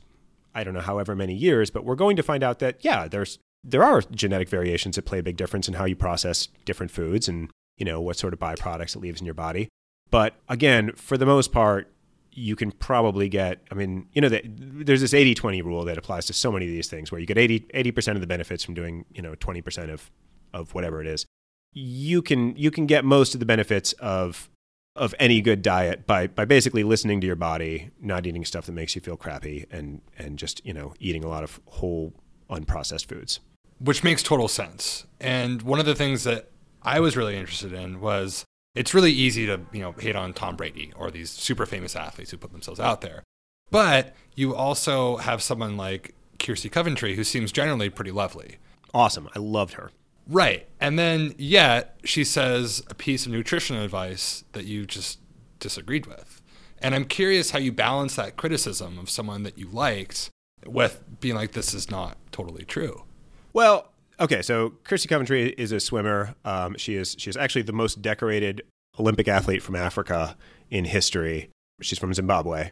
I 0.54 0.64
don't 0.64 0.74
know, 0.74 0.82
however 0.82 1.16
many 1.16 1.34
years, 1.34 1.70
but 1.70 1.86
we're 1.86 1.96
going 1.96 2.16
to 2.18 2.24
find 2.24 2.44
out 2.44 2.60
that, 2.60 2.84
yeah, 2.84 3.08
there's, 3.08 3.40
there 3.64 3.84
are 3.84 4.02
genetic 4.02 4.50
variations 4.50 4.96
that 4.96 5.06
play 5.06 5.20
a 5.20 5.24
big 5.24 5.38
difference 5.38 5.68
in 5.68 5.76
how 5.76 5.86
you 5.86 5.96
process 5.96 6.48
different 6.66 6.92
foods 6.92 7.28
and, 7.28 7.50
you 7.78 7.86
know, 7.86 8.02
what 8.02 8.18
sort 8.18 8.34
of 8.34 8.40
byproducts 8.40 8.96
it 8.96 9.00
leaves 9.00 9.20
in 9.20 9.26
your 9.26 9.34
body. 9.34 9.70
But 10.10 10.36
again, 10.50 10.92
for 10.96 11.18
the 11.18 11.26
most 11.26 11.52
part, 11.52 11.92
you 12.34 12.56
can 12.56 12.72
probably 12.72 13.28
get, 13.28 13.62
I 13.72 13.76
mean, 13.76 14.08
you 14.14 14.22
know, 14.22 14.30
the, 14.30 14.42
there's 14.46 15.02
this 15.02 15.14
80 15.14 15.36
20 15.36 15.62
rule 15.62 15.84
that 15.86 15.98
applies 15.98 16.26
to 16.28 16.34
so 16.34 16.52
many 16.52 16.66
of 16.66 16.72
these 16.72 16.88
things 16.88 17.12
where 17.12 17.20
you 17.20 17.28
get 17.28 17.38
80, 17.38 17.62
80% 17.74 18.16
of 18.16 18.22
the 18.22 18.28
benefits 18.28 18.64
from 18.64 18.74
doing, 18.74 19.06
you 19.14 19.22
know, 19.22 19.34
20% 19.36 19.92
of, 19.92 20.10
of 20.54 20.74
whatever 20.74 21.02
it 21.02 21.08
is 21.08 21.26
you 21.74 22.22
can 22.22 22.56
you 22.56 22.72
can 22.72 22.86
get 22.86 23.06
most 23.06 23.34
of 23.34 23.40
the 23.40 23.46
benefits 23.46 23.94
of 23.94 24.50
of 24.96 25.16
any 25.20 25.42
good 25.42 25.62
diet 25.62 26.06
by 26.06 26.28
by 26.28 26.46
basically 26.46 26.84
listening 26.84 27.22
to 27.22 27.28
your 27.28 27.36
body, 27.36 27.92
not 28.02 28.26
eating 28.26 28.44
stuff 28.46 28.66
that 28.66 28.74
makes 28.74 28.96
you 28.96 29.02
feel 29.02 29.18
crappy, 29.18 29.66
and 29.72 30.02
and 30.18 30.38
just 30.38 30.66
you 30.66 30.74
know 30.74 30.94
eating 31.00 31.24
a 31.24 31.28
lot 31.28 31.44
of 31.44 31.60
whole 31.66 32.14
unprocessed 32.50 33.06
foods. 33.06 33.40
Which 33.80 34.04
makes 34.04 34.22
total 34.22 34.48
sense. 34.48 35.06
And 35.20 35.62
one 35.64 35.80
of 35.80 35.86
the 35.86 35.96
things 35.96 36.24
that 36.26 36.50
I 36.84 37.00
was 37.00 37.18
really 37.18 37.36
interested 37.36 37.74
in 37.74 38.00
was 38.00 38.46
it's 38.76 38.94
really 38.94 39.12
easy 39.12 39.46
to 39.46 39.62
you 39.72 39.82
know 39.82 39.94
hate 39.94 40.16
on 40.16 40.34
Tom 40.34 40.56
Brady 40.56 40.92
or 40.96 41.10
these 41.10 41.30
super 41.30 41.66
famous 41.66 41.96
athletes 41.96 42.32
who 42.32 42.38
put 42.38 42.52
themselves 42.52 42.80
out 42.80 43.02
there, 43.02 43.24
but 43.70 44.14
you 44.36 44.56
also 44.56 45.18
have 45.18 45.42
someone 45.42 45.78
like 45.78 46.16
Kirsty 46.38 46.70
Coventry 46.70 47.16
who 47.16 47.24
seems 47.24 47.52
generally 47.52 47.90
pretty 47.90 48.12
lovely. 48.12 48.58
Awesome, 48.94 49.30
I 49.34 49.40
loved 49.40 49.74
her. 49.76 49.92
Right. 50.28 50.68
And 50.80 50.98
then, 50.98 51.36
yet, 51.38 52.00
she 52.04 52.24
says 52.24 52.84
a 52.90 52.96
piece 52.96 53.26
of 53.26 53.32
nutrition 53.32 53.76
advice 53.76 54.44
that 54.54 54.66
you 54.66 54.86
just 54.86 55.20
disagreed 55.60 56.06
with. 56.06 56.42
And 56.82 56.96
I'm 56.96 57.06
curious 57.06 57.52
how 57.52 57.60
you 57.60 57.72
balance 57.72 58.16
that 58.16 58.38
criticism 58.38 58.98
of 58.98 59.10
someone 59.10 59.44
that 59.44 59.58
you 59.58 59.68
liked 59.68 60.30
with 60.66 61.04
being 61.20 61.36
like, 61.36 61.52
this 61.52 61.74
is 61.74 61.92
not 61.92 62.18
totally 62.32 62.66
true. 62.66 63.04
Well, 63.54 63.92
okay. 64.20 64.42
So 64.42 64.74
Kirsty 64.84 65.08
Coventry 65.08 65.50
is 65.58 65.72
a 65.72 65.80
swimmer. 65.80 66.36
Um, 66.46 66.76
she 66.78 66.96
is 66.96 67.16
she 67.20 67.30
is 67.30 67.38
actually 67.38 67.64
the 67.64 67.74
most 67.74 68.02
decorated 68.02 68.64
Olympic 69.00 69.28
athlete 69.28 69.62
from 69.62 69.76
Africa 69.76 70.36
in 70.70 70.86
history. 70.86 71.50
She's 71.82 72.00
from 72.00 72.14
Zimbabwe. 72.14 72.72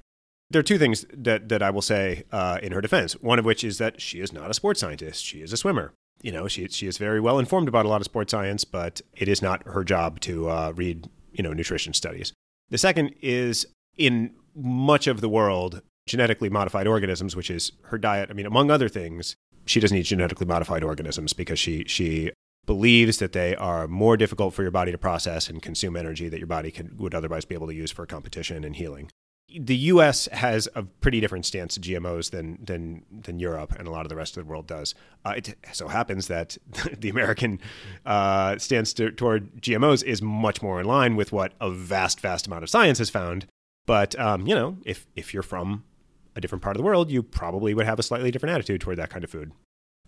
There 0.52 0.60
are 0.60 0.64
two 0.64 0.80
things 0.80 1.06
that, 1.14 1.50
that 1.50 1.62
I 1.62 1.70
will 1.70 1.84
say 1.84 2.24
uh, 2.32 2.58
in 2.64 2.72
her 2.72 2.82
defense. 2.82 3.14
One 3.14 3.38
of 3.38 3.46
which 3.46 3.64
is 3.64 3.78
that 3.78 4.02
she 4.02 4.20
is 4.20 4.34
not 4.34 4.50
a 4.50 4.54
sports 4.56 4.80
scientist. 4.80 5.24
She 5.24 5.42
is 5.42 5.54
a 5.54 5.58
swimmer 5.58 5.94
you 6.22 6.32
know, 6.32 6.48
she 6.48 6.68
she 6.68 6.88
is 6.88 6.98
very 6.98 7.20
well 7.20 7.40
informed 7.40 7.68
about 7.68 7.86
a 7.86 7.90
lot 7.90 8.02
of 8.02 8.06
sports 8.06 8.32
science, 8.32 8.66
but 8.66 9.02
it 9.16 9.28
is 9.28 9.42
not 9.42 9.66
her 9.68 9.84
job 9.84 10.20
to 10.22 10.50
uh, 10.50 10.74
read 10.76 11.10
you 11.32 11.44
know 11.44 11.54
nutrition 11.54 11.94
studies. 11.94 12.34
The 12.70 12.78
second 12.78 13.14
is 13.22 13.66
in 13.98 14.32
much 14.56 15.08
of 15.08 15.22
the 15.22 15.30
world, 15.30 15.82
genetically 16.08 16.50
modified 16.50 16.88
organisms, 16.88 17.36
which 17.36 17.50
is 17.50 17.72
her 17.84 17.98
diet. 17.98 18.30
I 18.30 18.34
mean, 18.34 18.46
among 18.46 18.70
other 18.70 18.90
things, 18.90 19.36
she 19.66 19.80
doesn't 19.80 19.98
eat 19.98 20.04
genetically 20.04 20.48
modified 20.48 20.84
organisms 20.84 21.34
because 21.34 21.60
she 21.60 21.86
she 21.88 22.32
believes 22.66 23.18
that 23.18 23.34
they 23.34 23.56
are 23.56 23.88
more 23.88 24.16
difficult 24.18 24.54
for 24.54 24.62
your 24.62 24.72
body 24.72 24.92
to 24.92 24.98
process 24.98 25.50
and 25.50 25.62
consume 25.62 25.96
energy 25.96 26.30
that 26.30 26.38
your 26.38 26.48
body 26.48 26.74
would 26.98 27.16
otherwise 27.16 27.46
be 27.46 27.56
able 27.56 27.66
to 27.68 27.74
use 27.74 27.92
for 27.92 28.06
competition 28.06 28.64
and 28.64 28.76
healing 28.76 29.10
the 29.58 29.76
U.S. 29.76 30.28
has 30.32 30.68
a 30.76 30.84
pretty 30.84 31.20
different 31.20 31.46
stance 31.46 31.76
to 31.76 31.80
GMOs 31.80 32.32
than 32.32 32.60
than 32.64 33.06
than 33.12 33.40
Europe 33.40 33.74
and 33.78 33.88
a 33.88 33.92
lot 33.92 34.06
of 34.06 34.10
the 34.10 34.16
rest 34.16 34.38
of 34.38 34.46
the 34.46 34.50
world 34.50 34.68
does. 34.68 34.96
Uh, 35.26 35.34
it 35.38 35.56
so 35.72 35.88
happens 35.88 36.28
that 36.28 36.58
the 36.98 37.10
American 37.10 37.60
uh, 38.06 38.58
stance 38.58 38.94
to, 38.94 39.12
toward 39.12 39.62
GMOs 39.62 40.04
is 40.04 40.22
much 40.22 40.62
more 40.62 40.80
in 40.80 40.86
line 40.86 41.16
with 41.16 41.32
what 41.32 41.54
a 41.60 41.70
vast, 41.72 42.20
vast 42.20 42.48
amount 42.48 42.64
of 42.64 42.70
science 42.70 42.98
has 43.00 43.10
found. 43.10 43.46
But 43.86 44.18
um, 44.20 44.46
you 44.46 44.56
know, 44.56 44.78
if 44.86 45.08
if 45.16 45.34
you're 45.34 45.44
from 45.44 45.84
a 46.36 46.42
different 46.42 46.62
part 46.62 46.76
of 46.76 46.80
the 46.80 46.86
world, 46.86 47.10
you 47.10 47.24
probably 47.24 47.74
would 47.74 47.86
have 47.86 48.00
a 48.00 48.04
slightly 48.04 48.32
different 48.32 48.54
attitude 48.54 48.82
toward 48.82 48.98
that 48.98 49.10
kind 49.10 49.24
of 49.24 49.30
food. 49.30 49.52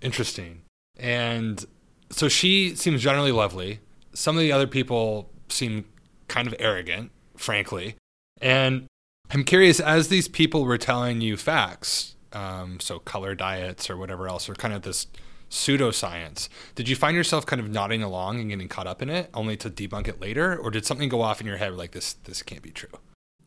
Interesting. 0.02 0.62
And 0.98 1.66
so 2.10 2.28
she 2.28 2.76
seems 2.76 3.02
generally 3.02 3.32
lovely. 3.32 3.80
Some 4.14 4.36
of 4.36 4.42
the 4.42 4.52
other 4.52 4.68
people 4.68 5.30
seem 5.50 5.86
kind 6.28 6.48
of 6.48 6.56
arrogant, 6.60 7.12
frankly. 7.36 7.96
And 8.42 8.88
I'm 9.34 9.44
curious, 9.44 9.80
as 9.80 10.10
these 10.10 10.28
people 10.28 10.66
were 10.66 10.78
telling 10.78 11.22
you 11.22 11.38
facts, 11.38 12.16
um, 12.34 12.80
so 12.80 13.00
color 13.00 13.34
diets 13.34 13.90
or 13.90 13.96
whatever 13.96 14.28
else, 14.28 14.50
or 14.50 14.56
kind 14.56 14.74
of 14.74 14.82
this 14.82 15.08
pseudoscience, 15.50 16.50
did 16.76 16.90
you 16.90 16.96
find 16.96 17.16
yourself 17.16 17.46
kind 17.46 17.62
of 17.62 17.70
nodding 17.70 18.04
along 18.04 18.40
and 18.40 18.50
getting 18.50 18.68
caught 18.68 18.88
up 18.88 19.02
in 19.02 19.10
it, 19.10 19.30
only 19.34 19.56
to 19.58 19.70
debunk 19.70 20.08
it 20.08 20.20
later, 20.22 20.58
or 20.58 20.70
did 20.70 20.86
something 20.86 21.10
go 21.10 21.22
off 21.22 21.40
in 21.40 21.48
your 21.48 21.58
head 21.58 21.74
like 21.74 21.92
this? 21.92 22.14
This 22.14 22.44
can't 22.44 22.62
be 22.62 22.72
true. 22.72 22.90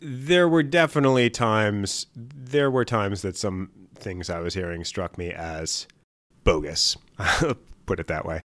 there 0.01 0.49
were 0.49 0.63
definitely 0.63 1.31
times 1.31 2.07
there 2.15 2.71
were 2.71 2.85
times 2.85 3.23
that 3.23 3.37
some 3.37 3.71
things 3.95 4.29
I 4.29 4.41
was 4.41 4.55
hearing 4.55 4.85
struck 4.85 5.17
me 5.17 5.33
as 5.33 5.87
bogus. 6.45 6.97
Put 7.87 8.01
it 8.01 8.07
that 8.09 8.27
way. 8.27 8.41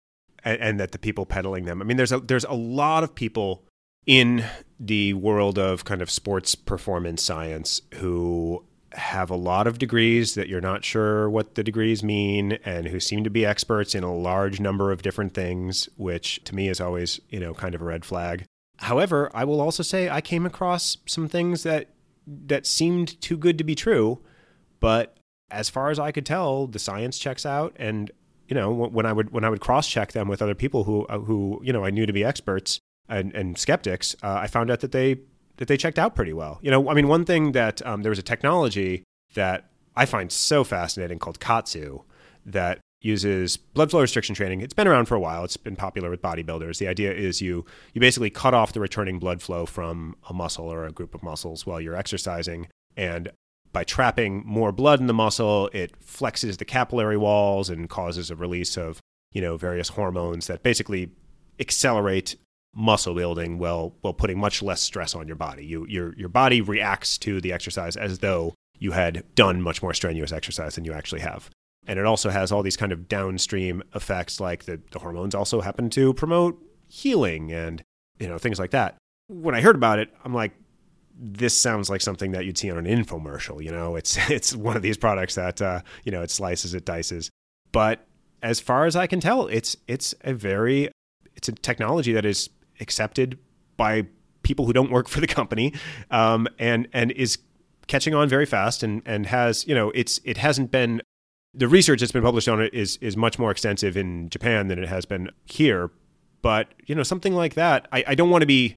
And, 0.43 0.62
and 0.62 0.80
that 0.80 0.91
the 0.91 1.00
people 1.00 1.26
peddling 1.26 1.65
them. 1.65 1.82
I 1.82 1.86
mean, 1.86 1.97
there's 1.97 2.12
a 2.12 2.19
there's 2.19 2.45
a 2.45 2.54
lot 2.54 3.04
of 3.04 3.15
people 3.15 3.63
in 4.08 4.46
the 4.80 5.13
world 5.13 5.60
of 5.60 5.86
kind 5.86 6.02
of 6.02 6.10
sports 6.10 6.56
performance 6.56 7.22
science 7.22 7.82
who 7.96 8.63
have 8.93 9.30
a 9.30 9.36
lot 9.36 9.67
of 9.67 9.78
degrees 9.78 10.34
that 10.36 10.48
you're 10.48 10.62
not 10.62 10.84
sure 10.84 11.30
what 11.30 11.56
the 11.56 11.63
degrees 11.63 12.02
mean 12.02 12.54
and 12.63 12.88
who 12.88 13.00
seem 13.00 13.24
to 13.24 13.30
be 13.30 13.46
experts 13.46 13.93
in 13.93 14.04
a 14.04 14.15
large 14.15 14.60
number 14.60 14.91
of 14.91 15.02
different 15.02 15.34
things, 15.34 15.89
which 15.98 16.43
to 16.46 16.56
me 16.56 16.70
is 16.70 16.80
always, 16.80 17.20
you 17.30 17.39
know, 17.39 17.54
kind 17.54 17.76
of 17.76 17.82
a 17.82 17.86
red 17.86 18.06
flag. 18.06 18.46
However, 18.78 19.30
I 19.34 19.43
will 19.43 19.60
also 19.60 19.84
say 19.84 20.10
I 20.10 20.22
came 20.22 20.46
across 20.46 20.98
some 21.06 21.28
things 21.28 21.63
that 21.63 21.89
that 22.26 22.65
seemed 22.65 23.20
too 23.22 23.38
good 23.38 23.58
to 23.58 23.63
be 23.63 23.76
true, 23.76 24.20
but 24.80 25.17
as 25.50 25.70
far 25.70 25.91
as 25.91 26.00
I 26.00 26.12
could 26.12 26.26
tell, 26.26 26.67
the 26.67 26.80
science 26.80 27.17
checks 27.20 27.46
out 27.46 27.76
and 27.78 28.10
you 28.48 28.56
know, 28.56 28.72
when 28.72 29.06
I 29.06 29.12
would 29.12 29.32
when 29.32 29.43
I 29.43 29.50
would 29.50 29.60
cross 29.60 29.89
check 29.89 30.13
them 30.13 30.30
with 30.30 30.41
other 30.41 30.56
people 30.56 30.86
who 30.86 31.06
uh, 31.08 31.20
who, 31.20 31.60
you 31.63 31.74
know, 31.74 31.84
I 31.84 31.89
knew 31.89 32.06
to 32.06 32.13
be 32.13 32.24
experts 32.24 32.80
and, 33.10 33.34
and 33.34 33.58
skeptics, 33.58 34.15
uh, 34.24 34.38
I 34.41 34.48
found 34.48 34.72
out 34.72 34.82
that 34.82 34.91
they 34.91 35.20
that 35.58 35.67
they 35.67 35.78
checked 35.78 35.98
out 35.98 36.15
pretty 36.15 36.34
well. 36.34 36.60
You 36.62 36.70
know, 36.70 36.89
I 36.89 36.93
mean, 36.93 37.08
one 37.08 37.26
thing 37.26 37.54
that 37.54 37.84
um, 37.86 38.04
there 38.04 38.12
was 38.12 38.20
a 38.20 38.24
technology 38.24 39.04
that 39.34 39.70
I 39.96 40.06
find 40.06 40.32
so 40.32 40.63
fascinating 40.63 41.17
called 41.17 41.39
KAATSU 41.39 42.04
that 42.46 42.80
uses 43.02 43.58
blood 43.58 43.89
flow 43.89 44.02
restriction 44.02 44.36
training. 44.36 44.62
It's 44.62 44.74
been 44.74 44.88
around 44.88 45.06
for 45.06 45.15
a 45.15 45.20
while. 45.20 45.43
It's 45.43 45.58
been 45.58 45.76
popular 45.76 46.12
with 46.12 46.22
bodybuilders. 46.22 46.78
The 46.78 46.88
idea 46.88 47.12
is 47.12 47.41
you 47.41 47.65
you 47.93 48.02
basically 48.02 48.30
cut 48.30 48.54
off 48.54 48.74
the 48.74 48.80
returning 48.80 49.20
blood 49.20 49.41
flow 49.41 49.65
from 49.65 50.15
a 50.30 50.34
muscle 50.34 50.72
or 50.72 50.86
a 50.86 50.91
group 50.91 51.15
of 51.15 51.24
muscles 51.24 51.65
while 51.65 51.82
you're 51.82 51.96
exercising 51.96 52.67
and 52.96 53.32
by 53.74 53.84
trapping 53.84 54.43
more 54.46 54.72
blood 54.72 55.00
in 55.00 55.08
the 55.08 55.13
muscle, 55.13 55.70
it 55.74 55.93
flexes 56.00 56.58
the 56.58 56.65
capillary 56.65 57.17
walls 57.17 57.70
and 57.70 57.89
causes 57.89 58.32
a 58.32 58.36
release 58.36 58.78
of, 58.78 59.00
you 59.34 59.41
know, 59.41 59.58
various 59.58 59.89
hormones 59.89 60.48
that 60.48 60.63
basically 60.63 61.12
accelerate 61.60 62.36
muscle 62.78 63.16
building 63.16 63.58
while 63.58 63.96
while 64.02 64.13
putting 64.13 64.38
much 64.38 64.62
less 64.62 64.82
stress 64.82 65.16
on 65.16 65.28
your 65.28 65.36
body. 65.36 65.66
You 65.66 65.86
your 65.88 66.16
your 66.16 66.30
body 66.30 66.62
reacts 66.62 67.18
to 67.20 67.42
the 67.42 67.52
exercise 67.52 67.98
as 67.98 68.20
though 68.20 68.54
you 68.78 68.92
had 68.92 69.24
done 69.34 69.62
much 69.62 69.82
more 69.82 69.94
strenuous 69.94 70.32
exercise 70.32 70.76
than 70.76 70.86
you 70.86 70.94
actually 70.94 71.22
have. 71.22 71.50
And 71.88 71.98
it 71.98 72.06
also 72.06 72.30
has 72.30 72.52
all 72.52 72.62
these 72.62 72.78
kind 72.78 72.92
of 72.92 73.08
downstream 73.08 73.82
effects 73.96 74.40
like 74.40 74.66
the, 74.66 74.80
the 74.92 75.00
hormones 75.00 75.34
also 75.34 75.62
happen 75.62 75.90
to 75.92 76.13
promote 76.13 76.62
healing 76.88 77.52
and 77.52 77.82
you 78.20 78.28
know 78.28 78.38
things 78.38 78.60
like 78.60 78.72
that. 78.72 78.96
When 79.28 79.56
I 79.56 79.62
heard 79.62 79.76
about 79.76 80.00
it, 80.00 80.13
I'm 80.24 80.34
like 80.34 80.52
this 81.20 81.58
sounds 81.58 81.90
like 81.90 82.02
something 82.02 82.32
that 82.34 82.46
you'd 82.46 82.60
see 82.60 82.70
on 82.70 82.78
an 82.78 82.86
infomercial, 82.86 83.63
you 83.63 83.72
know. 83.72 83.96
It's 83.96 84.18
it's 84.30 84.56
one 84.56 84.76
of 84.76 84.84
these 84.84 84.98
products 84.98 85.34
that 85.34 85.62
uh, 85.62 85.82
you 86.04 86.12
know, 86.12 86.22
it 86.22 86.30
slices, 86.30 86.76
it 86.76 86.86
dices. 86.86 87.30
But 87.72 88.06
as 88.44 88.60
far 88.60 88.86
as 88.86 88.96
I 88.96 89.08
can 89.08 89.20
tell, 89.20 89.48
it's 89.48 89.76
it's 89.88 90.13
a 90.22 90.34
very 90.34 90.92
it's 91.36 91.50
a 91.50 91.54
technology 91.54 92.13
that 92.13 92.26
is 92.26 92.50
accepted 92.80 93.38
by 93.76 94.08
people 94.44 94.66
who 94.66 94.74
don't 94.74 94.92
work 94.92 95.08
for 95.08 95.20
the 95.20 95.28
company, 95.28 95.74
um, 96.12 96.48
and 96.60 96.88
and 96.94 97.12
is 97.12 97.38
catching 97.88 98.13
on 98.13 98.30
very 98.30 98.46
fast, 98.46 98.84
and 98.84 99.02
and 99.06 99.28
has 99.28 99.68
you 99.68 99.76
know 99.76 99.92
it's 99.92 100.20
it 100.24 100.38
hasn't 100.38 100.72
been 100.72 101.02
the 101.54 101.68
research 101.68 102.00
that's 102.02 102.12
been 102.12 102.24
published 102.24 102.48
on 102.48 102.62
it 102.62 102.74
is 102.74 102.98
is 102.98 103.18
much 103.18 103.40
more 103.40 103.52
extensive 103.52 103.98
in 103.98 104.30
Japan 104.30 104.68
than 104.68 104.80
it 104.80 104.90
has 104.90 105.06
been 105.06 105.30
here. 105.46 105.92
But 106.42 106.74
you 106.86 106.96
know 106.96 107.04
something 107.04 107.34
like 107.34 107.56
that, 107.56 107.88
I, 107.92 108.04
I 108.08 108.16
don't 108.16 108.30
want 108.30 108.42
to 108.44 108.48
be 108.48 108.76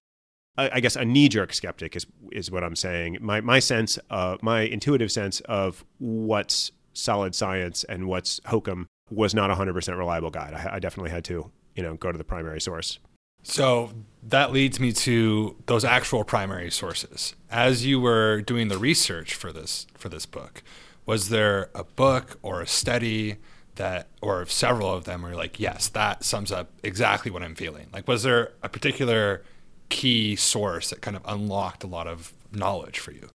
I 0.56 0.80
guess 0.80 0.96
a 0.96 1.04
knee-jerk 1.04 1.54
skeptic 1.54 1.96
is 1.96 2.06
is 2.32 2.50
what 2.50 2.64
I'm 2.64 2.76
saying. 2.76 3.18
My 3.20 3.40
my 3.40 3.60
sense, 3.60 3.98
uh, 4.10 4.36
my 4.42 4.62
intuitive 4.62 5.10
sense 5.10 5.40
of 5.40 5.84
what's 5.98 6.72
solid 6.92 7.34
science 7.34 7.84
and 7.84 8.06
what's 8.08 8.40
hokum 8.46 8.86
was 9.10 9.34
not 9.34 9.50
a 9.50 9.54
hundred 9.54 9.74
percent 9.74 9.96
reliable 9.96 10.30
guide. 10.30 10.54
I, 10.54 10.74
I, 10.74 10.78
definitely 10.78 11.10
had 11.10 11.24
to, 11.26 11.50
you 11.74 11.82
know, 11.82 11.94
go 11.94 12.12
to 12.12 12.18
the 12.18 12.24
primary 12.24 12.60
source. 12.60 12.98
So 13.42 13.92
that 14.22 14.52
leads 14.52 14.78
me 14.78 14.92
to 14.92 15.56
those 15.66 15.84
actual 15.84 16.24
primary 16.24 16.70
sources. 16.70 17.34
As 17.50 17.86
you 17.86 18.00
were 18.00 18.40
doing 18.42 18.68
the 18.68 18.78
research 18.78 19.34
for 19.34 19.52
this 19.52 19.86
for 19.94 20.08
this 20.08 20.26
book, 20.26 20.62
was 21.06 21.28
there 21.30 21.70
a 21.74 21.84
book 21.84 22.38
or 22.42 22.60
a 22.60 22.66
study 22.66 23.36
that 23.76 24.08
or 24.20 24.44
several 24.46 24.92
of 24.92 25.04
them 25.04 25.22
were 25.22 25.34
like, 25.34 25.58
yes, 25.58 25.88
that 25.88 26.22
sums 26.24 26.52
up 26.52 26.70
exactly 26.82 27.30
what 27.30 27.42
I'm 27.42 27.54
feeling? 27.54 27.88
Like 27.92 28.06
was 28.06 28.22
there 28.22 28.52
a 28.62 28.68
particular 28.68 29.42
key 29.88 30.36
source 30.36 30.90
that 30.90 31.00
kind 31.00 31.16
of 31.16 31.22
unlocked 31.24 31.82
a 31.82 31.86
lot 31.86 32.06
of 32.06 32.34
knowledge 32.52 32.98
for 32.98 33.12
you? 33.12 33.28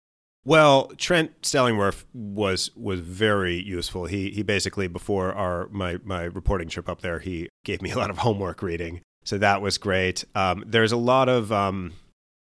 Well, 0.45 0.91
Trent 0.97 1.41
Stellingwerff 1.41 2.03
was 2.13 2.69
was 2.75 2.99
very 2.99 3.55
useful. 3.55 4.05
He 4.05 4.31
he 4.31 4.43
basically 4.43 4.87
before 4.87 5.31
our 5.33 5.69
my 5.69 5.99
my 6.03 6.23
reporting 6.23 6.67
trip 6.67 6.89
up 6.89 6.99
there, 6.99 7.19
he 7.19 7.47
gave 7.63 7.81
me 7.81 7.91
a 7.91 7.97
lot 7.97 8.09
of 8.09 8.17
homework 8.19 8.61
reading 8.61 9.01
so 9.23 9.37
that 9.37 9.61
was 9.61 9.77
great. 9.77 10.25
Um, 10.35 10.63
there's 10.67 10.91
a 10.91 10.97
lot 10.97 11.29
of 11.29 11.51
um, 11.51 11.93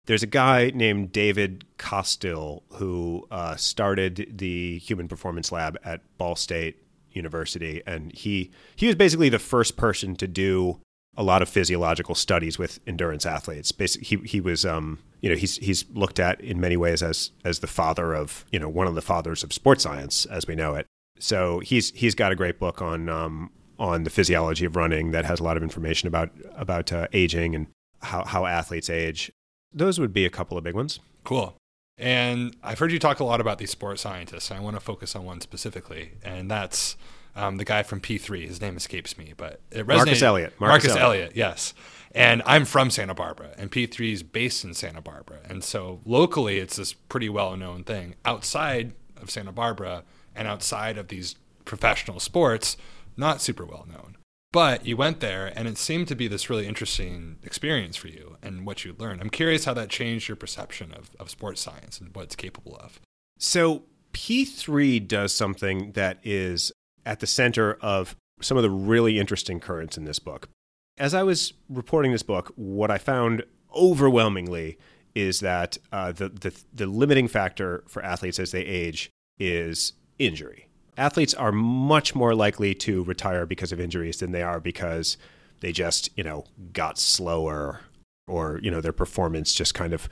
there's 0.05 0.23
a 0.23 0.27
guy 0.27 0.71
named 0.73 1.11
David 1.11 1.65
Costill 1.77 2.63
who 2.73 3.27
uh, 3.29 3.55
started 3.55 4.33
the 4.37 4.79
Human 4.79 5.07
Performance 5.07 5.51
Lab 5.51 5.77
at 5.83 6.01
Ball 6.17 6.35
State 6.35 6.83
University, 7.11 7.81
and 7.85 8.11
he 8.13 8.51
he 8.75 8.87
was 8.87 8.95
basically 8.95 9.29
the 9.29 9.39
first 9.39 9.77
person 9.77 10.15
to 10.15 10.27
do 10.27 10.79
a 11.17 11.23
lot 11.23 11.41
of 11.41 11.49
physiological 11.49 12.15
studies 12.15 12.57
with 12.57 12.79
endurance 12.87 13.25
athletes. 13.25 13.71
Basically, 13.71 14.07
he 14.07 14.27
he 14.27 14.41
was 14.41 14.65
um, 14.65 14.99
you 15.21 15.29
know 15.29 15.35
he's 15.35 15.57
he's 15.57 15.85
looked 15.93 16.19
at 16.19 16.39
in 16.41 16.59
many 16.59 16.77
ways 16.77 17.03
as 17.03 17.31
as 17.43 17.59
the 17.59 17.67
father 17.67 18.13
of 18.13 18.45
you 18.51 18.59
know 18.59 18.69
one 18.69 18.87
of 18.87 18.95
the 18.95 19.01
fathers 19.01 19.43
of 19.43 19.53
sports 19.53 19.83
science 19.83 20.25
as 20.25 20.47
we 20.47 20.55
know 20.55 20.75
it. 20.75 20.85
So 21.19 21.59
he's 21.59 21.91
he's 21.91 22.15
got 22.15 22.31
a 22.31 22.35
great 22.35 22.59
book 22.59 22.81
on 22.81 23.09
um, 23.09 23.51
on 23.79 24.03
the 24.03 24.09
physiology 24.09 24.65
of 24.65 24.75
running 24.75 25.11
that 25.11 25.25
has 25.25 25.39
a 25.39 25.43
lot 25.43 25.57
of 25.57 25.63
information 25.63 26.07
about 26.07 26.29
about 26.55 26.91
uh, 26.91 27.07
aging 27.13 27.55
and 27.55 27.67
how 28.01 28.23
how 28.25 28.45
athletes 28.45 28.89
age. 28.89 29.31
Those 29.73 29.99
would 29.99 30.13
be 30.13 30.25
a 30.25 30.29
couple 30.29 30.57
of 30.57 30.63
big 30.63 30.75
ones. 30.75 30.99
Cool. 31.23 31.55
And 31.97 32.55
I've 32.63 32.79
heard 32.79 32.91
you 32.91 32.99
talk 32.99 33.19
a 33.19 33.23
lot 33.23 33.41
about 33.41 33.57
these 33.57 33.71
sports 33.71 34.01
scientists. 34.01 34.49
And 34.49 34.59
I 34.59 34.63
want 34.63 34.75
to 34.75 34.79
focus 34.79 35.15
on 35.15 35.25
one 35.25 35.41
specifically, 35.41 36.13
and 36.23 36.49
that's 36.49 36.95
um, 37.35 37.57
the 37.57 37.65
guy 37.65 37.83
from 37.83 37.99
P3. 37.99 38.47
His 38.47 38.61
name 38.61 38.77
escapes 38.77 39.17
me, 39.17 39.33
but 39.35 39.59
it 39.69 39.85
resonated. 39.85 39.97
Marcus 39.97 40.21
Elliott. 40.21 40.53
Marcus, 40.59 40.87
Marcus 40.87 40.89
Elliott. 40.91 41.03
Elliott, 41.03 41.35
yes. 41.35 41.73
And 42.13 42.41
I'm 42.45 42.65
from 42.65 42.89
Santa 42.89 43.13
Barbara, 43.13 43.51
and 43.57 43.71
P3 43.71 44.13
is 44.13 44.23
based 44.23 44.63
in 44.63 44.73
Santa 44.73 45.01
Barbara. 45.01 45.39
And 45.47 45.63
so 45.63 45.99
locally, 46.05 46.57
it's 46.57 46.77
this 46.77 46.93
pretty 46.93 47.29
well 47.29 47.55
known 47.55 47.83
thing. 47.83 48.15
Outside 48.25 48.93
of 49.21 49.29
Santa 49.29 49.51
Barbara 49.51 50.03
and 50.35 50.47
outside 50.47 50.97
of 50.97 51.09
these 51.09 51.35
professional 51.65 52.19
sports, 52.19 52.77
not 53.19 53.41
super 53.41 53.65
well 53.65 53.85
known. 53.87 54.17
But 54.51 54.85
you 54.85 54.97
went 54.97 55.19
there 55.19 55.53
and 55.55 55.67
it 55.67 55.77
seemed 55.77 56.07
to 56.07 56.15
be 56.15 56.27
this 56.27 56.49
really 56.49 56.67
interesting 56.67 57.37
experience 57.43 57.95
for 57.95 58.07
you 58.07 58.37
and 58.41 58.65
what 58.65 58.83
you 58.83 58.95
learned. 58.97 59.21
I'm 59.21 59.29
curious 59.29 59.65
how 59.65 59.75
that 59.75 59.89
changed 59.89 60.27
your 60.27 60.35
perception 60.35 60.91
of, 60.93 61.11
of 61.19 61.29
sports 61.29 61.61
science 61.61 61.99
and 61.99 62.15
what 62.15 62.23
it's 62.23 62.35
capable 62.35 62.75
of. 62.77 62.99
So, 63.37 63.83
P3 64.11 65.07
does 65.07 65.35
something 65.35 65.91
that 65.91 66.17
is 66.23 66.71
at 67.05 67.19
the 67.19 67.27
center 67.27 67.75
of 67.75 68.15
some 68.41 68.57
of 68.57 68.63
the 68.63 68.71
really 68.71 69.19
interesting 69.19 69.59
currents 69.59 69.97
in 69.97 70.05
this 70.05 70.17
book. 70.17 70.49
As 70.97 71.13
I 71.13 71.21
was 71.21 71.53
reporting 71.69 72.11
this 72.11 72.23
book, 72.23 72.51
what 72.55 72.89
I 72.89 72.97
found 72.97 73.43
overwhelmingly 73.75 74.79
is 75.13 75.41
that 75.41 75.77
uh, 75.91 76.11
the, 76.11 76.29
the, 76.29 76.59
the 76.73 76.87
limiting 76.87 77.27
factor 77.27 77.83
for 77.87 78.03
athletes 78.03 78.39
as 78.39 78.51
they 78.51 78.65
age 78.65 79.11
is 79.37 79.93
injury 80.17 80.68
athletes 80.99 81.33
are 81.33 81.51
much 81.51 82.13
more 82.13 82.35
likely 82.35 82.75
to 82.75 83.03
retire 83.03 83.45
because 83.45 83.71
of 83.71 83.79
injuries 83.79 84.19
than 84.19 84.31
they 84.31 84.43
are 84.43 84.59
because 84.59 85.17
they 85.61 85.71
just, 85.71 86.09
you 86.15 86.23
know, 86.23 86.45
got 86.73 86.99
slower 86.99 87.81
or, 88.27 88.59
you 88.61 88.69
know, 88.69 88.81
their 88.81 88.93
performance 88.93 89.53
just 89.53 89.73
kind 89.73 89.93
of 89.93 90.09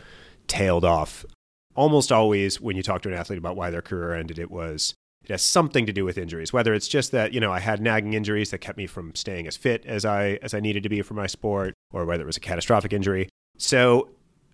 tailed 0.47 0.85
off. 0.85 1.25
Almost 1.75 2.11
always 2.11 2.59
when 2.59 2.75
you 2.75 2.83
talk 2.83 3.01
to 3.03 3.09
an 3.09 3.15
athlete 3.15 3.37
about 3.37 3.55
why 3.55 3.69
their 3.69 3.81
career 3.81 4.15
ended, 4.15 4.39
it 4.39 4.49
was 4.49 4.95
it 5.23 5.31
has 5.31 5.41
something 5.43 5.85
to 5.85 5.93
do 5.93 6.05
with 6.05 6.17
injuries. 6.17 6.53
Whether 6.53 6.73
it's 6.73 6.87
just 6.87 7.11
that, 7.11 7.33
you 7.33 7.39
know, 7.39 7.51
I 7.51 7.59
had 7.59 7.81
nagging 7.81 8.13
injuries 8.13 8.49
that 8.51 8.59
kept 8.59 8.77
me 8.77 8.87
from 8.87 9.13
staying 9.13 9.45
as 9.45 9.57
fit 9.57 9.85
as 9.85 10.05
I 10.05 10.39
as 10.41 10.53
I 10.53 10.59
needed 10.59 10.83
to 10.83 10.89
be 10.89 11.01
for 11.01 11.13
my 11.13 11.27
sport, 11.27 11.73
or 11.91 12.05
whether 12.05 12.23
it 12.23 12.25
was 12.25 12.37
a 12.37 12.41
catastrophic 12.41 12.93
injury. 12.93 13.29
So 13.57 14.09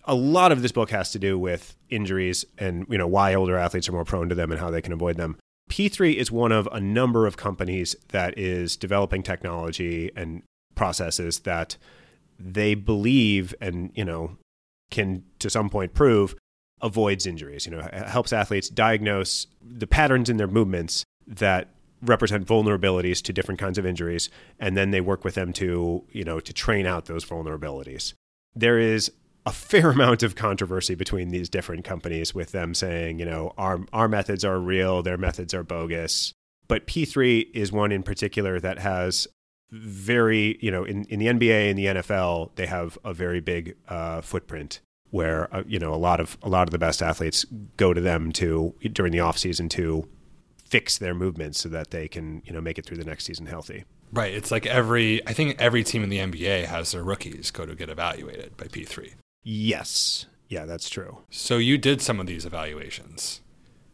a 0.05 0.15
lot 0.15 0.51
of 0.51 0.61
this 0.61 0.71
book 0.71 0.89
has 0.89 1.11
to 1.11 1.19
do 1.19 1.37
with 1.39 1.77
injuries 1.89 2.43
and 2.57 2.85
you 2.89 2.97
know 2.97 3.07
why 3.07 3.35
older 3.35 3.57
athletes 3.57 3.87
are 3.87 3.93
more 3.93 4.03
prone 4.03 4.29
to 4.29 4.35
them 4.35 4.51
and 4.51 4.59
how 4.59 4.69
they 4.69 4.81
can 4.81 4.93
avoid 4.93 5.15
them. 5.15 5.37
P3 5.73 6.13
is 6.13 6.31
one 6.31 6.51
of 6.51 6.69
a 6.71 6.79
number 6.79 7.25
of 7.25 7.35
companies 7.35 7.95
that 8.09 8.37
is 8.37 8.77
developing 8.77 9.23
technology 9.23 10.11
and 10.15 10.43
processes 10.75 11.39
that 11.39 11.77
they 12.37 12.75
believe 12.75 13.55
and, 13.59 13.91
you 13.95 14.05
know, 14.05 14.37
can 14.91 15.23
to 15.39 15.49
some 15.49 15.71
point 15.71 15.95
prove 15.95 16.35
avoids 16.79 17.25
injuries. 17.25 17.65
You 17.65 17.71
know, 17.71 17.89
helps 18.05 18.31
athletes 18.31 18.69
diagnose 18.69 19.47
the 19.67 19.87
patterns 19.87 20.29
in 20.29 20.37
their 20.37 20.45
movements 20.45 21.05
that 21.25 21.69
represent 22.03 22.45
vulnerabilities 22.45 23.19
to 23.23 23.33
different 23.33 23.59
kinds 23.59 23.79
of 23.79 23.85
injuries, 23.87 24.29
and 24.59 24.77
then 24.77 24.91
they 24.91 25.01
work 25.01 25.23
with 25.23 25.33
them 25.33 25.51
to, 25.53 26.03
you 26.11 26.23
know, 26.23 26.39
to 26.39 26.53
train 26.53 26.85
out 26.85 27.05
those 27.05 27.25
vulnerabilities. 27.25 28.13
There 28.53 28.77
is 28.77 29.11
a 29.45 29.51
fair 29.51 29.89
amount 29.91 30.23
of 30.23 30.35
controversy 30.35 30.95
between 30.95 31.29
these 31.29 31.49
different 31.49 31.83
companies 31.83 32.33
with 32.33 32.51
them 32.51 32.73
saying, 32.73 33.19
you 33.19 33.25
know, 33.25 33.53
our 33.57 33.85
our 33.93 34.07
methods 34.07 34.43
are 34.43 34.59
real, 34.59 35.01
their 35.03 35.17
methods 35.17 35.53
are 35.53 35.63
bogus. 35.63 36.33
But 36.67 36.87
P3 36.87 37.49
is 37.53 37.71
one 37.71 37.91
in 37.91 38.03
particular 38.03 38.59
that 38.59 38.79
has 38.79 39.27
very, 39.71 40.57
you 40.61 40.71
know, 40.71 40.83
in, 40.83 41.03
in 41.05 41.19
the 41.19 41.27
NBA 41.27 41.69
and 41.69 41.77
the 41.77 41.85
NFL, 41.85 42.55
they 42.55 42.67
have 42.67 42.97
a 43.03 43.13
very 43.13 43.41
big 43.41 43.75
uh, 43.89 44.21
footprint 44.21 44.79
where 45.09 45.53
uh, 45.53 45.63
you 45.67 45.77
know 45.77 45.93
a 45.93 45.95
lot 45.95 46.19
of 46.19 46.37
a 46.41 46.49
lot 46.49 46.67
of 46.67 46.71
the 46.71 46.79
best 46.79 47.01
athletes 47.01 47.45
go 47.77 47.93
to 47.93 48.01
them 48.01 48.31
to 48.31 48.73
during 48.93 49.11
the 49.11 49.19
off 49.19 49.37
season 49.37 49.69
to 49.69 50.07
fix 50.65 50.97
their 50.97 51.13
movements 51.13 51.59
so 51.59 51.69
that 51.69 51.91
they 51.91 52.07
can 52.07 52.41
you 52.45 52.51
know 52.51 52.59
make 52.59 52.79
it 52.79 52.85
through 52.85 52.97
the 52.97 53.05
next 53.05 53.25
season 53.25 53.45
healthy. 53.45 53.83
Right. 54.11 54.33
It's 54.33 54.51
like 54.51 54.65
every 54.65 55.25
I 55.27 55.33
think 55.33 55.55
every 55.59 55.83
team 55.83 56.03
in 56.03 56.09
the 56.09 56.17
NBA 56.17 56.65
has 56.65 56.91
their 56.91 57.03
rookies 57.03 57.51
go 57.51 57.65
to 57.65 57.75
get 57.75 57.89
evaluated 57.89 58.57
by 58.57 58.65
P3. 58.65 59.13
Yes. 59.43 60.25
Yeah, 60.49 60.65
that's 60.65 60.89
true. 60.89 61.19
So 61.29 61.57
you 61.57 61.77
did 61.77 62.01
some 62.01 62.19
of 62.19 62.27
these 62.27 62.45
evaluations. 62.45 63.41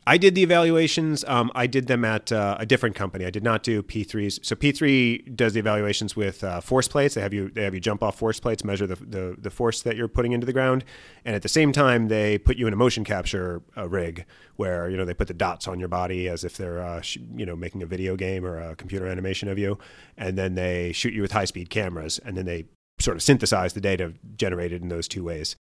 I 0.09 0.17
did 0.17 0.33
the 0.33 0.41
evaluations. 0.41 1.23
Um, 1.27 1.51
I 1.53 1.67
did 1.67 1.85
them 1.85 2.03
at 2.03 2.31
uh, 2.31 2.57
a 2.59 2.65
different 2.65 2.95
company. 2.95 3.25
I 3.25 3.29
did 3.29 3.43
not 3.43 3.61
do 3.61 3.83
P3s. 3.83 4.43
So 4.43 4.55
P3 4.55 5.35
does 5.35 5.53
the 5.53 5.59
evaluations 5.59 6.15
with 6.15 6.43
uh, 6.43 6.61
force 6.61 6.87
plates. 6.87 7.13
They 7.13 7.21
have 7.21 7.31
you 7.31 7.51
they 7.51 7.63
have 7.63 7.75
you 7.75 7.79
jump 7.79 8.01
off 8.01 8.17
force 8.17 8.39
plates, 8.39 8.63
measure 8.63 8.87
the, 8.87 8.95
the, 8.95 9.35
the 9.37 9.51
force 9.51 9.83
that 9.83 9.95
you're 9.95 10.07
putting 10.07 10.31
into 10.31 10.47
the 10.47 10.53
ground, 10.53 10.83
and 11.25 11.35
at 11.35 11.43
the 11.43 11.47
same 11.49 11.71
time 11.71 12.07
they 12.07 12.39
put 12.39 12.57
you 12.57 12.65
in 12.65 12.73
a 12.73 12.75
motion 12.75 13.03
capture 13.03 13.61
uh, 13.77 13.87
rig 13.87 14.25
where 14.55 14.89
you 14.89 14.97
know 14.97 15.05
they 15.05 15.13
put 15.13 15.27
the 15.27 15.33
dots 15.33 15.67
on 15.67 15.79
your 15.79 15.89
body 15.89 16.27
as 16.27 16.43
if 16.43 16.57
they're 16.57 16.81
uh, 16.81 17.01
sh- 17.01 17.19
you 17.35 17.45
know 17.45 17.55
making 17.55 17.83
a 17.83 17.85
video 17.85 18.15
game 18.15 18.43
or 18.43 18.57
a 18.57 18.75
computer 18.75 19.05
animation 19.05 19.47
of 19.47 19.59
you, 19.59 19.77
and 20.17 20.39
then 20.39 20.55
they 20.55 20.91
shoot 20.91 21.13
you 21.13 21.21
with 21.21 21.33
high 21.33 21.45
speed 21.45 21.69
cameras, 21.69 22.17
and 22.25 22.35
then 22.35 22.45
they 22.45 22.65
sort 22.99 23.17
of 23.17 23.23
synthesize 23.23 23.73
the 23.73 23.81
data 23.81 24.13
generated 24.35 24.81
in 24.81 24.89
those 24.89 25.07
two 25.07 25.23
ways. 25.23 25.55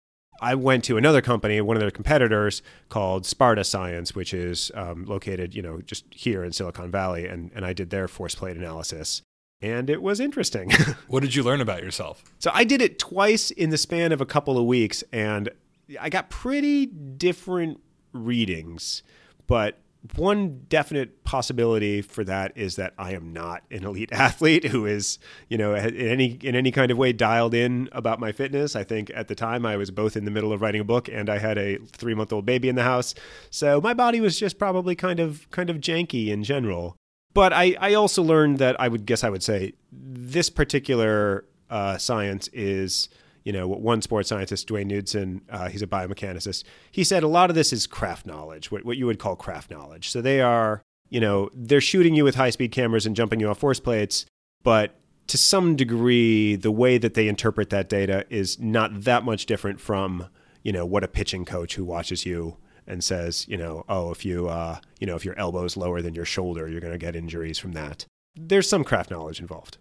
I 0.40 0.54
went 0.54 0.84
to 0.84 0.96
another 0.96 1.22
company, 1.22 1.60
one 1.60 1.76
of 1.76 1.80
their 1.80 1.90
competitors, 1.90 2.60
called 2.88 3.24
Sparta 3.24 3.64
Science, 3.64 4.14
which 4.14 4.34
is 4.34 4.70
um, 4.74 5.04
located, 5.04 5.54
you 5.54 5.62
know, 5.62 5.80
just 5.80 6.04
here 6.10 6.42
in 6.44 6.52
Silicon 6.52 6.90
Valley, 6.90 7.26
and 7.26 7.50
and 7.54 7.64
I 7.64 7.72
did 7.72 7.90
their 7.90 8.08
force 8.08 8.34
plate 8.34 8.56
analysis, 8.56 9.22
and 9.62 9.88
it 9.88 10.02
was 10.02 10.20
interesting. 10.20 10.70
what 11.08 11.22
did 11.22 11.34
you 11.34 11.42
learn 11.42 11.60
about 11.60 11.82
yourself? 11.82 12.24
So 12.40 12.50
I 12.52 12.64
did 12.64 12.82
it 12.82 12.98
twice 12.98 13.50
in 13.50 13.70
the 13.70 13.78
span 13.78 14.12
of 14.12 14.20
a 14.20 14.26
couple 14.26 14.58
of 14.58 14.64
weeks, 14.64 15.04
and 15.12 15.48
I 16.00 16.10
got 16.10 16.30
pretty 16.30 16.86
different 16.86 17.80
readings, 18.12 19.02
but 19.46 19.78
one 20.16 20.66
definite 20.68 21.24
possibility 21.24 22.02
for 22.02 22.24
that 22.24 22.52
is 22.56 22.76
that 22.76 22.92
I 22.98 23.12
am 23.12 23.32
not 23.32 23.62
an 23.70 23.84
elite 23.84 24.10
athlete 24.12 24.66
who 24.66 24.84
is, 24.84 25.18
you 25.48 25.56
know, 25.56 25.74
in 25.74 25.96
any 25.96 26.38
in 26.42 26.54
any 26.54 26.70
kind 26.70 26.90
of 26.90 26.98
way 26.98 27.12
dialed 27.12 27.54
in 27.54 27.88
about 27.92 28.20
my 28.20 28.32
fitness. 28.32 28.76
I 28.76 28.84
think 28.84 29.10
at 29.14 29.28
the 29.28 29.34
time 29.34 29.64
I 29.64 29.76
was 29.76 29.90
both 29.90 30.16
in 30.16 30.24
the 30.24 30.30
middle 30.30 30.52
of 30.52 30.60
writing 30.60 30.80
a 30.80 30.84
book 30.84 31.08
and 31.08 31.30
I 31.30 31.38
had 31.38 31.56
a 31.56 31.78
3-month-old 31.78 32.44
baby 32.44 32.68
in 32.68 32.74
the 32.74 32.82
house. 32.82 33.14
So 33.50 33.80
my 33.80 33.94
body 33.94 34.20
was 34.20 34.38
just 34.38 34.58
probably 34.58 34.94
kind 34.94 35.20
of 35.20 35.50
kind 35.50 35.70
of 35.70 35.78
janky 35.78 36.28
in 36.28 36.44
general. 36.44 36.96
But 37.32 37.52
I 37.52 37.76
I 37.80 37.94
also 37.94 38.22
learned 38.22 38.58
that 38.58 38.78
I 38.80 38.88
would 38.88 39.06
guess 39.06 39.24
I 39.24 39.30
would 39.30 39.42
say 39.42 39.72
this 39.90 40.50
particular 40.50 41.46
uh, 41.70 41.96
science 41.96 42.48
is 42.52 43.08
you 43.44 43.52
know, 43.52 43.68
one 43.68 44.02
sports 44.02 44.28
scientist, 44.28 44.66
Duane 44.66 44.88
Knudson, 44.88 45.42
uh, 45.50 45.68
he's 45.68 45.82
a 45.82 45.86
biomechanicist, 45.86 46.64
he 46.90 47.04
said 47.04 47.22
a 47.22 47.28
lot 47.28 47.50
of 47.50 47.56
this 47.56 47.72
is 47.72 47.86
craft 47.86 48.26
knowledge, 48.26 48.70
what, 48.70 48.84
what 48.84 48.96
you 48.96 49.06
would 49.06 49.18
call 49.18 49.36
craft 49.36 49.70
knowledge. 49.70 50.10
So 50.10 50.20
they 50.20 50.40
are, 50.40 50.82
you 51.10 51.20
know, 51.20 51.50
they're 51.54 51.80
shooting 51.80 52.14
you 52.14 52.24
with 52.24 52.34
high 52.34 52.50
speed 52.50 52.72
cameras 52.72 53.06
and 53.06 53.14
jumping 53.14 53.40
you 53.40 53.48
off 53.48 53.58
force 53.58 53.80
plates, 53.80 54.26
but 54.62 54.96
to 55.26 55.38
some 55.38 55.76
degree, 55.76 56.56
the 56.56 56.70
way 56.70 56.98
that 56.98 57.14
they 57.14 57.28
interpret 57.28 57.70
that 57.70 57.88
data 57.88 58.26
is 58.28 58.58
not 58.60 59.02
that 59.02 59.24
much 59.24 59.46
different 59.46 59.80
from, 59.80 60.28
you 60.62 60.72
know, 60.72 60.84
what 60.84 61.04
a 61.04 61.08
pitching 61.08 61.44
coach 61.44 61.74
who 61.74 61.84
watches 61.84 62.26
you 62.26 62.56
and 62.86 63.02
says, 63.02 63.48
you 63.48 63.56
know, 63.56 63.84
oh, 63.88 64.10
if 64.10 64.24
you, 64.24 64.48
uh, 64.48 64.78
you 65.00 65.06
know, 65.06 65.16
if 65.16 65.24
your 65.24 65.38
elbow 65.38 65.64
is 65.64 65.76
lower 65.76 66.02
than 66.02 66.14
your 66.14 66.26
shoulder, 66.26 66.68
you're 66.68 66.80
going 66.80 66.92
to 66.92 66.98
get 66.98 67.16
injuries 67.16 67.58
from 67.58 67.72
that. 67.72 68.04
There's 68.36 68.68
some 68.68 68.84
craft 68.84 69.10
knowledge 69.10 69.40
involved. 69.40 69.78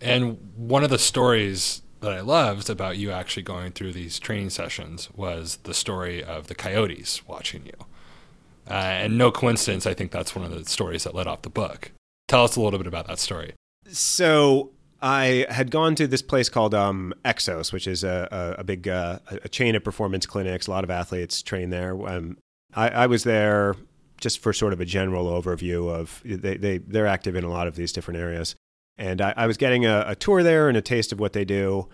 And 0.00 0.38
one 0.56 0.84
of 0.84 0.90
the 0.90 0.98
stories 0.98 1.82
that 2.02 2.12
I 2.12 2.20
loved 2.20 2.68
about 2.68 2.98
you 2.98 3.10
actually 3.10 3.44
going 3.44 3.72
through 3.72 3.92
these 3.92 4.18
training 4.18 4.50
sessions 4.50 5.08
was 5.14 5.56
the 5.62 5.74
story 5.74 6.22
of 6.22 6.48
the 6.48 6.54
coyotes 6.54 7.26
watching 7.26 7.64
you. 7.64 7.86
Uh, 8.68 8.74
and 8.74 9.18
no 9.18 9.30
coincidence, 9.30 9.86
I 9.86 9.94
think 9.94 10.12
that's 10.12 10.36
one 10.36 10.44
of 10.44 10.50
the 10.50 10.64
stories 10.68 11.04
that 11.04 11.14
led 11.14 11.26
off 11.26 11.42
the 11.42 11.50
book. 11.50 11.92
Tell 12.28 12.44
us 12.44 12.56
a 12.56 12.60
little 12.60 12.78
bit 12.78 12.86
about 12.86 13.06
that 13.06 13.18
story. 13.18 13.54
So 13.88 14.70
I 15.00 15.46
had 15.48 15.70
gone 15.70 15.94
to 15.96 16.06
this 16.06 16.22
place 16.22 16.48
called 16.48 16.74
um, 16.74 17.12
Exos, 17.24 17.72
which 17.72 17.86
is 17.86 18.04
a, 18.04 18.28
a, 18.30 18.60
a 18.60 18.64
big 18.64 18.88
uh, 18.88 19.18
a 19.30 19.48
chain 19.48 19.74
of 19.74 19.82
performance 19.82 20.26
clinics. 20.26 20.68
A 20.68 20.70
lot 20.70 20.84
of 20.84 20.90
athletes 20.90 21.42
train 21.42 21.70
there. 21.70 21.92
Um, 22.08 22.38
I, 22.74 22.88
I, 22.88 23.06
was 23.06 23.24
there 23.24 23.74
just 24.20 24.38
for 24.38 24.52
sort 24.52 24.72
of 24.72 24.80
a 24.80 24.84
general 24.84 25.26
overview 25.26 25.92
of 25.92 26.22
they, 26.24 26.56
they 26.56 26.78
they're 26.78 27.08
active 27.08 27.34
in 27.34 27.44
a 27.44 27.50
lot 27.50 27.66
of 27.66 27.74
these 27.74 27.92
different 27.92 28.20
areas. 28.20 28.54
And 28.98 29.20
I, 29.20 29.34
I 29.36 29.46
was 29.46 29.56
getting 29.56 29.86
a, 29.86 30.04
a, 30.08 30.14
tour 30.14 30.42
there 30.42 30.68
and 30.68 30.76
a 30.76 30.82
taste 30.82 31.12
of 31.12 31.20
what 31.20 31.32
they 31.32 31.44
do. 31.44 31.88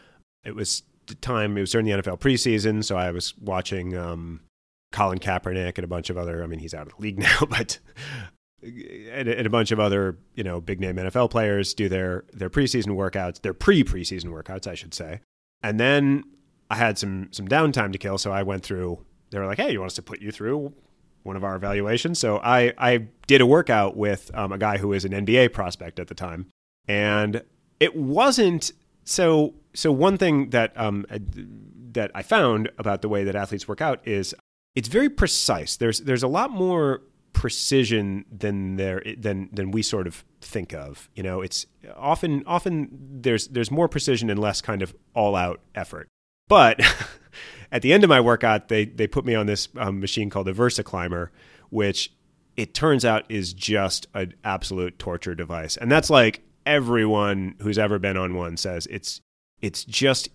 It 0.45 0.55
was 0.55 0.83
the 1.07 1.15
time, 1.15 1.57
it 1.57 1.61
was 1.61 1.71
during 1.71 1.87
the 1.87 1.93
NFL 1.93 2.21
preseason, 2.21 2.85
so 2.85 2.97
I 2.97 3.11
was 3.11 3.37
watching 3.39 3.97
um, 3.97 4.41
Colin 4.93 5.19
Kaepernick 5.19 5.77
and 5.77 5.85
a 5.85 5.89
bunch 5.89 6.11
of 6.11 6.19
other, 6.19 6.43
I 6.43 6.47
mean, 6.47 6.59
he's 6.59 6.75
out 6.75 6.87
of 6.87 6.97
the 6.97 7.03
league 7.03 7.19
now, 7.19 7.41
but 7.49 7.79
and, 8.63 9.29
and 9.29 9.47
a 9.47 9.51
bunch 9.51 9.71
of 9.71 9.79
other, 9.79 10.19
you 10.35 10.43
know, 10.43 10.61
big 10.61 10.81
name 10.81 10.97
NFL 10.97 11.31
players 11.31 11.75
do 11.75 11.89
their, 11.89 12.25
their 12.33 12.51
preseason 12.51 12.89
workouts, 12.89 13.41
their 13.43 13.55
pre 13.55 13.85
preseason 13.85 14.27
workouts, 14.27 14.67
I 14.67 14.75
should 14.75 14.95
say. 14.95 15.21
And 15.63 15.79
then 15.79 16.25
I 16.71 16.77
had 16.77 16.99
some, 16.99 17.29
some 17.31 17.47
downtime 17.49 17.93
to 17.93 17.99
kill, 17.99 18.19
so 18.19 18.33
I 18.33 18.43
went 18.43 18.65
through, 18.65 19.05
they 19.31 19.39
were 19.39 19.47
like, 19.47 19.59
hey, 19.59 19.73
you 19.73 19.81
want 19.81 19.93
us 19.93 19.97
to 19.97 20.03
put 20.03 20.21
you 20.21 20.33
through 20.33 20.73
one 21.23 21.37
of 21.37 21.45
our 21.45 21.57
evaluations? 21.57 22.19
So 22.19 22.39
I, 22.39 22.73
I 22.77 23.09
did 23.27 23.41
a 23.41 23.47
workout 23.47 23.97
with 23.97 24.31
um, 24.35 24.53
a 24.53 24.59
guy 24.59 24.79
who 24.79 24.89
was 24.89 25.05
an 25.05 25.13
NBA 25.13 25.53
prospect 25.53 26.01
at 26.01 26.09
the 26.09 26.15
time 26.15 26.47
and 26.89 27.43
it 27.79 27.95
wasn't 27.95 28.73
so. 29.05 29.55
So 29.75 29.93
one 29.93 30.19
thing 30.19 30.51
that 30.51 30.73
um, 30.77 31.07
that 31.93 32.11
I 32.15 32.23
found 32.23 32.71
about 32.79 33.03
the 33.03 33.09
way 33.09 33.25
that 33.25 33.37
athletes 33.37 33.69
work 33.69 33.81
out 33.81 34.07
is 34.07 34.35
it's 34.75 34.89
very 34.89 35.09
precise. 35.09 35.77
There's 35.77 36.01
there's 36.01 36.23
a 36.23 36.29
lot 36.29 36.51
more 36.51 37.03
precision 37.33 38.25
than 38.37 38.77
there 38.77 39.03
than 39.17 39.49
than 39.53 39.71
we 39.71 39.83
sort 39.83 40.07
of 40.07 40.25
think 40.41 40.73
of. 40.73 41.09
You 41.15 41.23
know, 41.23 41.41
it's 41.41 41.67
often 41.97 42.43
often 42.47 42.89
there's 43.21 43.49
there's 43.49 43.71
more 43.71 43.89
precision 43.89 44.31
and 44.31 44.41
less 44.41 44.61
kind 44.61 44.83
of 44.83 44.95
all 45.15 45.37
out 45.37 45.61
effort. 45.75 46.09
But 46.49 46.81
at 47.73 47.83
the 47.83 47.93
end 47.93 48.05
of 48.05 48.11
my 48.11 48.21
workout, 48.21 48.69
they 48.69 48.87
they 48.87 49.07
put 49.07 49.25
me 49.25 49.35
on 49.35 49.47
this 49.47 49.69
um, 49.77 50.01
machine 50.01 50.31
called 50.31 50.47
the 50.47 50.53
VersaClimber, 50.53 51.29
which 51.71 52.13
it 52.57 52.75
turns 52.75 53.05
out 53.05 53.25
is 53.29 53.53
just 53.53 54.09
an 54.15 54.35
absolute 54.43 54.99
torture 54.99 55.35
device. 55.35 55.77
And 55.77 55.93
that's 55.93 56.11
like 56.11 56.43
everyone 56.69 57.55
who's 57.61 57.79
ever 57.79 57.99
been 57.99 58.17
on 58.17 58.35
one 58.35 58.57
says 58.57 58.87
it's 58.91 59.21
it's 59.61 59.85
just 59.85 60.29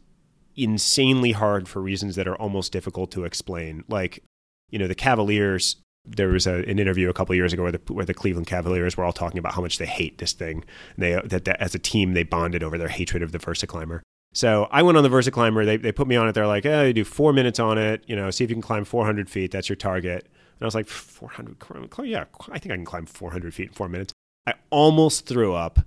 insanely 0.56 1.32
hard 1.32 1.70
for 1.70 1.82
reasons 1.82 2.16
that 2.16 2.28
are 2.28 2.36
almost 2.36 2.72
difficult 2.72 3.12
to 3.12 3.24
explain. 3.24 3.84
Like, 3.88 4.24
you 4.70 4.80
know, 4.80 4.88
the 4.88 4.96
Cavaliers. 4.96 5.78
There 6.06 6.28
was 6.28 6.46
a, 6.46 6.56
an 6.56 6.80
interview 6.80 7.10
a 7.10 7.14
couple 7.14 7.34
years 7.34 7.54
ago 7.54 7.64
where 7.64 7.72
the, 7.72 7.94
where 7.94 8.04
the 8.04 8.14
Cleveland 8.14 8.46
Cavaliers 8.46 8.98
were 8.98 9.06
all 9.06 9.14
talking 9.14 9.38
about 9.38 9.54
how 9.54 9.62
much 9.62 9.78
they 9.78 9.86
hate 9.86 10.18
this 10.18 10.34
thing. 10.34 10.66
They 10.98 11.14
that, 11.24 11.46
that 11.46 11.62
as 11.62 11.74
a 11.76 11.80
team 11.80 12.14
they 12.14 12.24
bonded 12.24 12.62
over 12.62 12.78
their 12.78 12.90
hatred 12.90 13.24
of 13.24 13.32
the 13.32 13.40
VersaClimber. 13.40 14.02
So 14.34 14.68
I 14.70 14.82
went 14.82 14.98
on 14.98 15.04
the 15.04 15.10
VersaClimber. 15.10 15.66
They 15.66 15.78
they 15.78 15.94
put 15.94 16.10
me 16.10 16.18
on 16.18 16.28
it. 16.28 16.34
They're 16.34 16.46
like, 16.46 16.66
"Oh, 16.66 16.84
you 16.84 16.92
do 16.92 17.06
four 17.06 17.32
minutes 17.32 17.58
on 17.58 17.78
it. 17.78 18.04
You 18.06 18.18
know, 18.18 18.30
see 18.32 18.44
if 18.44 18.50
you 18.50 18.56
can 18.56 18.62
climb 18.62 18.84
400 18.84 19.30
feet. 19.30 19.52
That's 19.52 19.70
your 19.70 19.78
target." 19.78 20.26
And 20.26 20.62
I 20.62 20.66
was 20.66 20.76
like, 20.76 20.90
"400? 20.90 21.56
Yeah, 22.04 22.26
I 22.52 22.60
think 22.60 22.74
I 22.74 22.76
can 22.76 22.84
climb 22.84 23.06
400 23.06 23.54
feet 23.54 23.70
in 23.70 23.74
four 23.74 23.88
minutes." 23.88 24.12
I 24.46 24.56
almost 24.72 25.26
threw 25.26 25.54
up 25.54 25.80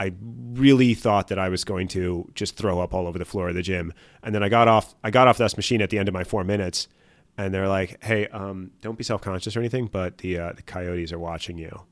I 0.00 0.12
really 0.52 0.94
thought 0.94 1.28
that 1.28 1.38
I 1.38 1.48
was 1.48 1.64
going 1.64 1.88
to 1.88 2.30
just 2.34 2.56
throw 2.56 2.80
up 2.80 2.94
all 2.94 3.06
over 3.06 3.18
the 3.18 3.24
floor 3.24 3.48
of 3.48 3.54
the 3.54 3.62
gym. 3.62 3.92
And 4.22 4.34
then 4.34 4.42
I 4.42 4.48
got 4.48 4.68
off 4.68 4.94
I 5.04 5.10
got 5.10 5.28
off 5.28 5.38
this 5.38 5.56
machine 5.56 5.82
at 5.82 5.90
the 5.90 5.98
end 5.98 6.08
of 6.08 6.14
my 6.14 6.24
four 6.24 6.44
minutes 6.44 6.88
and 7.36 7.52
they're 7.52 7.68
like, 7.68 8.02
Hey, 8.02 8.26
um, 8.28 8.70
don't 8.80 8.98
be 8.98 9.04
self 9.04 9.22
conscious 9.22 9.56
or 9.56 9.60
anything, 9.60 9.86
but 9.86 10.18
the 10.18 10.38
uh, 10.38 10.52
the 10.52 10.62
coyotes 10.62 11.12
are 11.12 11.18
watching 11.18 11.58
you. 11.58 11.82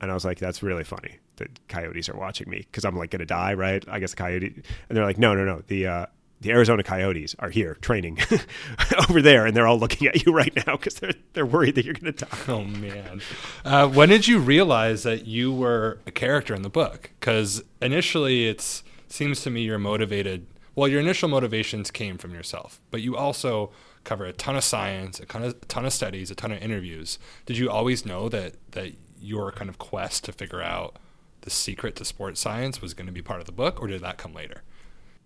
And 0.00 0.10
I 0.10 0.14
was 0.14 0.24
like, 0.24 0.38
That's 0.38 0.62
really 0.62 0.84
funny. 0.84 1.18
The 1.36 1.48
coyotes 1.68 2.08
are 2.08 2.16
watching 2.16 2.50
me 2.50 2.58
because 2.58 2.84
I'm 2.84 2.96
like 2.96 3.10
gonna 3.10 3.26
die, 3.26 3.54
right? 3.54 3.84
I 3.88 3.98
guess 3.98 4.10
the 4.10 4.16
coyote 4.16 4.46
and 4.88 4.96
they're 4.96 5.04
like, 5.04 5.18
No, 5.18 5.34
no, 5.34 5.44
no. 5.44 5.62
The 5.66 5.86
uh, 5.86 6.06
the 6.40 6.50
Arizona 6.50 6.82
Coyotes 6.82 7.34
are 7.38 7.50
here 7.50 7.74
training 7.80 8.18
over 9.08 9.20
there, 9.20 9.46
and 9.46 9.56
they're 9.56 9.66
all 9.66 9.78
looking 9.78 10.06
at 10.08 10.24
you 10.24 10.32
right 10.32 10.54
now 10.66 10.76
because 10.76 10.94
they're 10.94 11.14
they're 11.32 11.46
worried 11.46 11.74
that 11.74 11.84
you're 11.84 11.94
going 11.94 12.12
to 12.12 12.24
die. 12.24 12.38
Oh 12.48 12.64
man, 12.64 13.20
uh, 13.64 13.88
when 13.88 14.08
did 14.08 14.26
you 14.26 14.38
realize 14.38 15.02
that 15.02 15.26
you 15.26 15.52
were 15.52 15.98
a 16.06 16.10
character 16.10 16.54
in 16.54 16.62
the 16.62 16.70
book? 16.70 17.10
Because 17.18 17.62
initially, 17.82 18.48
it 18.48 18.82
seems 19.08 19.42
to 19.42 19.50
me 19.50 19.62
you're 19.62 19.78
motivated. 19.78 20.46
Well, 20.74 20.88
your 20.88 21.00
initial 21.00 21.28
motivations 21.28 21.90
came 21.90 22.18
from 22.18 22.32
yourself, 22.32 22.80
but 22.90 23.00
you 23.02 23.16
also 23.16 23.70
cover 24.04 24.24
a 24.24 24.32
ton 24.32 24.56
of 24.56 24.64
science, 24.64 25.18
a 25.20 25.26
ton 25.26 25.42
of, 25.42 25.50
a 25.50 25.66
ton 25.66 25.84
of 25.84 25.92
studies, 25.92 26.30
a 26.30 26.34
ton 26.34 26.52
of 26.52 26.62
interviews. 26.62 27.18
Did 27.46 27.58
you 27.58 27.68
always 27.70 28.06
know 28.06 28.28
that 28.28 28.54
that 28.72 28.94
your 29.20 29.50
kind 29.52 29.68
of 29.68 29.78
quest 29.78 30.24
to 30.24 30.32
figure 30.32 30.62
out 30.62 30.96
the 31.42 31.50
secret 31.50 31.96
to 31.96 32.04
sports 32.04 32.40
science 32.40 32.80
was 32.80 32.94
going 32.94 33.06
to 33.06 33.12
be 33.12 33.22
part 33.22 33.40
of 33.40 33.46
the 33.46 33.52
book, 33.52 33.80
or 33.82 33.88
did 33.88 34.02
that 34.02 34.18
come 34.18 34.32
later? 34.32 34.62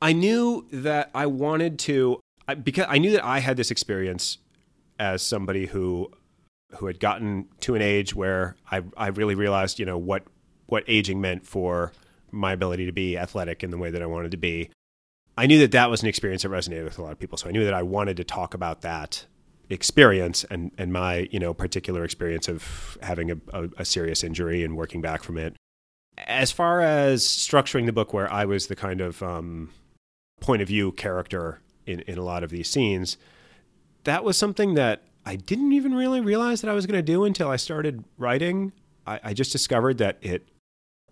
I 0.03 0.13
knew 0.13 0.67
that 0.73 1.11
I 1.15 1.27
wanted 1.27 1.79
to. 1.81 2.19
I, 2.49 2.55
because 2.55 2.87
I 2.89 2.99
knew 2.99 3.13
that 3.13 3.25
I 3.25 3.39
had 3.39 3.57
this 3.57 3.71
experience 3.71 4.39
as 4.99 5.23
somebody 5.23 5.67
who 5.67 6.11
who 6.77 6.87
had 6.87 6.99
gotten 6.99 7.47
to 7.61 7.77
an 7.77 7.83
age 7.83 8.13
where 8.13 8.57
I 8.71 8.83
I 8.97 9.07
really 9.09 9.37
realized 9.37 9.79
you 9.79 9.87
know 9.87 9.97
what 9.97 10.25
what 10.67 10.83
aging 10.89 11.21
meant 11.21 11.47
for 11.47 11.93
my 12.33 12.53
ability 12.53 12.85
to 12.87 12.93
be 12.93 13.17
athletic 13.17 13.63
in 13.63 13.71
the 13.71 13.79
way 13.79 13.91
that 13.91 14.03
I 14.03 14.07
wanted 14.07 14.33
to 14.33 14.37
be. 14.37 14.71
I 15.39 15.47
knew 15.47 15.61
that 15.61 15.71
that 15.71 15.89
was 15.89 16.03
an 16.03 16.09
experience 16.09 16.43
that 16.43 16.49
resonated 16.49 16.85
with 16.85 16.99
a 16.99 17.03
lot 17.03 17.13
of 17.13 17.21
people, 17.21 17.39
so 17.39 17.49
I 17.49 17.53
knew 17.53 17.65
that 17.65 17.75
I 17.75 17.83
wanted 17.85 18.17
to 18.17 18.25
talk 18.25 18.55
about 18.55 18.81
that 18.83 19.27
experience 19.71 20.43
and 20.51 20.73
and 20.77 20.93
my 20.93 21.29
you 21.31 21.39
know 21.39 21.55
particular 21.55 22.03
experience 22.03 22.49
of 22.49 22.99
having 23.03 23.31
a, 23.31 23.37
a, 23.53 23.69
a 23.79 23.85
serious 23.85 24.25
injury 24.25 24.65
and 24.65 24.77
working 24.77 25.01
back 25.01 25.23
from 25.23 25.39
it. 25.39 25.55
As 26.19 26.51
far 26.51 26.81
as 26.81 27.23
structuring 27.23 27.87
the 27.87 27.93
book, 27.93 28.13
where 28.13 28.31
I 28.33 28.47
was 28.47 28.67
the 28.67 28.77
kind 28.77 29.01
of 29.01 29.23
um, 29.23 29.71
point 30.43 30.63
of 30.63 30.69
view 30.69 30.93
character 30.93 31.61
in, 31.87 32.01
in 32.01 32.19
a 32.19 32.23
lot 32.23 32.45
of 32.45 32.51
these 32.51 32.69
scenes, 32.69 33.17
that 34.05 34.25
was 34.25 34.37
something 34.37 34.75
that 34.75 35.03
I 35.25 35.37
didn't 35.37 35.73
even 35.73 35.95
really 35.95 36.21
realize 36.21 36.61
that 36.61 36.71
I 36.71 36.75
was 36.75 36.87
going 36.87 36.99
to 36.99 37.03
do 37.03 37.25
until 37.25 37.49
I 37.49 37.57
started 37.57 38.05
writing. 38.19 38.73
I, 39.07 39.21
I 39.25 39.35
just 39.35 39.53
discovered 39.53 39.99
that 39.99 40.19
it 40.21 40.49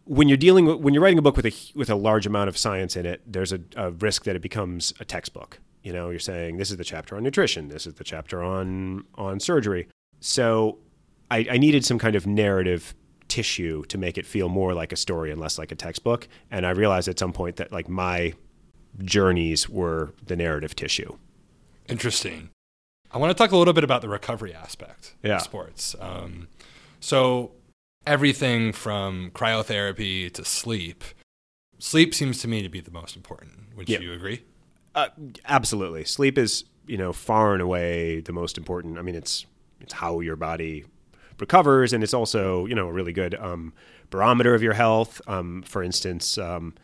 when 0.04 0.28
you're 0.28 0.36
dealing 0.36 0.64
with, 0.66 0.78
when 0.78 0.92
you're 0.92 1.02
writing 1.02 1.18
a 1.18 1.22
book 1.22 1.36
with 1.36 1.46
a 1.46 1.52
with 1.74 1.88
a 1.88 1.94
large 1.94 2.26
amount 2.26 2.48
of 2.48 2.58
science 2.58 2.96
in 2.96 3.06
it, 3.06 3.22
there's 3.26 3.52
a, 3.52 3.60
a, 3.76 3.92
risk 3.92 4.24
that 4.24 4.34
it 4.34 4.42
becomes 4.42 4.92
a 4.98 5.04
textbook. 5.04 5.60
You 5.84 5.92
know, 5.92 6.10
you're 6.10 6.18
saying 6.18 6.56
this 6.56 6.70
is 6.70 6.76
the 6.76 6.84
chapter 6.84 7.16
on 7.16 7.22
nutrition, 7.22 7.68
this 7.68 7.86
is 7.86 7.94
the 7.94 8.04
chapter 8.04 8.42
on 8.42 9.04
on 9.14 9.38
surgery. 9.38 9.86
So 10.20 10.78
I, 11.30 11.46
I 11.50 11.58
needed 11.58 11.84
some 11.84 11.98
kind 11.98 12.16
of 12.16 12.26
narrative 12.26 12.94
tissue 13.28 13.84
to 13.84 13.96
make 13.96 14.18
it 14.18 14.26
feel 14.26 14.48
more 14.48 14.74
like 14.74 14.92
a 14.92 14.96
story 14.96 15.30
and 15.30 15.40
less 15.40 15.58
like 15.58 15.70
a 15.70 15.76
textbook. 15.76 16.26
And 16.50 16.66
I 16.66 16.70
realized 16.70 17.08
at 17.08 17.18
some 17.18 17.32
point 17.32 17.56
that 17.56 17.70
like 17.70 17.88
my 17.88 18.34
journeys 18.98 19.68
were 19.68 20.12
the 20.24 20.36
narrative 20.36 20.74
tissue. 20.74 21.16
Interesting. 21.88 22.50
I 23.12 23.18
want 23.18 23.30
to 23.30 23.34
talk 23.34 23.50
a 23.50 23.56
little 23.56 23.74
bit 23.74 23.84
about 23.84 24.02
the 24.02 24.08
recovery 24.08 24.54
aspect 24.54 25.14
yeah. 25.22 25.36
of 25.36 25.42
sports. 25.42 25.96
Um, 26.00 26.48
so, 27.00 27.52
everything 28.06 28.72
from 28.72 29.32
cryotherapy 29.34 30.32
to 30.32 30.44
sleep, 30.44 31.02
sleep 31.78 32.14
seems 32.14 32.38
to 32.42 32.48
me 32.48 32.62
to 32.62 32.68
be 32.68 32.80
the 32.80 32.90
most 32.90 33.16
important. 33.16 33.76
Would 33.76 33.88
you 33.88 34.12
agree? 34.12 34.42
Uh, 34.94 35.08
absolutely. 35.46 36.04
Sleep 36.04 36.38
is, 36.38 36.64
you 36.86 36.96
know, 36.96 37.12
far 37.12 37.52
and 37.52 37.62
away 37.62 38.20
the 38.20 38.32
most 38.32 38.58
important. 38.58 38.98
I 38.98 39.02
mean, 39.02 39.14
it's 39.14 39.46
it's 39.80 39.94
how 39.94 40.20
your 40.20 40.36
body 40.36 40.84
recovers, 41.38 41.92
and 41.92 42.04
it's 42.04 42.14
also, 42.14 42.66
you 42.66 42.74
know, 42.74 42.88
a 42.88 42.92
really 42.92 43.12
good 43.12 43.34
um, 43.36 43.72
barometer 44.10 44.54
of 44.54 44.62
your 44.62 44.74
health. 44.74 45.20
Um, 45.26 45.62
for 45.62 45.82
instance, 45.82 46.38
um, 46.38 46.74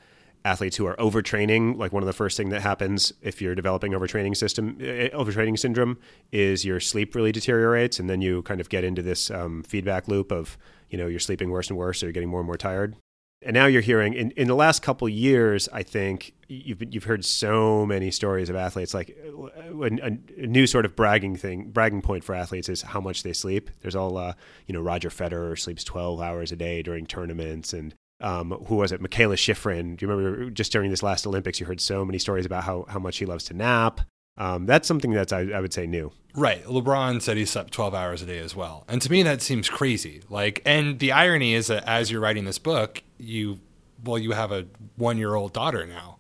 athletes 0.47 0.77
who 0.77 0.87
are 0.87 0.97
overtraining, 0.97 1.77
like 1.77 1.93
one 1.93 2.03
of 2.03 2.07
the 2.07 2.13
first 2.13 2.37
thing 2.37 2.51
that 2.51 2.63
happens 2.63 3.13
if 3.21 3.43
you're 3.43 3.55
developing 3.55 3.93
overtraining 3.93 4.37
system, 4.37 4.77
uh, 4.81 5.11
overtraining 5.17 5.59
syndrome, 5.59 5.99
is 6.33 6.65
your 6.65 6.79
sleep 6.81 7.15
really 7.15 7.33
deteriorates, 7.33 7.99
and 7.99 8.09
then 8.09 8.23
you 8.23 8.43
kind 8.43 8.61
of 8.61 8.69
get 8.69 8.85
into 8.85 9.03
this 9.03 9.31
um, 9.31 9.63
feedback 9.65 10.09
loop 10.09 10.31
of 10.31 10.57
you 10.89 10.97
know 10.97 11.07
you're 11.07 11.21
sleeping 11.21 11.51
worse 11.51 11.69
and 11.69 11.77
worse, 11.77 12.01
so 12.01 12.07
you're 12.07 12.13
getting 12.13 12.29
more 12.29 12.41
and 12.41 12.47
more 12.47 12.57
tired. 12.57 12.97
And 13.43 13.53
now 13.53 13.67
you're 13.67 13.83
hearing 13.83 14.15
in, 14.15 14.31
in 14.31 14.49
the 14.49 14.55
last 14.55 14.83
couple 14.83 15.09
years, 15.09 15.69
I 15.73 15.83
think 15.83 16.33
you've 16.49 16.83
you've 16.95 17.05
heard 17.05 17.25
so 17.25 17.85
many 17.85 18.11
stories 18.11 18.49
of 18.49 18.57
athletes. 18.57 18.95
Like 18.95 19.17
uh, 19.27 19.83
a, 19.83 20.19
a, 20.43 20.47
new 20.47 20.67
sort 20.67 20.85
of 20.85 20.97
bragging 20.97 21.37
thing, 21.37 21.71
bragging 21.71 22.03
point 22.03 22.25
for 22.25 22.35
athletes 22.35 22.69
is 22.69 22.83
how 22.83 23.01
much 23.01 23.25
they 23.25 23.33
sleep. 23.33 23.69
There's 23.81 23.97
all 23.97 24.17
uh, 24.17 24.35
you 24.67 24.73
know 24.73 24.81
Roger 24.81 25.11
Federer 25.11 25.59
sleeps 25.59 25.85
12 25.85 26.21
hours 26.21 26.53
a 26.53 26.57
day 26.57 26.83
during 26.83 27.05
tournaments, 27.05 27.73
and 27.73 27.95
um, 28.21 28.51
who 28.67 28.77
was 28.77 28.93
it? 28.93 29.01
Michaela 29.01 29.37
Shiffrin. 29.37 29.97
Do 29.97 30.07
you 30.07 30.13
remember 30.13 30.51
just 30.51 30.73
during 30.73 30.91
this 30.91 31.03
last 31.03 31.27
Olympics, 31.27 31.61
you 31.61 31.67
heard 31.67 31.81
so 31.81 32.05
many 32.05 32.19
stories 32.19 32.47
about 32.47 32.65
how, 32.65 32.87
how 32.89 32.99
much 32.99 33.19
he 33.19 33.27
loves 33.27 33.45
to 33.45 33.55
nap. 33.55 34.01
Um, 34.39 34.67
that's 34.67 34.87
something 34.87 35.13
that's, 35.13 35.33
I, 35.33 35.41
I, 35.41 35.61
would 35.61 35.73
say, 35.73 35.87
new. 35.87 36.13
Right. 36.35 36.63
LeBron 36.65 37.23
said 37.23 37.39
he 37.39 37.47
slept 37.47 37.73
12 37.73 37.95
hours 37.95 38.21
a 38.21 38.27
day 38.27 38.39
as 38.39 38.55
well. 38.55 38.85
And 38.87 39.01
to 39.01 39.11
me, 39.11 39.23
that 39.23 39.41
seems 39.41 39.69
crazy. 39.71 40.23
Like, 40.29 40.61
and 40.67 40.99
the 40.99 41.13
irony 41.13 41.55
is 41.55 41.69
that 41.69 41.85
as 41.87 42.11
you're 42.11 42.21
writing 42.21 42.45
this 42.45 42.59
book, 42.59 43.03
you, 43.17 43.61
well, 44.05 44.19
you 44.19 44.33
have 44.33 44.53
a 44.53 44.67
one 44.97 45.17
year 45.17 45.35
old 45.35 45.55
daughter 45.55 45.87
now. 45.87 46.19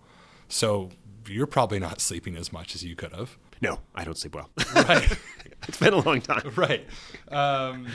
So 0.48 0.90
you're 1.28 1.46
probably 1.46 1.78
not 1.78 2.00
sleeping 2.00 2.36
as 2.36 2.52
much 2.52 2.74
as 2.74 2.82
you 2.84 2.96
could 2.96 3.12
have. 3.12 3.36
No, 3.60 3.80
I 3.94 4.04
don't 4.04 4.16
sleep 4.16 4.34
well. 4.34 4.50
Right. 4.74 5.18
it's 5.68 5.78
been 5.78 5.94
a 5.94 6.00
long 6.00 6.20
time. 6.20 6.52
Right. 6.56 6.86
Um, 7.28 7.86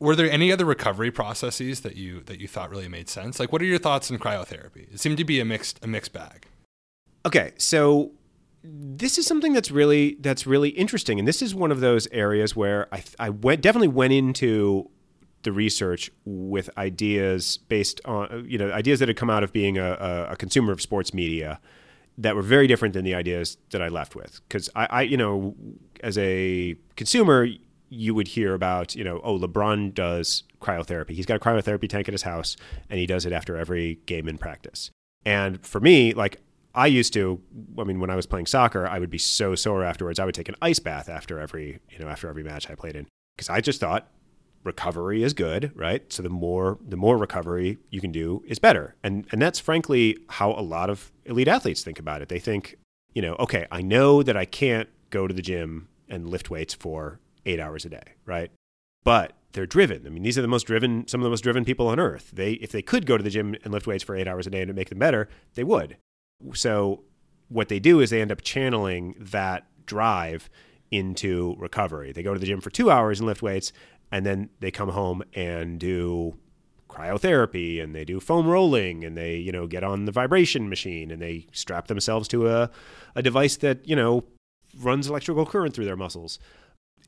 were 0.00 0.14
there 0.14 0.30
any 0.30 0.52
other 0.52 0.64
recovery 0.64 1.10
processes 1.10 1.80
that 1.80 1.96
you 1.96 2.20
that 2.22 2.40
you 2.40 2.48
thought 2.48 2.70
really 2.70 2.88
made 2.88 3.08
sense? 3.08 3.40
Like, 3.40 3.52
what 3.52 3.62
are 3.62 3.66
your 3.66 3.78
thoughts 3.78 4.10
on 4.10 4.18
cryotherapy? 4.18 4.92
It 4.92 5.00
seemed 5.00 5.18
to 5.18 5.24
be 5.24 5.40
a 5.40 5.44
mixed 5.44 5.84
a 5.84 5.88
mixed 5.88 6.12
bag. 6.12 6.46
Okay, 7.26 7.52
so 7.58 8.12
this 8.62 9.18
is 9.18 9.26
something 9.26 9.52
that's 9.52 9.70
really 9.70 10.16
that's 10.20 10.46
really 10.46 10.70
interesting, 10.70 11.18
and 11.18 11.26
this 11.26 11.42
is 11.42 11.54
one 11.54 11.72
of 11.72 11.80
those 11.80 12.06
areas 12.08 12.54
where 12.54 12.92
I 12.92 13.02
I 13.18 13.30
went 13.30 13.60
definitely 13.60 13.88
went 13.88 14.12
into 14.12 14.90
the 15.42 15.52
research 15.52 16.10
with 16.24 16.68
ideas 16.76 17.58
based 17.68 18.00
on 18.04 18.44
you 18.48 18.58
know 18.58 18.70
ideas 18.72 18.98
that 19.00 19.08
had 19.08 19.16
come 19.16 19.30
out 19.30 19.42
of 19.42 19.52
being 19.52 19.78
a, 19.78 20.28
a 20.30 20.36
consumer 20.36 20.72
of 20.72 20.80
sports 20.80 21.14
media 21.14 21.60
that 22.16 22.34
were 22.34 22.42
very 22.42 22.66
different 22.66 22.94
than 22.94 23.04
the 23.04 23.14
ideas 23.14 23.56
that 23.70 23.80
I 23.80 23.88
left 23.88 24.16
with 24.16 24.40
because 24.48 24.68
I, 24.74 24.86
I 24.90 25.02
you 25.02 25.16
know 25.16 25.54
as 26.02 26.18
a 26.18 26.76
consumer 26.96 27.48
you 27.88 28.14
would 28.14 28.28
hear 28.28 28.54
about, 28.54 28.94
you 28.94 29.04
know, 29.04 29.20
oh, 29.22 29.38
LeBron 29.38 29.94
does 29.94 30.44
cryotherapy. 30.60 31.10
He's 31.10 31.26
got 31.26 31.36
a 31.36 31.40
cryotherapy 31.40 31.88
tank 31.88 32.08
at 32.08 32.14
his 32.14 32.22
house 32.22 32.56
and 32.90 32.98
he 32.98 33.06
does 33.06 33.24
it 33.26 33.32
after 33.32 33.56
every 33.56 34.00
game 34.06 34.28
in 34.28 34.38
practice. 34.38 34.90
And 35.24 35.64
for 35.64 35.80
me, 35.80 36.12
like 36.14 36.40
I 36.74 36.86
used 36.86 37.12
to, 37.14 37.40
I 37.78 37.84
mean, 37.84 38.00
when 38.00 38.10
I 38.10 38.16
was 38.16 38.26
playing 38.26 38.46
soccer, 38.46 38.86
I 38.86 38.98
would 38.98 39.10
be 39.10 39.18
so 39.18 39.54
sore 39.54 39.84
afterwards. 39.84 40.18
I 40.18 40.24
would 40.24 40.34
take 40.34 40.48
an 40.48 40.56
ice 40.60 40.78
bath 40.78 41.08
after 41.08 41.40
every, 41.40 41.80
you 41.90 41.98
know, 41.98 42.08
after 42.08 42.28
every 42.28 42.42
match 42.42 42.70
I 42.70 42.74
played 42.74 42.96
in 42.96 43.06
because 43.36 43.48
I 43.48 43.60
just 43.60 43.80
thought 43.80 44.08
recovery 44.64 45.22
is 45.22 45.34
good, 45.34 45.72
right? 45.74 46.12
So 46.12 46.22
the 46.22 46.28
more 46.28 46.78
the 46.86 46.96
more 46.96 47.16
recovery 47.16 47.78
you 47.90 48.00
can 48.00 48.12
do 48.12 48.42
is 48.46 48.58
better. 48.58 48.94
And 49.02 49.26
and 49.32 49.40
that's 49.40 49.58
frankly 49.58 50.18
how 50.28 50.52
a 50.52 50.62
lot 50.62 50.90
of 50.90 51.10
elite 51.24 51.48
athletes 51.48 51.82
think 51.82 51.98
about 51.98 52.22
it. 52.22 52.28
They 52.28 52.38
think, 52.38 52.76
you 53.14 53.22
know, 53.22 53.34
okay, 53.40 53.66
I 53.70 53.82
know 53.82 54.22
that 54.22 54.36
I 54.36 54.44
can't 54.44 54.88
go 55.10 55.26
to 55.26 55.34
the 55.34 55.42
gym 55.42 55.88
and 56.08 56.28
lift 56.28 56.50
weights 56.50 56.74
for 56.74 57.20
eight 57.48 57.60
hours 57.60 57.84
a 57.84 57.88
day, 57.88 58.14
right? 58.26 58.50
But 59.04 59.32
they're 59.52 59.66
driven. 59.66 60.06
I 60.06 60.10
mean, 60.10 60.22
these 60.22 60.36
are 60.36 60.42
the 60.42 60.48
most 60.48 60.66
driven, 60.66 61.08
some 61.08 61.20
of 61.20 61.24
the 61.24 61.30
most 61.30 61.42
driven 61.42 61.64
people 61.64 61.88
on 61.88 61.98
earth. 61.98 62.30
They, 62.32 62.52
if 62.52 62.70
they 62.70 62.82
could 62.82 63.06
go 63.06 63.16
to 63.16 63.24
the 63.24 63.30
gym 63.30 63.56
and 63.64 63.72
lift 63.72 63.86
weights 63.86 64.04
for 64.04 64.14
eight 64.14 64.28
hours 64.28 64.46
a 64.46 64.50
day 64.50 64.62
and 64.62 64.74
make 64.74 64.90
them 64.90 64.98
better, 64.98 65.28
they 65.54 65.64
would. 65.64 65.96
So 66.52 67.04
what 67.48 67.68
they 67.68 67.80
do 67.80 68.00
is 68.00 68.10
they 68.10 68.20
end 68.20 68.32
up 68.32 68.42
channeling 68.42 69.14
that 69.18 69.66
drive 69.86 70.50
into 70.90 71.56
recovery. 71.58 72.12
They 72.12 72.22
go 72.22 72.34
to 72.34 72.40
the 72.40 72.46
gym 72.46 72.60
for 72.60 72.70
two 72.70 72.90
hours 72.90 73.20
and 73.20 73.26
lift 73.26 73.42
weights, 73.42 73.72
and 74.12 74.24
then 74.24 74.50
they 74.60 74.70
come 74.70 74.90
home 74.90 75.22
and 75.34 75.78
do 75.78 76.36
cryotherapy 76.88 77.82
and 77.82 77.94
they 77.94 78.04
do 78.04 78.18
foam 78.18 78.46
rolling 78.46 79.04
and 79.04 79.16
they, 79.16 79.36
you 79.36 79.52
know, 79.52 79.66
get 79.66 79.84
on 79.84 80.06
the 80.06 80.12
vibration 80.12 80.68
machine 80.68 81.10
and 81.10 81.20
they 81.20 81.46
strap 81.52 81.86
themselves 81.86 82.26
to 82.28 82.48
a, 82.48 82.70
a 83.14 83.22
device 83.22 83.56
that, 83.58 83.86
you 83.86 83.94
know, 83.94 84.24
runs 84.80 85.08
electrical 85.08 85.44
current 85.44 85.74
through 85.74 85.84
their 85.84 85.96
muscles 85.96 86.38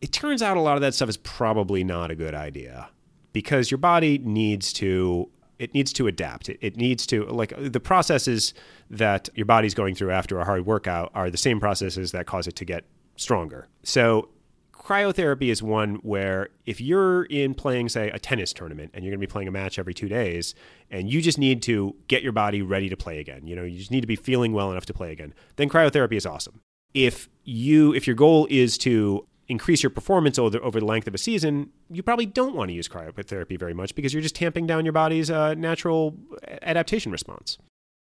it 0.00 0.12
turns 0.12 0.42
out 0.42 0.56
a 0.56 0.60
lot 0.60 0.76
of 0.76 0.80
that 0.82 0.94
stuff 0.94 1.08
is 1.08 1.16
probably 1.16 1.84
not 1.84 2.10
a 2.10 2.14
good 2.14 2.34
idea 2.34 2.88
because 3.32 3.70
your 3.70 3.78
body 3.78 4.18
needs 4.18 4.72
to 4.74 5.30
it 5.58 5.74
needs 5.74 5.92
to 5.92 6.06
adapt. 6.06 6.48
It, 6.48 6.58
it 6.62 6.76
needs 6.78 7.06
to 7.08 7.24
like 7.26 7.52
uh, 7.52 7.68
the 7.68 7.80
processes 7.80 8.54
that 8.88 9.28
your 9.34 9.46
body's 9.46 9.74
going 9.74 9.94
through 9.94 10.10
after 10.10 10.40
a 10.40 10.44
hard 10.44 10.64
workout 10.64 11.10
are 11.14 11.30
the 11.30 11.36
same 11.36 11.60
processes 11.60 12.12
that 12.12 12.26
cause 12.26 12.46
it 12.46 12.56
to 12.56 12.64
get 12.64 12.84
stronger. 13.16 13.68
So 13.82 14.30
cryotherapy 14.72 15.50
is 15.50 15.62
one 15.62 15.96
where 15.96 16.48
if 16.64 16.80
you're 16.80 17.24
in 17.24 17.52
playing 17.52 17.90
say 17.90 18.08
a 18.08 18.18
tennis 18.18 18.54
tournament 18.54 18.90
and 18.94 19.04
you're 19.04 19.10
going 19.10 19.20
to 19.20 19.26
be 19.26 19.30
playing 19.30 19.48
a 19.48 19.52
match 19.52 19.78
every 19.78 19.92
2 19.92 20.08
days 20.08 20.54
and 20.90 21.10
you 21.10 21.20
just 21.20 21.36
need 21.36 21.60
to 21.62 21.94
get 22.08 22.22
your 22.22 22.32
body 22.32 22.62
ready 22.62 22.88
to 22.88 22.96
play 22.96 23.18
again, 23.18 23.46
you 23.46 23.54
know, 23.54 23.62
you 23.62 23.78
just 23.78 23.90
need 23.90 24.00
to 24.00 24.06
be 24.06 24.16
feeling 24.16 24.54
well 24.54 24.72
enough 24.72 24.86
to 24.86 24.94
play 24.94 25.12
again, 25.12 25.34
then 25.56 25.68
cryotherapy 25.68 26.14
is 26.14 26.24
awesome. 26.24 26.62
If 26.94 27.28
you 27.44 27.92
if 27.94 28.06
your 28.06 28.16
goal 28.16 28.48
is 28.50 28.78
to 28.78 29.26
increase 29.50 29.82
your 29.82 29.90
performance 29.90 30.38
over, 30.38 30.62
over 30.62 30.80
the 30.80 30.86
length 30.86 31.08
of 31.08 31.14
a 31.14 31.18
season, 31.18 31.70
you 31.90 32.02
probably 32.02 32.26
don't 32.26 32.54
want 32.54 32.68
to 32.68 32.74
use 32.74 32.88
cryotherapy 32.88 33.58
very 33.58 33.74
much 33.74 33.94
because 33.94 34.14
you're 34.14 34.22
just 34.22 34.36
tamping 34.36 34.66
down 34.66 34.84
your 34.84 34.92
body's 34.92 35.30
uh, 35.30 35.54
natural 35.54 36.16
adaptation 36.62 37.10
response. 37.12 37.58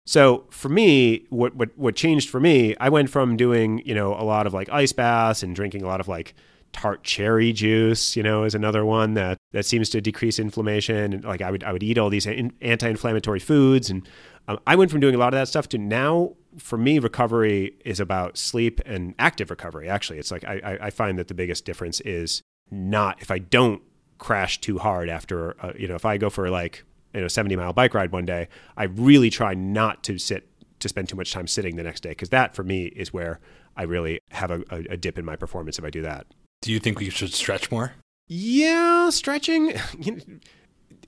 So 0.06 0.46
for 0.50 0.68
me, 0.68 1.26
what, 1.30 1.54
what 1.56 1.76
what 1.76 1.96
changed 1.96 2.30
for 2.30 2.40
me, 2.40 2.76
I 2.78 2.88
went 2.88 3.10
from 3.10 3.36
doing 3.36 3.82
you 3.84 3.94
know 3.94 4.14
a 4.14 4.22
lot 4.22 4.46
of 4.46 4.54
like 4.54 4.68
ice 4.70 4.92
baths 4.92 5.42
and 5.42 5.54
drinking 5.54 5.82
a 5.82 5.86
lot 5.86 6.00
of 6.00 6.08
like 6.08 6.34
tart 6.72 7.02
cherry 7.02 7.52
juice, 7.52 8.16
you 8.16 8.22
know, 8.22 8.44
is 8.44 8.54
another 8.54 8.84
one 8.84 9.14
that 9.14 9.38
that 9.52 9.66
seems 9.66 9.88
to 9.90 10.00
decrease 10.00 10.38
inflammation. 10.38 11.12
And 11.12 11.24
like 11.24 11.42
I 11.42 11.50
would 11.50 11.64
I 11.64 11.72
would 11.72 11.82
eat 11.82 11.98
all 11.98 12.08
these 12.08 12.26
anti-inflammatory 12.26 13.40
foods, 13.40 13.90
and 13.90 14.08
um, 14.46 14.60
I 14.66 14.76
went 14.76 14.90
from 14.90 15.00
doing 15.00 15.14
a 15.14 15.18
lot 15.18 15.34
of 15.34 15.38
that 15.38 15.48
stuff 15.48 15.68
to 15.70 15.78
now 15.78 16.34
for 16.58 16.78
me, 16.78 16.98
recovery 16.98 17.74
is 17.84 18.00
about 18.00 18.38
sleep 18.38 18.80
and 18.86 19.14
active 19.18 19.50
recovery. 19.50 19.88
Actually, 19.88 20.18
it's 20.18 20.30
like 20.30 20.44
I, 20.44 20.78
I 20.80 20.90
find 20.90 21.18
that 21.18 21.28
the 21.28 21.34
biggest 21.34 21.64
difference 21.64 22.00
is 22.00 22.42
not 22.70 23.20
if 23.20 23.30
I 23.30 23.38
don't 23.38 23.82
crash 24.18 24.60
too 24.60 24.78
hard 24.78 25.08
after, 25.08 25.56
uh, 25.62 25.72
you 25.78 25.86
know, 25.86 25.94
if 25.94 26.04
I 26.04 26.16
go 26.16 26.30
for 26.30 26.50
like, 26.50 26.84
you 27.14 27.20
know, 27.20 27.28
70 27.28 27.56
mile 27.56 27.72
bike 27.72 27.94
ride 27.94 28.12
one 28.12 28.24
day, 28.24 28.48
I 28.76 28.84
really 28.84 29.30
try 29.30 29.54
not 29.54 30.02
to 30.04 30.18
sit 30.18 30.48
to 30.80 30.88
spend 30.88 31.08
too 31.08 31.16
much 31.16 31.32
time 31.32 31.46
sitting 31.46 31.76
the 31.76 31.82
next 31.82 32.02
day 32.02 32.10
because 32.10 32.28
that 32.30 32.54
for 32.54 32.62
me 32.62 32.86
is 32.86 33.12
where 33.12 33.40
I 33.76 33.84
really 33.84 34.20
have 34.30 34.50
a, 34.50 34.62
a 34.70 34.96
dip 34.96 35.18
in 35.18 35.24
my 35.24 35.36
performance 35.36 35.78
if 35.78 35.84
I 35.84 35.90
do 35.90 36.02
that. 36.02 36.26
Do 36.62 36.72
you 36.72 36.78
think 36.78 36.98
we 36.98 37.10
should 37.10 37.32
stretch 37.32 37.70
more? 37.70 37.92
Yeah, 38.28 39.10
stretching. 39.10 39.74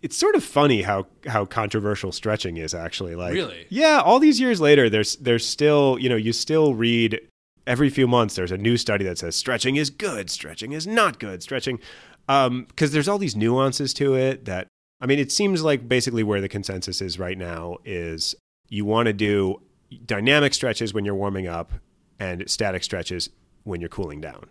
It's 0.03 0.17
sort 0.17 0.35
of 0.35 0.45
funny 0.45 0.83
how 0.83 1.07
how 1.27 1.45
controversial 1.45 2.13
stretching 2.13 2.57
is 2.57 2.75
actually. 2.75 3.15
Like, 3.15 3.35
Really? 3.35 3.67
Yeah, 3.69 4.01
all 4.05 4.19
these 4.19 4.41
years 4.41 4.61
later, 4.61 4.89
there's 4.89 5.17
there's 5.17 5.47
still 5.47 5.99
you 5.99 6.09
know 6.09 6.17
you 6.17 6.33
still 6.33 6.75
read 6.75 7.21
every 7.67 7.91
few 7.91 8.07
months. 8.07 8.35
There's 8.35 8.53
a 8.53 8.59
new 8.59 8.77
study 8.77 9.05
that 9.05 9.19
says 9.19 9.37
stretching 9.37 9.77
is 9.77 9.91
good, 9.91 10.31
stretching 10.31 10.73
is 10.73 10.87
not 10.87 11.19
good, 11.19 11.43
stretching, 11.43 11.81
um, 12.29 12.65
because 12.65 12.93
there's 12.93 13.09
all 13.09 13.19
these 13.19 13.37
nuances 13.37 13.93
to 13.95 14.15
it. 14.15 14.45
That 14.45 14.69
I 15.01 15.07
mean, 15.07 15.19
it 15.19 15.33
seems 15.33 15.63
like 15.63 15.89
basically 15.89 16.23
where 16.23 16.41
the 16.41 16.49
consensus 16.49 17.01
is 17.01 17.19
right 17.19 17.39
now 17.39 17.79
is 17.85 18.35
you 18.69 18.85
want 18.85 19.07
to 19.07 19.13
do 19.13 19.61
dynamic 20.05 20.55
stretches 20.55 20.93
when 20.93 21.05
you're 21.05 21.15
warming 21.15 21.47
up 21.47 21.73
and 22.19 22.49
static 22.49 22.85
stretches 22.85 23.31
when 23.65 23.81
you're 23.81 23.89
cooling 23.89 24.21
down. 24.21 24.47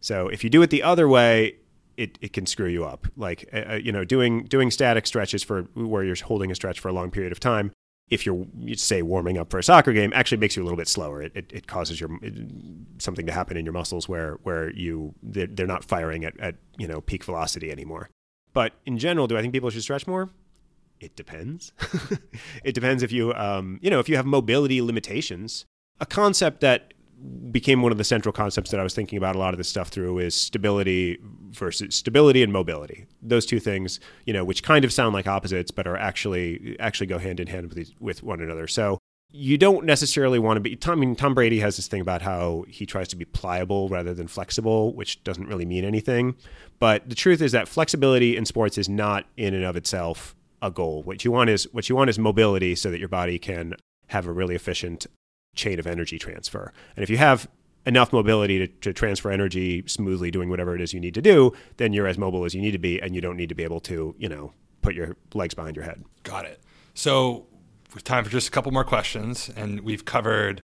So 0.00 0.28
if 0.28 0.42
you 0.42 0.50
do 0.50 0.62
it 0.62 0.70
the 0.70 0.82
other 0.82 1.08
way, 1.08 1.56
it, 1.96 2.18
it 2.20 2.32
can 2.32 2.46
screw 2.46 2.68
you 2.68 2.84
up. 2.84 3.06
Like 3.16 3.48
uh, 3.52 3.74
you 3.74 3.92
know, 3.92 4.04
doing 4.04 4.44
doing 4.44 4.70
static 4.70 5.06
stretches 5.06 5.42
for 5.42 5.62
where 5.74 6.04
you're 6.04 6.16
holding 6.16 6.50
a 6.50 6.54
stretch 6.54 6.80
for 6.80 6.88
a 6.88 6.92
long 6.92 7.10
period 7.10 7.32
of 7.32 7.40
time. 7.40 7.72
If 8.10 8.26
you're 8.26 8.46
say 8.74 9.00
warming 9.00 9.38
up 9.38 9.50
for 9.50 9.58
a 9.58 9.62
soccer 9.62 9.92
game, 9.92 10.12
actually 10.14 10.38
makes 10.38 10.56
you 10.56 10.62
a 10.62 10.64
little 10.64 10.76
bit 10.76 10.88
slower. 10.88 11.22
It, 11.22 11.32
it, 11.34 11.52
it 11.52 11.66
causes 11.66 12.00
your 12.00 12.10
it, 12.22 12.34
something 12.98 13.26
to 13.26 13.32
happen 13.32 13.56
in 13.56 13.64
your 13.64 13.72
muscles 13.72 14.08
where 14.08 14.38
where 14.42 14.70
you 14.72 15.14
they're, 15.22 15.46
they're 15.46 15.66
not 15.66 15.84
firing 15.84 16.24
at, 16.24 16.38
at 16.38 16.56
you 16.76 16.86
know 16.86 17.00
peak 17.00 17.24
velocity 17.24 17.70
anymore. 17.70 18.10
But 18.52 18.74
in 18.84 18.98
general, 18.98 19.26
do 19.26 19.38
I 19.38 19.40
think 19.40 19.54
people 19.54 19.70
should 19.70 19.82
stretch 19.82 20.06
more? 20.06 20.28
It 21.00 21.16
depends. 21.16 21.72
it 22.64 22.74
depends 22.74 23.02
if 23.02 23.12
you 23.12 23.32
um, 23.34 23.78
you 23.82 23.90
know 23.90 23.98
if 23.98 24.08
you 24.08 24.16
have 24.16 24.26
mobility 24.26 24.82
limitations. 24.82 25.64
A 26.00 26.06
concept 26.06 26.60
that 26.60 26.94
became 27.50 27.82
one 27.82 27.92
of 27.92 27.98
the 27.98 28.04
central 28.04 28.32
concepts 28.32 28.70
that 28.70 28.80
I 28.80 28.82
was 28.82 28.94
thinking 28.94 29.16
about 29.16 29.36
a 29.36 29.38
lot 29.38 29.54
of 29.54 29.58
this 29.58 29.68
stuff 29.68 29.88
through 29.88 30.18
is 30.18 30.34
stability 30.34 31.18
versus 31.50 31.94
stability 31.94 32.42
and 32.42 32.52
mobility. 32.52 33.06
Those 33.20 33.46
two 33.46 33.60
things, 33.60 34.00
you 34.26 34.32
know, 34.32 34.44
which 34.44 34.62
kind 34.62 34.84
of 34.84 34.92
sound 34.92 35.14
like 35.14 35.26
opposites, 35.26 35.70
but 35.70 35.86
are 35.86 35.96
actually 35.96 36.76
actually 36.80 37.06
go 37.06 37.18
hand 37.18 37.40
in 37.40 37.46
hand 37.46 37.68
with 37.68 37.76
these, 37.76 37.92
with 38.00 38.22
one 38.22 38.40
another. 38.40 38.66
So 38.66 38.98
you 39.30 39.56
don't 39.56 39.86
necessarily 39.86 40.38
want 40.38 40.56
to 40.56 40.60
be. 40.60 40.76
Tom, 40.76 40.98
I 40.98 41.00
mean, 41.00 41.16
Tom 41.16 41.34
Brady 41.34 41.60
has 41.60 41.76
this 41.76 41.88
thing 41.88 42.00
about 42.00 42.22
how 42.22 42.64
he 42.68 42.84
tries 42.84 43.08
to 43.08 43.16
be 43.16 43.24
pliable 43.24 43.88
rather 43.88 44.14
than 44.14 44.26
flexible, 44.26 44.94
which 44.94 45.22
doesn't 45.24 45.46
really 45.46 45.64
mean 45.64 45.84
anything. 45.84 46.34
But 46.78 47.08
the 47.08 47.14
truth 47.14 47.40
is 47.40 47.52
that 47.52 47.68
flexibility 47.68 48.36
in 48.36 48.44
sports 48.44 48.76
is 48.76 48.88
not 48.88 49.26
in 49.36 49.54
and 49.54 49.64
of 49.64 49.76
itself 49.76 50.34
a 50.60 50.70
goal. 50.70 51.02
What 51.02 51.24
you 51.24 51.32
want 51.32 51.50
is 51.50 51.66
what 51.72 51.88
you 51.88 51.96
want 51.96 52.10
is 52.10 52.18
mobility, 52.18 52.74
so 52.74 52.90
that 52.90 52.98
your 52.98 53.08
body 53.08 53.38
can 53.38 53.74
have 54.08 54.26
a 54.26 54.32
really 54.32 54.54
efficient 54.54 55.06
chain 55.54 55.78
of 55.78 55.86
energy 55.86 56.18
transfer. 56.18 56.72
And 56.96 57.02
if 57.02 57.10
you 57.10 57.18
have 57.18 57.48
enough 57.86 58.12
mobility 58.12 58.58
to, 58.58 58.66
to, 58.68 58.92
transfer 58.92 59.30
energy 59.30 59.82
smoothly 59.86 60.30
doing 60.30 60.48
whatever 60.48 60.74
it 60.74 60.80
is 60.80 60.92
you 60.92 61.00
need 61.00 61.14
to 61.14 61.22
do, 61.22 61.52
then 61.78 61.92
you're 61.92 62.06
as 62.06 62.16
mobile 62.16 62.44
as 62.44 62.54
you 62.54 62.60
need 62.60 62.70
to 62.70 62.78
be 62.78 63.00
and 63.00 63.14
you 63.14 63.20
don't 63.20 63.36
need 63.36 63.48
to 63.48 63.54
be 63.54 63.64
able 63.64 63.80
to, 63.80 64.14
you 64.18 64.28
know, 64.28 64.52
put 64.82 64.94
your 64.94 65.16
legs 65.34 65.54
behind 65.54 65.76
your 65.76 65.84
head. 65.84 66.02
Got 66.22 66.46
it. 66.46 66.60
So 66.94 67.46
we've 67.94 68.04
time 68.04 68.24
for 68.24 68.30
just 68.30 68.48
a 68.48 68.50
couple 68.50 68.72
more 68.72 68.84
questions 68.84 69.50
and 69.56 69.80
we've 69.80 70.04
covered 70.04 70.60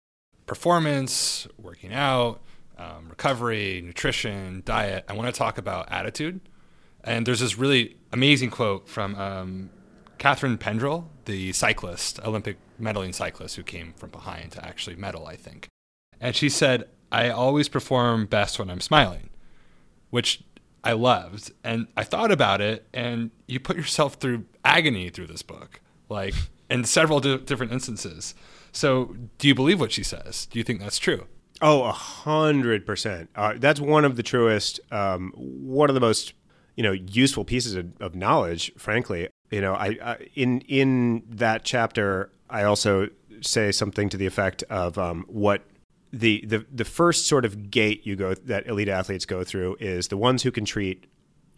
performance, 0.47 1.49
working 1.59 1.93
out, 1.93 2.43
um, 2.79 3.09
recovery, 3.09 3.83
nutrition, 3.85 4.63
diet. 4.65 5.05
I 5.09 5.15
want 5.15 5.33
to 5.33 5.37
talk 5.37 5.59
about 5.59 5.91
attitude. 5.91 6.41
And 7.03 7.27
there's 7.27 7.41
this 7.41 7.57
really 7.57 7.97
amazing 8.13 8.51
quote 8.51 8.89
from 8.89 9.15
um, 9.15 9.71
Catharine 10.19 10.59
Pendrel, 10.59 11.07
the 11.27 11.53
cyclist, 11.53 12.19
Olympic 12.25 12.57
medaling 12.81 13.15
cyclist 13.15 13.57
who 13.57 13.63
came 13.63 13.93
from 13.97 14.11
behind 14.11 14.53
to 14.53 14.65
actually 14.65 14.97
medal, 14.97 15.27
I 15.27 15.37
think. 15.37 15.69
And 16.21 16.35
she 16.35 16.49
said, 16.49 16.89
I 17.13 17.29
always 17.29 17.69
perform 17.69 18.27
best 18.27 18.59
when 18.59 18.71
I'm 18.71 18.81
smiling, 18.81 19.29
which 20.11 20.43
I 20.83 20.93
loved. 20.93 21.53
And 21.63 21.89
I 21.97 22.05
thought 22.05 22.33
about 22.33 22.61
it, 22.61 22.87
and 22.95 23.31
you 23.47 23.61
put 23.61 23.77
yourself 23.77 24.15
through 24.15 24.47
agony 24.65 25.11
through 25.11 25.27
this 25.27 25.43
book, 25.43 25.81
like 26.09 26.35
in 26.71 26.85
several 26.85 27.21
di- 27.21 27.39
different 27.39 27.73
instances. 27.73 28.35
So, 28.73 29.17
do 29.39 29.49
you 29.49 29.55
believe 29.55 29.81
what 29.81 29.93
she 29.93 30.03
says? 30.03 30.47
Do 30.47 30.59
you 30.59 30.65
think 30.65 30.81
that's 30.81 30.99
true? 30.99 31.27
Oh, 31.63 31.85
a 31.85 31.93
hundred 31.93 32.85
percent. 32.85 33.31
Uh, 33.35 33.55
that's 33.57 33.81
one 33.81 34.05
of 34.05 34.17
the 34.17 34.23
truest, 34.23 34.81
um, 34.93 35.33
one 35.37 35.89
of 35.89 35.95
the 35.95 36.01
most, 36.01 36.35
you 36.77 36.83
know, 36.83 36.93
useful 36.93 37.45
pieces 37.45 37.75
of, 37.75 37.93
of 38.01 38.15
knowledge. 38.15 38.73
Frankly, 38.77 39.29
you 39.51 39.61
know, 39.61 39.75
I, 39.75 39.99
I, 40.03 40.29
in 40.35 40.61
in 40.63 41.23
that 41.29 41.65
chapter, 41.65 42.31
I 42.51 42.65
also 42.65 43.09
say 43.41 43.73
something 43.73 44.09
to 44.09 44.17
the 44.17 44.27
effect 44.27 44.63
of 44.65 44.99
um, 44.99 45.25
what 45.29 45.63
the, 46.13 46.45
the 46.47 46.65
the 46.73 46.85
first 46.85 47.27
sort 47.27 47.45
of 47.45 47.71
gate 47.71 48.07
you 48.07 48.17
go 48.17 48.35
that 48.35 48.67
elite 48.67 48.89
athletes 48.89 49.27
go 49.27 49.45
through 49.45 49.77
is 49.81 50.09
the 50.09 50.17
ones 50.17 50.43
who 50.43 50.51
can 50.51 50.65
treat 50.65 51.07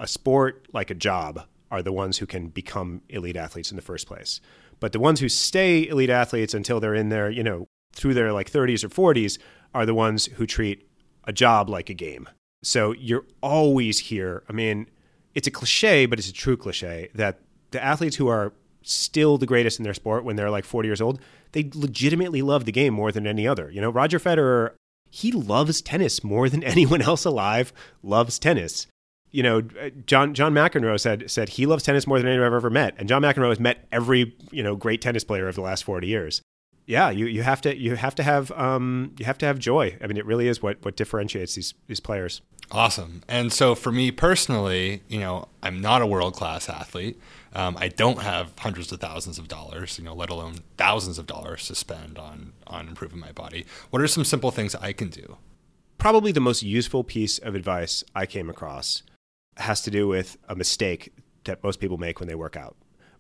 a 0.01 0.07
sport 0.07 0.67
like 0.73 0.91
a 0.91 0.95
job 0.95 1.47
are 1.71 1.83
the 1.83 1.93
ones 1.93 2.19
who 2.19 2.27
can 2.27 2.49
become 2.49 3.03
elite 3.09 3.37
athletes 3.37 3.71
in 3.71 3.77
the 3.77 3.83
first 3.83 4.07
place. 4.07 4.41
But 4.81 4.93
the 4.93 5.01
ones 5.01 5.21
who 5.21 5.29
stay 5.29 5.87
elite 5.87 6.11
athletes 6.11 6.55
until 6.55 6.81
they're 6.81 6.95
in 6.95 7.09
their, 7.09 7.31
you 7.31 7.43
know, 7.43 7.69
through 7.93 8.15
their 8.15 8.33
like 8.33 8.51
30s 8.51 8.85
or 8.85 8.89
40s 8.89 9.39
are 9.75 9.85
the 9.85 9.95
ones 9.95 10.27
who 10.27 10.47
treat 10.47 10.89
a 11.25 11.33
job 11.33 11.69
like 11.69 11.91
a 11.91 11.95
game. 11.95 12.29
So 12.63 12.93
you're 12.93 13.25
always 13.43 13.99
here. 13.99 14.45
I 14.49 14.53
mean, 14.53 14.89
it's 15.35 15.47
a 15.47 15.51
cliche, 15.51 16.07
but 16.07 16.19
it's 16.19 16.29
a 16.29 16.33
true 16.33 16.57
cliche 16.57 17.11
that 17.15 17.41
the 17.71 17.83
athletes 17.83 18.17
who 18.17 18.29
are 18.29 18.53
still 18.83 19.39
the 19.39 19.47
greatest 19.47 19.79
in 19.79 19.85
their 19.85 19.95
sport 19.95 20.25
when 20.25 20.37
they're 20.37 20.51
like 20.51 20.65
40 20.65 20.89
years 20.89 21.01
old, 21.01 21.21
they 21.53 21.71
legitimately 21.75 22.43
love 22.43 22.65
the 22.65 22.73
game 22.73 22.95
more 22.95 23.13
than 23.13 23.27
any 23.27 23.47
other. 23.47 23.71
You 23.71 23.81
know, 23.81 23.91
Roger 23.91 24.19
Federer, 24.19 24.73
he 25.11 25.33
loves 25.33 25.81
tennis 25.81 26.25
more 26.25 26.49
than 26.49 26.63
anyone 26.65 27.03
else 27.03 27.25
alive 27.25 27.73
loves 28.03 28.39
tennis. 28.39 28.87
You 29.31 29.43
know, 29.43 29.59
uh, 29.81 29.91
John 30.07 30.33
John 30.33 30.55
McEnroe 30.55 30.99
said 30.99 31.31
said 31.31 31.51
he 31.51 31.67
loves 31.67 31.85
tennis 31.85 32.07
more 32.07 32.19
than 32.19 32.29
anyone 32.29 32.47
I've 32.47 32.55
ever 32.55 32.71
met, 32.71 32.95
and 32.97 33.09
John 33.09 33.21
McEnroe 33.21 33.51
has 33.51 33.61
met 33.61 33.87
every 33.93 34.35
you 34.51 34.63
know 34.63 34.75
great 34.75 35.03
tennis 35.03 35.23
player 35.23 35.49
of 35.49 35.55
the 35.55 35.61
last 35.61 35.85
40 35.85 36.07
years. 36.07 36.41
Yeah, 36.89 37.11
you, 37.11 37.27
you 37.27 37.43
have 37.43 37.61
to 37.61 37.77
you 37.77 37.97
have 37.97 38.15
to 38.15 38.23
have 38.23 38.51
um, 38.53 39.15
you 39.19 39.27
have 39.27 39.37
to 39.39 39.47
have 39.47 39.59
joy. 39.59 39.99
I 40.03 40.07
mean, 40.07 40.17
it 40.17 40.25
really 40.25 40.49
is 40.49 40.63
what 40.63 40.83
what 40.83 40.97
differentiates 40.97 41.55
these 41.55 41.75
these 41.87 42.01
players. 42.01 42.41
Awesome. 42.71 43.23
And 43.29 43.53
so 43.53 43.75
for 43.75 43.93
me 43.93 44.11
personally, 44.11 45.03
you 45.07 45.21
know, 45.21 45.49
I'm 45.63 45.83
not 45.83 46.01
a 46.01 46.07
world 46.07 46.35
class 46.35 46.67
athlete. 46.67 47.21
Um, 47.55 47.77
I 47.79 47.89
don't 47.89 48.23
have 48.23 48.53
hundreds 48.59 48.91
of 48.91 49.01
thousands 49.01 49.39
of 49.39 49.49
dollars, 49.49 49.99
you 49.99 50.05
know, 50.05 50.15
let 50.15 50.31
alone 50.31 50.61
thousands 50.79 51.19
of 51.19 51.27
dollars 51.27 51.67
to 51.67 51.75
spend 51.75 52.19
on 52.19 52.55
on 52.67 52.89
improving 52.89 53.21
my 53.21 53.33
body. 53.33 53.67
What 53.91 54.01
are 54.01 54.09
some 54.09 54.25
simple 54.25 54.51
things 54.51 54.75
I 54.75 54.95
can 54.95 55.11
do? 55.11 55.37
Probably 55.99 56.33
the 56.33 56.41
most 56.41 56.63
useful 56.63 57.05
piece 57.05 57.39
of 57.39 57.55
advice 57.55 58.03
I 58.15 58.25
came 58.25 58.49
across 58.49 59.03
has 59.59 59.83
to 59.83 59.91
do 59.91 60.09
with 60.09 60.39
a 60.49 60.55
mistake 60.55 61.13
that 61.45 61.63
most 61.63 61.81
people 61.81 61.99
make 61.99 62.19
when 62.19 62.29
they 62.29 62.35
work 62.35 62.57
out, 62.57 62.77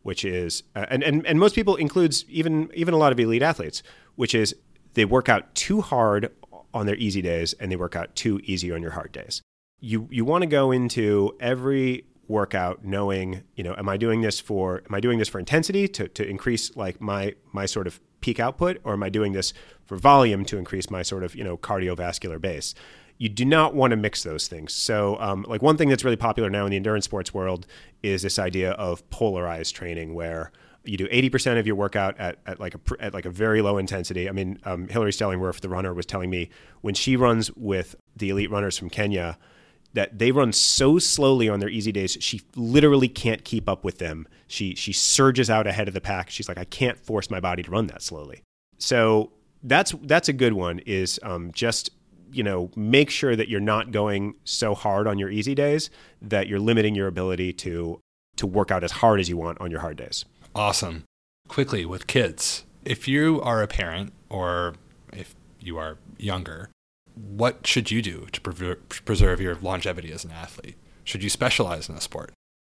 which 0.09 0.25
is, 0.25 0.63
uh, 0.75 0.87
and, 0.89 1.03
and 1.03 1.27
and 1.27 1.39
most 1.39 1.55
people 1.55 1.77
includes 1.77 2.25
even 2.31 2.71
even 2.73 2.95
a 2.95 2.97
lot 2.97 3.13
of 3.13 3.21
elite 3.21 3.43
athletes, 3.43 3.83
which 4.17 4.35
is 4.35 4.57
they 4.95 5.05
work 5.05 5.29
out 5.29 5.55
too 5.55 5.83
hard 5.83 6.33
on 6.73 6.87
their 6.87 6.97
easy 6.97 7.21
days 7.21 7.53
and 7.61 7.71
they 7.71 7.77
work 7.77 7.95
out 7.95 8.17
too 8.17 8.41
easy 8.45 8.73
on 8.73 8.81
your 8.81 8.93
hard 8.93 9.13
days. 9.13 9.43
You 9.81 10.09
you 10.11 10.25
want 10.25 10.41
to 10.45 10.47
go 10.47 10.73
into 10.73 11.37
every 11.41 12.07
workout 12.27 12.83
knowing 12.83 13.43
you 13.55 13.65
know 13.65 13.75
am 13.77 13.89
i 13.89 13.97
doing 13.97 14.21
this 14.23 14.39
for 14.41 14.83
am 14.89 14.95
i 14.95 15.01
doing 15.01 15.19
this 15.19 15.29
for 15.29 15.39
intensity 15.39 15.89
to, 15.89 16.09
to 16.09 16.27
increase 16.27 16.75
like 16.77 17.01
my 17.01 17.35
my 17.53 17.65
sort 17.65 17.87
of 17.87 18.01
peak 18.21 18.39
output 18.39 18.79
or 18.85 18.93
am 18.93 19.03
i 19.03 19.09
doing 19.09 19.33
this 19.33 19.55
for 19.87 19.97
volume 19.97 20.45
to 20.45 20.59
increase 20.59 20.91
my 20.91 21.01
sort 21.03 21.25
of 21.25 21.35
you 21.35 21.43
know 21.43 21.57
cardiovascular 21.57 22.39
base 22.39 22.75
you 23.19 23.29
do 23.29 23.45
not 23.45 23.75
want 23.75 23.91
to 23.91 23.97
mix 23.97 24.23
those 24.23 24.49
things. 24.49 24.73
So 24.73 25.17
um, 25.21 25.45
like 25.49 25.61
one 25.61 25.77
thing 25.77 25.89
that's 25.89 26.05
really 26.05 26.17
popular 26.17 26.49
now 26.49 26.65
in 26.65 26.71
the 26.71 26.77
endurance 26.77 27.05
sports 27.05 27.35
world 27.35 27.67
is 28.03 28.23
this 28.23 28.39
idea 28.39 28.73
of 28.73 29.09
polarized 29.11 29.75
training 29.75 30.15
where 30.15 30.53
you 30.85 30.97
do 30.97 31.09
80% 31.09 31.59
of 31.59 31.67
your 31.67 31.77
workout 31.77 32.19
at, 32.19 32.39
at 32.47 32.61
like 32.61 32.75
a 32.75 32.81
at 33.01 33.13
like 33.13 33.27
a 33.27 33.31
very 33.31 33.61
low 33.61 33.77
intensity. 33.77 34.29
I 34.29 34.33
mean, 34.33 34.59
um, 34.65 34.89
Hilary 34.89 35.11
Stellingwerff, 35.11 35.61
the 35.61 35.69
runner, 35.69 35.93
was 35.93 36.07
telling 36.07 36.31
me 36.31 36.49
when 36.81 36.95
she 36.95 37.17
runs 37.17 37.55
with 37.57 37.97
the 38.17 38.31
elite 38.31 38.51
runners 38.51 38.79
from 38.79 38.89
Kenya, 38.89 39.37
that 39.95 40.19
they 40.19 40.31
run 40.31 40.53
so 40.53 40.99
slowly 40.99 41.49
on 41.49 41.61
their 41.61 41.69
easy 41.69 41.93
days 41.93 42.17
she 42.21 42.43
literally 42.55 43.09
can't 43.09 43.45
keep 43.45 43.69
up 43.69 43.85
with 43.85 43.99
them. 43.99 44.29
She 44.47 44.75
she 44.77 44.93
surges 44.93 45.51
out 45.51 45.67
ahead 45.67 45.89
of 45.89 45.95
the 45.95 46.01
pack. 46.01 46.31
She's 46.31 46.49
like 46.49 46.59
i 46.59 46.65
can't 46.65 46.99
force 46.99 47.31
my 47.31 47.41
body 47.41 47.65
to 47.65 47.71
run 47.71 47.89
that 47.89 48.01
slowly. 48.01 48.43
So 48.79 49.33
that's 49.63 49.93
that's 50.03 50.29
a 50.29 50.33
good 50.33 50.53
one 50.53 50.79
is 50.87 51.19
um, 51.23 51.51
just 51.53 51.91
you 52.33 52.43
know 52.43 52.71
make 52.77 53.11
sure 53.11 53.37
that 53.37 53.49
you're 53.49 53.61
not 53.61 53.91
going 53.91 54.35
so 54.45 54.75
hard 54.75 55.07
on 55.07 55.19
your 55.19 55.31
easy 55.31 55.55
days 55.55 55.91
that 56.21 56.47
you're 56.49 56.61
limiting 56.61 56.95
your 56.95 57.07
ability 57.07 57.53
to 57.53 58.01
to 58.37 58.47
work 58.47 58.71
out 58.71 58.85
as 58.85 58.93
hard 58.93 59.21
as 59.21 59.29
you 59.29 59.37
want 59.37 59.61
on 59.61 59.71
your 59.71 59.81
hard 59.81 59.97
days 59.97 60.25
awesome 60.55 61.05
quickly 61.49 61.85
with 61.85 62.07
kids 62.07 62.65
if 62.85 63.09
you 63.09 63.41
are 63.43 63.63
a 63.63 63.67
parent 63.67 64.13
or 64.29 64.75
if 65.13 65.35
you 65.61 65.79
are 65.79 65.99
younger 66.19 66.71
what 67.19 67.67
should 67.67 67.91
you 67.91 68.01
do 68.01 68.27
to 68.33 68.41
preserve 69.05 69.41
your 69.41 69.57
longevity 69.57 70.13
as 70.13 70.25
an 70.25 70.31
athlete? 70.31 70.77
Should 71.05 71.23
you 71.23 71.31
specialize 71.31 71.89
in 71.89 71.95
a 71.95 72.01
sport? 72.01 72.33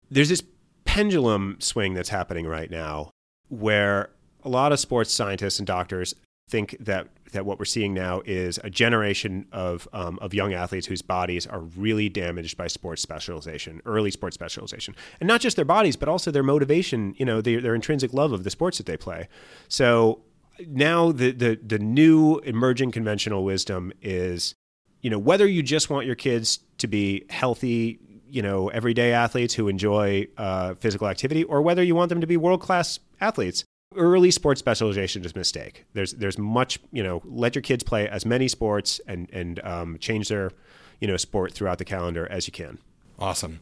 There's 0.09 0.29
this 0.29 0.43
pendulum 0.85 1.57
swing 1.59 1.93
that's 1.93 2.09
happening 2.09 2.47
right 2.47 2.71
now 2.71 3.11
where 3.49 4.09
a 4.43 4.49
lot 4.49 4.71
of 4.71 4.79
sports 4.79 5.11
scientists 5.11 5.59
and 5.59 5.67
doctors 5.67 6.13
think 6.49 6.75
that 6.79 7.07
that 7.31 7.45
what 7.45 7.59
we're 7.59 7.65
seeing 7.65 7.93
now 7.93 8.21
is 8.25 8.59
a 8.63 8.69
generation 8.69 9.45
of 9.51 9.87
um, 9.93 10.17
of 10.21 10.33
young 10.33 10.53
athletes 10.53 10.87
whose 10.87 11.01
bodies 11.01 11.45
are 11.45 11.59
really 11.59 12.09
damaged 12.09 12.57
by 12.57 12.67
sports 12.67 13.01
specialization, 13.01 13.81
early 13.85 14.11
sports 14.11 14.33
specialization, 14.33 14.95
and 15.19 15.27
not 15.27 15.41
just 15.41 15.55
their 15.55 15.65
bodies, 15.65 15.95
but 15.95 16.09
also 16.09 16.31
their 16.31 16.43
motivation. 16.43 17.13
You 17.17 17.25
know, 17.25 17.41
their, 17.41 17.61
their 17.61 17.75
intrinsic 17.75 18.13
love 18.13 18.31
of 18.31 18.43
the 18.43 18.49
sports 18.49 18.77
that 18.77 18.87
they 18.87 18.97
play. 18.97 19.27
So 19.67 20.21
now 20.67 21.11
the 21.11 21.31
the 21.31 21.59
the 21.65 21.79
new 21.79 22.39
emerging 22.39 22.91
conventional 22.91 23.43
wisdom 23.43 23.93
is, 24.01 24.55
you 25.01 25.09
know, 25.09 25.19
whether 25.19 25.47
you 25.47 25.61
just 25.61 25.89
want 25.89 26.05
your 26.05 26.15
kids 26.15 26.59
to 26.79 26.87
be 26.87 27.25
healthy. 27.29 27.99
You 28.31 28.43
know, 28.43 28.69
everyday 28.69 29.11
athletes 29.11 29.55
who 29.55 29.67
enjoy 29.67 30.27
uh, 30.37 30.75
physical 30.75 31.07
activity, 31.07 31.43
or 31.45 31.63
whether 31.63 31.81
you 31.81 31.95
want 31.95 32.09
them 32.09 32.21
to 32.21 32.27
be 32.27 32.37
world 32.37 32.61
class 32.61 32.99
athletes 33.19 33.65
early 33.95 34.31
sports 34.31 34.59
specialization 34.59 35.25
is 35.25 35.33
a 35.33 35.37
mistake. 35.37 35.85
There's 35.93 36.13
there's 36.13 36.37
much 36.37 36.79
you 36.91 37.03
know 37.03 37.21
let 37.25 37.55
your 37.55 37.61
kids 37.61 37.83
play 37.83 38.07
as 38.07 38.25
many 38.25 38.47
sports 38.47 38.99
and 39.07 39.29
and 39.31 39.59
um, 39.63 39.97
change 39.99 40.29
their 40.29 40.51
you 40.99 41.07
know 41.07 41.17
sport 41.17 41.53
throughout 41.53 41.77
the 41.77 41.85
calendar 41.85 42.27
as 42.29 42.47
you 42.47 42.53
can. 42.53 42.79
Awesome. 43.17 43.61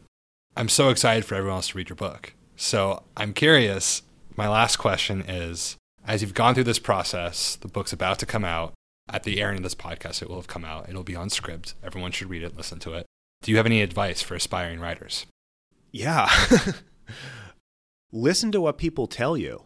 I'm 0.56 0.68
so 0.68 0.88
excited 0.88 1.24
for 1.24 1.34
everyone 1.34 1.56
else 1.56 1.68
to 1.68 1.78
read 1.78 1.88
your 1.88 1.96
book. 1.96 2.34
So 2.56 3.02
I'm 3.16 3.32
curious. 3.32 4.02
My 4.36 4.48
last 4.48 4.76
question 4.76 5.22
is: 5.22 5.76
as 6.06 6.22
you've 6.22 6.34
gone 6.34 6.54
through 6.54 6.64
this 6.64 6.78
process, 6.78 7.56
the 7.56 7.68
book's 7.68 7.92
about 7.92 8.18
to 8.20 8.26
come 8.26 8.44
out. 8.44 8.74
At 9.10 9.22
the 9.22 9.40
airing 9.40 9.56
of 9.56 9.62
this 9.62 9.74
podcast, 9.74 10.20
it 10.20 10.28
will 10.28 10.36
have 10.36 10.48
come 10.48 10.66
out. 10.66 10.86
It'll 10.86 11.02
be 11.02 11.16
on 11.16 11.30
Scribd. 11.30 11.72
Everyone 11.82 12.12
should 12.12 12.28
read 12.28 12.42
it, 12.42 12.58
listen 12.58 12.78
to 12.80 12.92
it. 12.92 13.06
Do 13.40 13.50
you 13.50 13.56
have 13.56 13.64
any 13.64 13.80
advice 13.80 14.20
for 14.20 14.34
aspiring 14.34 14.80
writers? 14.80 15.24
Yeah. 15.90 16.28
listen 18.12 18.52
to 18.52 18.60
what 18.60 18.76
people 18.76 19.06
tell 19.06 19.34
you 19.34 19.64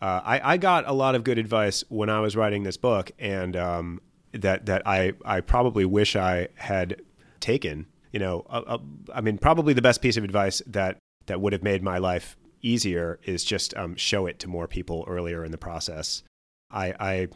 uh, 0.00 0.20
I, 0.24 0.52
I 0.52 0.56
got 0.56 0.88
a 0.88 0.92
lot 0.92 1.14
of 1.14 1.24
good 1.24 1.38
advice 1.38 1.84
when 1.88 2.08
I 2.08 2.20
was 2.20 2.36
writing 2.36 2.62
this 2.62 2.76
book, 2.76 3.10
and 3.18 3.56
um, 3.56 4.00
that 4.32 4.66
that 4.66 4.86
I 4.86 5.12
I 5.24 5.40
probably 5.40 5.84
wish 5.84 6.16
I 6.16 6.48
had 6.54 7.02
taken. 7.40 7.86
You 8.12 8.18
know, 8.18 8.46
uh, 8.48 8.62
uh, 8.66 8.78
I 9.14 9.20
mean, 9.20 9.38
probably 9.38 9.72
the 9.72 9.82
best 9.82 10.02
piece 10.02 10.16
of 10.16 10.24
advice 10.24 10.62
that 10.66 10.98
that 11.26 11.40
would 11.40 11.52
have 11.52 11.62
made 11.62 11.82
my 11.82 11.98
life 11.98 12.36
easier 12.62 13.18
is 13.24 13.44
just 13.44 13.76
um, 13.76 13.96
show 13.96 14.26
it 14.26 14.38
to 14.40 14.48
more 14.48 14.66
people 14.66 15.04
earlier 15.06 15.44
in 15.44 15.52
the 15.52 15.58
process. 15.58 16.22
I, 16.70 16.94
I, 17.00 17.28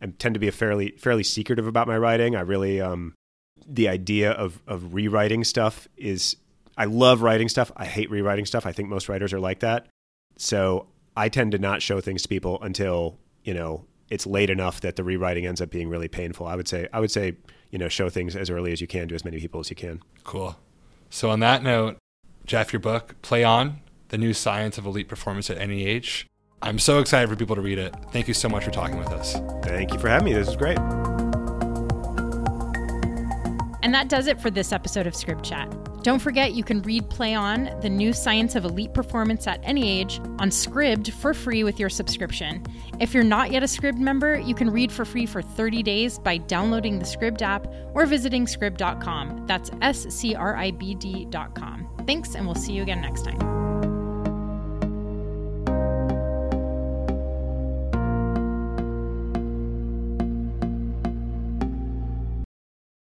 I 0.00 0.06
tend 0.18 0.34
to 0.34 0.40
be 0.40 0.48
a 0.48 0.52
fairly 0.52 0.90
fairly 0.98 1.24
secretive 1.24 1.66
about 1.66 1.86
my 1.86 1.98
writing. 1.98 2.36
I 2.36 2.40
really 2.40 2.80
um, 2.80 3.14
the 3.66 3.88
idea 3.88 4.32
of 4.32 4.62
of 4.66 4.94
rewriting 4.94 5.44
stuff 5.44 5.88
is 5.96 6.36
I 6.76 6.84
love 6.86 7.22
writing 7.22 7.48
stuff. 7.48 7.72
I 7.76 7.86
hate 7.86 8.10
rewriting 8.10 8.46
stuff. 8.46 8.66
I 8.66 8.72
think 8.72 8.88
most 8.88 9.08
writers 9.08 9.32
are 9.32 9.40
like 9.40 9.60
that. 9.60 9.86
So 10.36 10.86
I 11.16 11.28
tend 11.28 11.52
to 11.52 11.58
not 11.58 11.82
show 11.82 12.00
things 12.00 12.22
to 12.22 12.28
people 12.28 12.58
until 12.62 13.18
you 13.42 13.54
know 13.54 13.84
it's 14.10 14.26
late 14.26 14.50
enough 14.50 14.80
that 14.82 14.96
the 14.96 15.04
rewriting 15.04 15.46
ends 15.46 15.60
up 15.60 15.70
being 15.70 15.88
really 15.88 16.08
painful. 16.08 16.46
I 16.46 16.56
would 16.56 16.68
say 16.68 16.88
I 16.92 17.00
would 17.00 17.10
say 17.10 17.36
you 17.70 17.78
know 17.78 17.88
show 17.88 18.08
things 18.08 18.36
as 18.36 18.50
early 18.50 18.72
as 18.72 18.80
you 18.80 18.86
can 18.86 19.08
to 19.08 19.14
as 19.14 19.24
many 19.24 19.38
people 19.38 19.60
as 19.60 19.70
you 19.70 19.76
can. 19.76 20.02
Cool. 20.24 20.56
So 21.10 21.30
on 21.30 21.40
that 21.40 21.62
note, 21.62 21.98
Jeff, 22.46 22.72
your 22.72 22.80
book 22.80 23.16
Play 23.22 23.44
On: 23.44 23.80
The 24.08 24.18
New 24.18 24.32
Science 24.32 24.78
of 24.78 24.86
Elite 24.86 25.08
Performance 25.08 25.50
at 25.50 25.58
Any 25.58 25.86
Age. 25.86 26.26
I'm 26.62 26.78
so 26.78 26.98
excited 26.98 27.28
for 27.28 27.36
people 27.36 27.56
to 27.56 27.62
read 27.62 27.78
it. 27.78 27.94
Thank 28.10 28.26
you 28.26 28.34
so 28.34 28.48
much 28.48 28.64
for 28.64 28.70
talking 28.70 28.98
with 28.98 29.10
us. 29.10 29.36
Thank 29.62 29.92
you 29.92 29.98
for 29.98 30.08
having 30.08 30.24
me. 30.24 30.32
This 30.32 30.48
is 30.48 30.56
great. 30.56 30.78
And 33.82 33.92
that 33.92 34.08
does 34.08 34.26
it 34.28 34.40
for 34.40 34.50
this 34.50 34.72
episode 34.72 35.06
of 35.06 35.12
Scribd 35.12 35.44
Chat. 35.44 35.68
Don't 36.04 36.18
forget 36.18 36.52
you 36.52 36.62
can 36.62 36.82
read 36.82 37.08
Play 37.08 37.34
On, 37.34 37.80
the 37.80 37.88
new 37.88 38.12
science 38.12 38.56
of 38.56 38.66
elite 38.66 38.92
performance 38.92 39.46
at 39.46 39.58
any 39.62 39.88
age, 39.88 40.20
on 40.38 40.50
Scribd 40.50 41.10
for 41.10 41.32
free 41.32 41.64
with 41.64 41.80
your 41.80 41.88
subscription. 41.88 42.62
If 43.00 43.14
you're 43.14 43.24
not 43.24 43.50
yet 43.50 43.62
a 43.62 43.66
Scribd 43.66 43.96
member, 43.96 44.38
you 44.38 44.54
can 44.54 44.68
read 44.68 44.92
for 44.92 45.06
free 45.06 45.24
for 45.24 45.40
30 45.40 45.82
days 45.82 46.18
by 46.18 46.36
downloading 46.36 46.98
the 46.98 47.06
Scribd 47.06 47.40
app 47.40 47.66
or 47.94 48.04
visiting 48.04 48.44
scribd.com. 48.44 49.46
That's 49.46 49.70
S 49.80 50.14
C 50.14 50.34
R 50.34 50.54
I 50.54 50.72
B 50.72 50.94
D.com. 50.94 51.88
Thanks, 52.06 52.34
and 52.34 52.44
we'll 52.44 52.54
see 52.54 52.74
you 52.74 52.82
again 52.82 53.00
next 53.00 53.24
time. 53.24 53.83